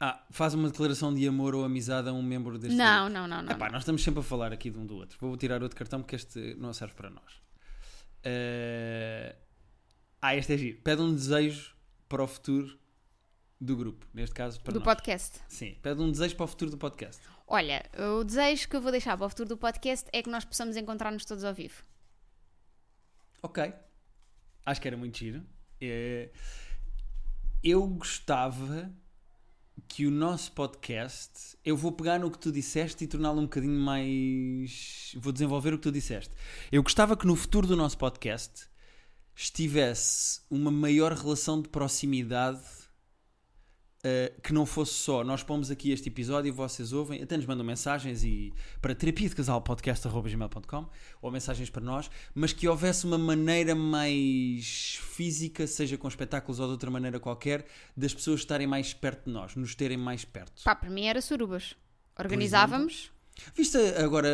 Ah, 0.00 0.26
faz 0.30 0.52
uma 0.52 0.68
declaração 0.68 1.14
de 1.14 1.26
amor 1.28 1.54
ou 1.54 1.64
amizade 1.64 2.08
a 2.08 2.12
um 2.12 2.22
membro 2.22 2.58
deste 2.58 2.76
Não, 2.76 3.08
não, 3.08 3.28
não, 3.28 3.40
não. 3.40 3.52
Epá, 3.52 3.70
nós 3.70 3.82
estamos 3.82 4.02
sempre 4.02 4.18
a 4.18 4.22
falar 4.22 4.52
aqui 4.52 4.68
de 4.68 4.76
um 4.78 4.84
do 4.84 4.96
outro. 4.96 5.16
Vou 5.20 5.36
tirar 5.36 5.62
outro 5.62 5.78
cartão 5.78 6.00
porque 6.00 6.16
este 6.16 6.54
não 6.56 6.72
serve 6.72 6.94
para 6.94 7.08
nós. 7.08 7.40
Eh, 8.24 9.36
Ah, 10.20 10.34
este 10.36 10.54
é 10.54 10.58
giro. 10.58 10.78
Pede 10.82 11.00
um 11.02 11.14
desejo 11.14 11.74
para 12.08 12.22
o 12.22 12.26
futuro 12.26 12.76
do 13.62 13.76
grupo. 13.76 14.06
Neste 14.12 14.34
caso, 14.34 14.60
para 14.60 14.72
do 14.72 14.80
nós. 14.80 14.84
podcast. 14.84 15.40
Sim, 15.48 15.76
pede 15.82 16.00
um 16.00 16.10
desejo 16.10 16.34
para 16.36 16.44
o 16.44 16.48
futuro 16.48 16.70
do 16.70 16.78
podcast. 16.78 17.22
Olha, 17.46 17.84
o 18.18 18.24
desejo 18.24 18.68
que 18.68 18.76
eu 18.76 18.80
vou 18.80 18.90
deixar 18.90 19.16
para 19.16 19.26
o 19.26 19.28
futuro 19.28 19.48
do 19.50 19.56
podcast 19.56 20.08
é 20.12 20.22
que 20.22 20.30
nós 20.30 20.44
possamos 20.44 20.76
encontrar-nos 20.76 21.24
todos 21.24 21.44
ao 21.44 21.54
vivo. 21.54 21.82
Ok. 23.42 23.72
Acho 24.64 24.80
que 24.80 24.88
era 24.88 24.96
muito 24.96 25.18
giro. 25.18 25.42
Eh, 25.80 26.30
Eu 27.62 27.86
gostava 27.86 28.92
que 29.88 30.06
o 30.06 30.10
nosso 30.10 30.52
podcast. 30.52 31.56
Eu 31.64 31.76
vou 31.76 31.92
pegar 31.92 32.18
no 32.18 32.30
que 32.30 32.38
tu 32.38 32.50
disseste 32.52 33.04
e 33.04 33.06
torná-lo 33.06 33.38
um 33.40 33.44
bocadinho 33.44 33.78
mais. 33.78 35.12
Vou 35.16 35.32
desenvolver 35.32 35.72
o 35.74 35.76
que 35.78 35.82
tu 35.84 35.92
disseste. 35.92 36.34
Eu 36.70 36.82
gostava 36.82 37.16
que 37.16 37.26
no 37.26 37.36
futuro 37.36 37.66
do 37.66 37.76
nosso 37.76 37.96
podcast 37.98 38.66
estivesse 39.34 40.40
uma 40.50 40.70
maior 40.70 41.12
relação 41.12 41.60
de 41.62 41.68
proximidade. 41.68 42.60
Eh, 44.04 44.32
que 44.42 44.52
não 44.52 44.66
fosse 44.66 44.94
só 44.94 45.22
nós 45.22 45.44
pomos 45.44 45.70
aqui 45.70 45.92
este 45.92 46.08
episódio 46.08 46.48
e 46.48 46.50
vocês 46.50 46.92
ouvem, 46.92 47.22
até 47.22 47.36
nos 47.36 47.46
mandam 47.46 47.64
mensagens 47.64 48.24
e 48.24 48.52
para 48.80 48.96
terapia 48.96 49.28
de 49.28 49.36
casal 49.36 49.62
podcast.gmail.com 49.62 50.90
ou 51.20 51.30
mensagens 51.30 51.70
para 51.70 51.84
nós, 51.84 52.10
mas 52.34 52.52
que 52.52 52.66
houvesse 52.66 53.06
uma 53.06 53.16
maneira 53.16 53.76
mais 53.76 54.98
física, 55.00 55.68
seja 55.68 55.96
com 55.96 56.08
espetáculos 56.08 56.58
ou 56.58 56.66
de 56.66 56.72
outra 56.72 56.90
maneira 56.90 57.20
qualquer, 57.20 57.64
das 57.96 58.12
pessoas 58.12 58.40
estarem 58.40 58.66
mais 58.66 58.92
perto 58.92 59.26
de 59.26 59.30
nós, 59.30 59.54
nos 59.54 59.76
terem 59.76 59.98
mais 59.98 60.24
perto. 60.24 60.64
Pá, 60.64 60.74
para 60.74 60.90
mim 60.90 61.06
era 61.06 61.22
surubas. 61.22 61.76
Organizávamos? 62.18 63.12
Viste 63.54 63.78
agora 64.02 64.28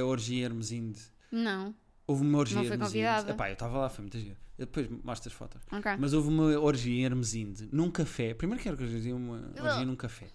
a 0.00 0.04
orgia 0.04 0.42
em 0.42 0.44
Hermesinde? 0.44 1.00
Não. 1.32 1.74
Houve 2.06 2.22
uma 2.22 2.38
orgia 2.38 2.56
Não 2.56 2.62
em 2.62 2.66
fui 2.66 2.74
Hermesinde. 2.76 3.30
Epá, 3.32 3.48
eu 3.48 3.52
estava 3.54 3.78
lá, 3.78 3.88
foi 3.88 4.02
muita 4.02 4.18
gira. 4.18 4.36
Eu 4.58 4.66
Depois 4.66 4.88
mostro 5.04 5.28
as 5.28 5.34
fotos. 5.34 5.60
Ok. 5.72 5.92
Mas 5.98 6.12
houve 6.12 6.28
uma 6.28 6.58
orgia 6.60 6.94
em 7.00 7.04
Hermesinde, 7.04 7.68
num 7.72 7.90
café. 7.90 8.32
Primeiro 8.34 8.62
que 8.62 8.68
organizei 8.70 9.12
uma 9.12 9.50
orgia 9.60 9.84
num 9.84 9.96
café. 9.96 10.26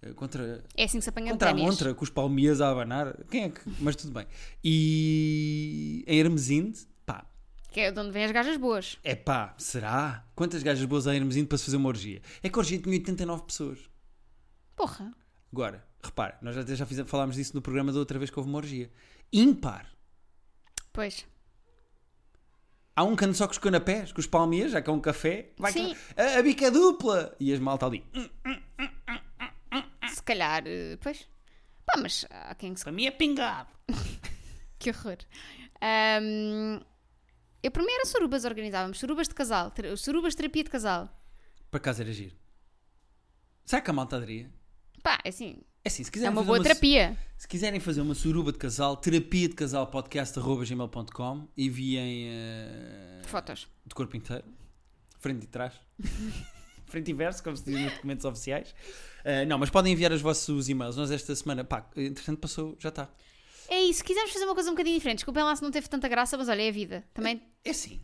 Eh, 0.00 0.12
Contra, 0.12 0.64
É 0.76 0.84
assim 0.84 0.98
que 0.98 1.02
se 1.04 1.10
apanha 1.10 1.32
contra 1.32 1.50
a 1.50 1.52
prémios. 1.52 1.70
montra, 1.74 1.92
com 1.94 2.04
os 2.04 2.10
palmias 2.10 2.60
a 2.60 2.70
abanar. 2.70 3.16
Quem 3.30 3.44
é 3.44 3.48
que. 3.50 3.60
Mas 3.80 3.96
tudo 3.96 4.12
bem. 4.14 4.26
E 4.92 6.04
em 6.06 6.18
Hermesinde, 6.20 6.86
pá, 7.04 7.26
Que 7.70 7.80
é 7.80 7.90
de 7.90 7.98
onde 7.98 8.12
vêm 8.12 8.24
as 8.24 8.30
gajas 8.30 8.56
boas. 8.56 8.96
é 9.02 9.16
pá, 9.16 9.54
será? 9.58 10.24
Quantas 10.36 10.62
gajas 10.62 10.84
boas 10.84 11.06
há 11.08 11.14
em 11.14 11.18
Hermesinde 11.18 11.48
para 11.48 11.58
se 11.58 11.64
fazer 11.64 11.76
uma 11.78 11.88
orgia? 11.88 12.22
É 12.42 12.48
que 12.48 12.56
a 12.56 12.60
orgia 12.60 12.78
tinha 12.78 12.92
89 12.94 13.42
pessoas. 13.42 13.78
Porra. 14.76 15.12
Agora, 15.52 15.84
repare, 16.02 16.34
nós 16.42 16.54
já, 16.54 16.62
já 16.74 16.86
fizemos, 16.86 17.10
falámos 17.10 17.34
disso 17.36 17.54
no 17.54 17.60
programa 17.60 17.92
da 17.92 17.98
outra 17.98 18.18
vez 18.18 18.30
que 18.30 18.38
houve 18.38 18.48
uma 18.48 18.58
orgia. 18.58 18.90
Ímpar. 19.32 19.86
Pois. 20.98 21.24
Há 22.96 23.04
um 23.04 23.14
que 23.14 23.24
anda 23.24 23.32
só 23.32 23.46
com 23.46 23.52
os 23.52 23.58
canapés, 23.58 24.10
com 24.10 24.18
os 24.18 24.26
palmias, 24.26 24.72
já 24.72 24.82
que 24.82 24.90
é 24.90 24.92
um 24.92 25.00
café. 25.00 25.52
Vai 25.56 25.70
Sim. 25.70 25.94
cá, 25.94 26.24
a, 26.24 26.38
a 26.40 26.42
bica 26.42 26.66
é 26.66 26.70
dupla! 26.72 27.36
E 27.38 27.52
as 27.52 27.60
malta 27.60 27.86
ali. 27.86 28.04
"Hum, 28.16 28.28
Se 30.12 30.20
calhar, 30.24 30.64
eh, 30.66 30.96
pois. 31.00 31.28
Pá, 31.86 32.00
mas 32.02 32.26
há 32.28 32.52
quem 32.56 32.72
que 32.74 32.80
se... 32.80 32.84
Para 32.84 32.92
mim 32.92 33.06
é 33.06 33.12
pingado. 33.12 33.70
Que 34.76 34.90
horror. 34.90 35.18
Ahm, 35.80 36.80
Eu 37.62 37.70
para 37.70 37.84
mim 37.84 37.92
era 37.92 38.04
surubas, 38.04 38.44
organizávamos 38.44 38.98
surubas 38.98 39.28
de 39.28 39.34
casal, 39.36 39.72
surubas 39.96 40.32
de 40.32 40.38
terapia 40.38 40.64
de 40.64 40.70
casal. 40.70 41.08
Por 41.70 41.76
acaso 41.76 42.02
era 42.02 42.12
giro. 42.12 42.36
Será 43.64 43.80
que 43.82 43.90
a 43.90 43.92
malta 43.92 44.16
aderia? 44.16 44.50
Pá, 45.00 45.18
é 45.24 45.28
assim, 45.28 45.62
É 45.88 45.90
assim, 45.90 46.04
se 46.04 46.10
é 46.10 46.12
quiserem, 46.12 46.32
uma 46.34 46.42
fazer 46.42 46.46
boa 46.46 46.62
terapia. 46.62 47.16
se 47.38 47.48
quiserem 47.48 47.80
fazer 47.80 48.02
uma 48.02 48.14
suruba 48.14 48.52
de 48.52 48.58
casal, 48.58 48.94
terapia 48.94 49.48
de 49.48 49.54
casal 49.54 49.86
podcast.gmail.com 49.86 51.48
enviem 51.56 52.26
eh, 52.28 53.22
Fotos. 53.24 53.66
de 53.86 53.94
corpo 53.94 54.14
inteiro, 54.14 54.44
frente 55.18 55.44
e 55.44 55.46
trás, 55.46 55.72
frente 56.86 57.10
e 57.10 57.14
verso, 57.14 57.42
como 57.42 57.56
se 57.56 57.64
diz 57.64 57.80
nos 57.80 57.92
documentos 57.94 58.26
oficiais. 58.26 58.74
Eh, 59.24 59.46
não, 59.46 59.56
mas 59.56 59.70
podem 59.70 59.94
enviar 59.94 60.12
os 60.12 60.20
vossos 60.20 60.68
e-mails. 60.68 60.94
Nós 60.96 61.10
esta 61.10 61.34
semana, 61.34 61.64
pá, 61.64 61.88
entretanto 61.96 62.38
passou, 62.38 62.76
já 62.78 62.90
está. 62.90 63.08
É 63.70 63.80
isso, 63.82 64.04
quisermos 64.04 64.30
fazer 64.30 64.44
uma 64.44 64.54
coisa 64.54 64.68
um 64.68 64.74
bocadinho 64.74 64.96
diferente. 64.96 65.18
Desculpem 65.20 65.42
lá 65.42 65.56
se 65.56 65.62
não 65.62 65.70
teve 65.70 65.88
tanta 65.88 66.06
graça, 66.06 66.36
mas 66.36 66.50
olha, 66.50 66.60
é 66.62 66.68
a 66.68 66.72
vida. 66.72 67.02
Também, 67.14 67.42
É 67.64 67.70
assim, 67.70 67.98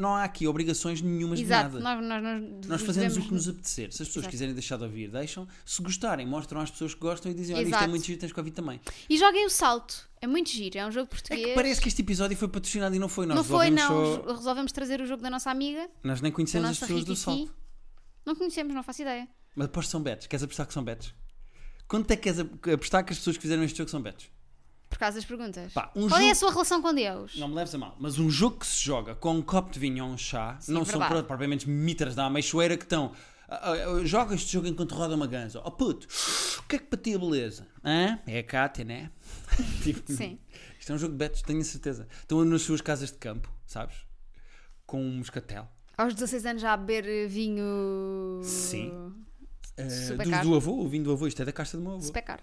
não 0.00 0.14
há 0.16 0.24
aqui 0.24 0.46
obrigações 0.46 1.00
nenhumas 1.02 1.38
exato, 1.40 1.76
de 1.76 1.82
nada. 1.82 2.00
nós, 2.00 2.22
nós, 2.22 2.42
nós, 2.42 2.66
Nós 2.66 2.80
fazemos 2.82 3.14
devemos- 3.14 3.16
o 3.18 3.28
que 3.28 3.34
nos 3.34 3.48
apetecer. 3.48 3.92
Se 3.92 4.02
as 4.02 4.08
pessoas 4.08 4.22
Exato. 4.24 4.30
quiserem 4.30 4.54
deixar 4.54 4.76
de 4.78 4.84
ouvir, 4.84 5.10
deixam. 5.10 5.46
Se 5.64 5.82
gostarem, 5.82 6.26
mostram 6.26 6.60
às 6.60 6.70
pessoas 6.70 6.94
que 6.94 7.00
gostam 7.00 7.30
e 7.30 7.34
dizem: 7.34 7.54
Olha, 7.56 7.64
isto 7.68 7.76
é 7.84 7.86
muito 7.86 8.06
giro, 8.06 8.18
tens 8.18 8.32
que 8.32 8.40
ouvir 8.40 8.50
também. 8.52 8.80
E 9.08 9.18
joguem 9.18 9.46
o 9.46 9.50
salto. 9.50 10.08
É 10.22 10.26
muito 10.26 10.50
giro, 10.50 10.78
é 10.78 10.86
um 10.86 10.90
jogo 10.90 11.06
É 11.06 11.08
português. 11.08 11.46
que 11.48 11.54
parece 11.54 11.80
que 11.80 11.88
este 11.88 12.02
episódio 12.02 12.36
foi 12.36 12.48
patrocinado 12.48 12.94
e 12.94 12.98
não 12.98 13.08
foi. 13.08 13.26
Nós 13.26 13.36
não 13.36 13.44
foi, 13.44 13.70
não. 13.70 13.88
só- 14.24 14.32
Resolvemos 14.34 14.72
trazer 14.72 15.00
o 15.00 15.06
jogo 15.06 15.22
da 15.22 15.30
nossa 15.30 15.50
amiga, 15.50 15.88
Nós 16.02 16.20
nem 16.20 16.30
conhecemos 16.32 16.70
as 16.70 16.78
pessoas 16.78 17.04
do 17.04 17.12
Rikiki. 17.12 17.24
salto. 17.24 17.54
Não 18.26 18.34
conhecemos, 18.34 18.74
não 18.74 18.82
faço 18.82 19.02
ideia. 19.02 19.26
Mas 19.56 19.66
aposto 19.66 19.88
que 19.88 19.92
são 19.92 20.02
betos. 20.02 20.26
Queres 20.26 20.42
apostar 20.42 20.66
que 20.66 20.72
são 20.74 20.84
betos? 20.84 21.14
Quanto 21.88 22.10
é 22.10 22.16
que 22.16 22.22
queres 22.22 22.38
ap- 22.40 22.68
apostar 22.72 23.04
que 23.04 23.12
as 23.12 23.18
pessoas 23.18 23.36
que 23.36 23.42
fizeram 23.42 23.62
este 23.64 23.76
jogo 23.78 23.90
são 23.90 24.00
betos? 24.00 24.28
Por 24.90 24.98
causa 24.98 25.16
das 25.16 25.24
perguntas. 25.24 25.72
Pá, 25.72 25.90
um 25.96 26.06
Qual 26.08 26.18
é 26.18 26.24
jogo- 26.24 26.32
a 26.32 26.34
sua 26.34 26.50
relação 26.50 26.82
com 26.82 26.92
Deus? 26.92 27.36
Não 27.36 27.48
me 27.48 27.54
leves 27.54 27.74
a 27.74 27.78
mal. 27.78 27.96
Mas 27.98 28.18
um 28.18 28.28
jogo 28.28 28.58
que 28.58 28.66
se 28.66 28.84
joga 28.84 29.14
com 29.14 29.32
um 29.36 29.40
copo 29.40 29.70
de 29.72 29.78
vinho 29.80 30.04
ou 30.04 30.10
um 30.10 30.18
chá 30.18 30.58
Sim, 30.60 30.72
não 30.72 30.82
é 30.82 30.84
são 30.84 30.98
verdade. 30.98 31.14
pro- 31.20 31.24
propriamente 31.28 31.68
mitras 31.70 32.14
da 32.14 32.26
ameixoeira 32.26 32.76
que 32.76 32.82
estão. 32.84 33.12
ah, 33.48 33.70
ah, 33.72 34.04
joga 34.04 34.34
este 34.34 34.52
jogo 34.52 34.66
enquanto 34.66 34.92
roda 34.94 35.14
uma 35.14 35.26
ganza. 35.26 35.62
Oh 35.64 35.70
puto, 35.70 36.06
o 36.58 36.62
que 36.64 36.76
é 36.76 36.78
que 36.80 36.84
para 36.86 37.00
ti 37.00 37.14
é 37.14 37.18
beleza? 37.18 37.66
Hã? 37.84 38.18
É 38.26 38.40
a 38.40 38.44
Cátia, 38.44 38.84
né? 38.84 39.10
Tipo, 39.82 40.12
Sim. 40.12 40.38
Isto 40.78 40.92
é 40.92 40.94
um 40.94 40.98
jogo 40.98 41.12
de 41.12 41.18
betos, 41.18 41.42
tenho 41.42 41.62
certeza. 41.64 42.06
Estão 42.20 42.44
nas 42.44 42.62
suas 42.62 42.80
casas 42.80 43.10
de 43.12 43.18
campo, 43.18 43.48
sabes? 43.66 43.96
Com 44.86 45.00
um 45.02 45.18
moscatel. 45.18 45.68
Aos 45.96 46.14
16 46.14 46.46
anos 46.46 46.62
já 46.62 46.72
a 46.72 46.76
beber 46.76 47.06
eh, 47.06 47.26
vinho. 47.26 48.40
Sim. 48.42 49.12
Super 50.08 50.26
do, 50.26 50.40
do 50.42 50.54
avô, 50.56 50.72
o 50.82 50.88
vinho 50.88 51.04
do 51.04 51.12
avô, 51.12 51.26
isto 51.26 51.40
é 51.40 51.44
da 51.44 51.52
caixa 51.52 51.76
do 51.76 51.82
meu 51.82 51.92
avô. 51.92 52.02
Super 52.02 52.22
caro. 52.22 52.42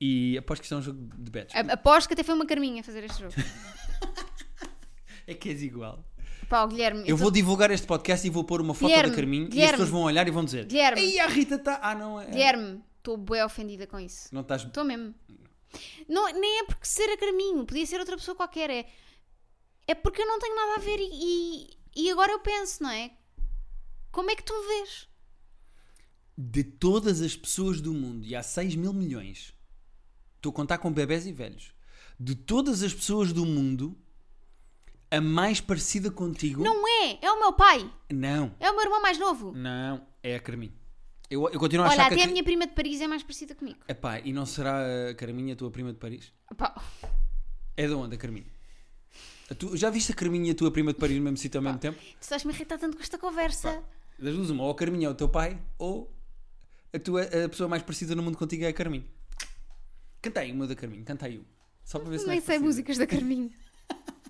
E 0.00 0.36
aposto 0.38 0.60
que 0.60 0.66
isto 0.66 0.74
é 0.74 0.78
um 0.78 0.82
jogo 0.82 0.98
de 1.16 1.30
betos. 1.30 1.54
A- 1.54 1.72
Aposto 1.72 2.08
que 2.08 2.14
até 2.14 2.22
foi 2.22 2.34
uma 2.34 2.46
carminha 2.46 2.82
fazer 2.82 3.04
este 3.04 3.20
jogo. 3.20 3.34
É 5.26 5.32
que 5.34 5.48
és 5.48 5.62
igual. 5.62 6.04
Pá, 6.50 6.64
o 6.64 6.68
Guilherme. 6.68 7.00
Eu 7.08 7.16
tô- 7.16 7.22
vou 7.22 7.30
divulgar 7.30 7.70
este 7.70 7.86
podcast 7.86 8.26
e 8.26 8.30
vou 8.30 8.44
pôr 8.44 8.60
uma 8.60 8.74
foto 8.74 8.88
Guilherme, 8.90 9.10
da 9.10 9.16
Carminho 9.16 9.44
e 9.44 9.46
as 9.46 9.50
Guilherme. 9.54 9.72
pessoas 9.72 9.88
vão 9.88 10.02
olhar 10.02 10.28
e 10.28 10.30
vão 10.30 10.44
dizer: 10.44 10.66
Guilherme. 10.66 11.00
Ei, 11.00 11.18
a 11.18 11.26
Rita 11.26 11.54
está. 11.54 11.78
Ah, 11.82 11.94
não 11.94 12.20
é. 12.20 12.26
Guilherme, 12.26 12.82
estou 12.98 13.16
bem 13.16 13.42
ofendida 13.42 13.86
com 13.86 13.98
isso. 13.98 14.28
Não 14.34 14.42
estás. 14.42 14.62
Estou 14.64 14.84
mesmo. 14.84 15.14
Não, 16.06 16.30
nem 16.32 16.60
é 16.60 16.64
porque 16.64 16.86
ser 16.86 17.08
a 17.10 17.16
Carminho, 17.16 17.64
podia 17.64 17.86
ser 17.86 17.98
outra 17.98 18.16
pessoa 18.18 18.34
qualquer. 18.36 18.68
É, 18.68 18.86
é 19.86 19.94
porque 19.94 20.20
eu 20.20 20.26
não 20.26 20.38
tenho 20.38 20.54
nada 20.54 20.74
a 20.74 20.78
ver 20.80 20.98
e, 21.00 21.08
e, 21.96 22.04
e 22.04 22.10
agora 22.10 22.30
eu 22.32 22.40
penso, 22.40 22.82
não 22.82 22.90
é? 22.90 23.10
Como 24.12 24.30
é 24.30 24.36
que 24.36 24.42
tu 24.44 24.52
me 24.52 24.66
vês? 24.66 25.08
De 26.36 26.62
todas 26.62 27.22
as 27.22 27.34
pessoas 27.34 27.80
do 27.80 27.94
mundo, 27.94 28.26
e 28.26 28.36
há 28.36 28.42
6 28.42 28.74
mil 28.76 28.92
milhões, 28.92 29.53
estou 30.44 30.50
a 30.50 30.54
contar 30.54 30.78
com 30.78 30.92
bebés 30.92 31.26
e 31.26 31.32
velhos. 31.32 31.72
De 32.20 32.34
todas 32.34 32.82
as 32.82 32.92
pessoas 32.94 33.32
do 33.32 33.44
mundo, 33.46 33.96
a 35.10 35.20
mais 35.20 35.60
parecida 35.60 36.10
contigo. 36.10 36.62
Não 36.62 36.86
é! 36.86 37.18
É 37.22 37.30
o 37.30 37.38
meu 37.40 37.52
pai! 37.52 37.90
Não, 38.12 38.54
É 38.60 38.70
o 38.70 38.74
meu 38.74 38.84
irmão 38.84 39.00
mais 39.02 39.18
novo! 39.18 39.52
não, 39.52 40.06
é 40.22 40.36
a 40.36 40.40
Carminho. 40.40 40.72
Eu, 41.30 41.48
eu 41.48 41.58
continuo 41.58 41.84
a 41.86 41.88
Olha, 41.88 41.94
achar 42.02 42.06
até 42.12 42.16
que. 42.16 42.22
a 42.22 42.26
minha 42.26 42.44
prima 42.44 42.66
de 42.66 42.74
Paris 42.74 43.00
é 43.00 43.06
mais 43.08 43.22
parecida 43.22 43.54
comigo. 43.54 43.78
Epá, 43.88 44.20
e 44.20 44.32
não 44.32 44.44
será 44.44 45.08
a 45.10 45.14
Carminha 45.14 45.54
a 45.54 45.56
tua 45.56 45.70
prima 45.70 45.92
de 45.92 45.98
Paris? 45.98 46.30
Pá, 46.56 46.80
É 47.76 47.86
de 47.86 47.94
onde 47.94 48.14
a 48.14 48.18
Carminha? 48.18 48.46
A 49.50 49.54
tu- 49.54 49.76
já 49.76 49.88
viste 49.90 50.12
a 50.12 50.14
Carminha 50.14 50.48
e 50.48 50.50
a 50.50 50.54
tua 50.54 50.70
prima 50.70 50.92
de 50.92 50.98
Paris 50.98 51.16
no 51.16 51.22
mesmo 51.24 51.36
sítio 51.38 51.58
ao 51.58 51.64
mesmo 51.64 51.78
tempo? 51.78 51.98
tu 51.98 52.22
estás-me 52.22 52.52
a 52.52 52.54
irritar 52.54 52.78
tanto 52.78 52.96
com 52.96 53.02
esta 53.02 53.18
conversa. 53.18 53.82
Das 54.18 54.34
duas, 54.34 54.50
uma, 54.50 54.64
ou 54.64 54.70
a 54.70 54.74
Carminha 54.76 55.06
é 55.08 55.10
o 55.10 55.14
teu 55.14 55.28
pai, 55.28 55.58
ou 55.78 56.14
a, 56.92 56.98
tua, 56.98 57.22
a 57.22 57.48
pessoa 57.48 57.68
mais 57.68 57.82
parecida 57.82 58.14
no 58.14 58.22
mundo 58.22 58.36
contigo 58.38 58.64
é 58.64 58.68
a 58.68 58.72
Carminho. 58.72 59.04
Cantei 60.24 60.52
uma 60.52 60.66
da 60.66 60.74
Carminho, 60.74 61.04
cantei 61.04 61.36
uma. 61.36 61.44
Só 61.84 61.98
para 61.98 62.08
ver 62.08 62.18
se 62.18 62.24
é 62.24 62.28
Nem 62.28 62.40
sei 62.40 62.58
músicas 62.58 62.96
da 62.96 63.06
Carminho. 63.06 63.50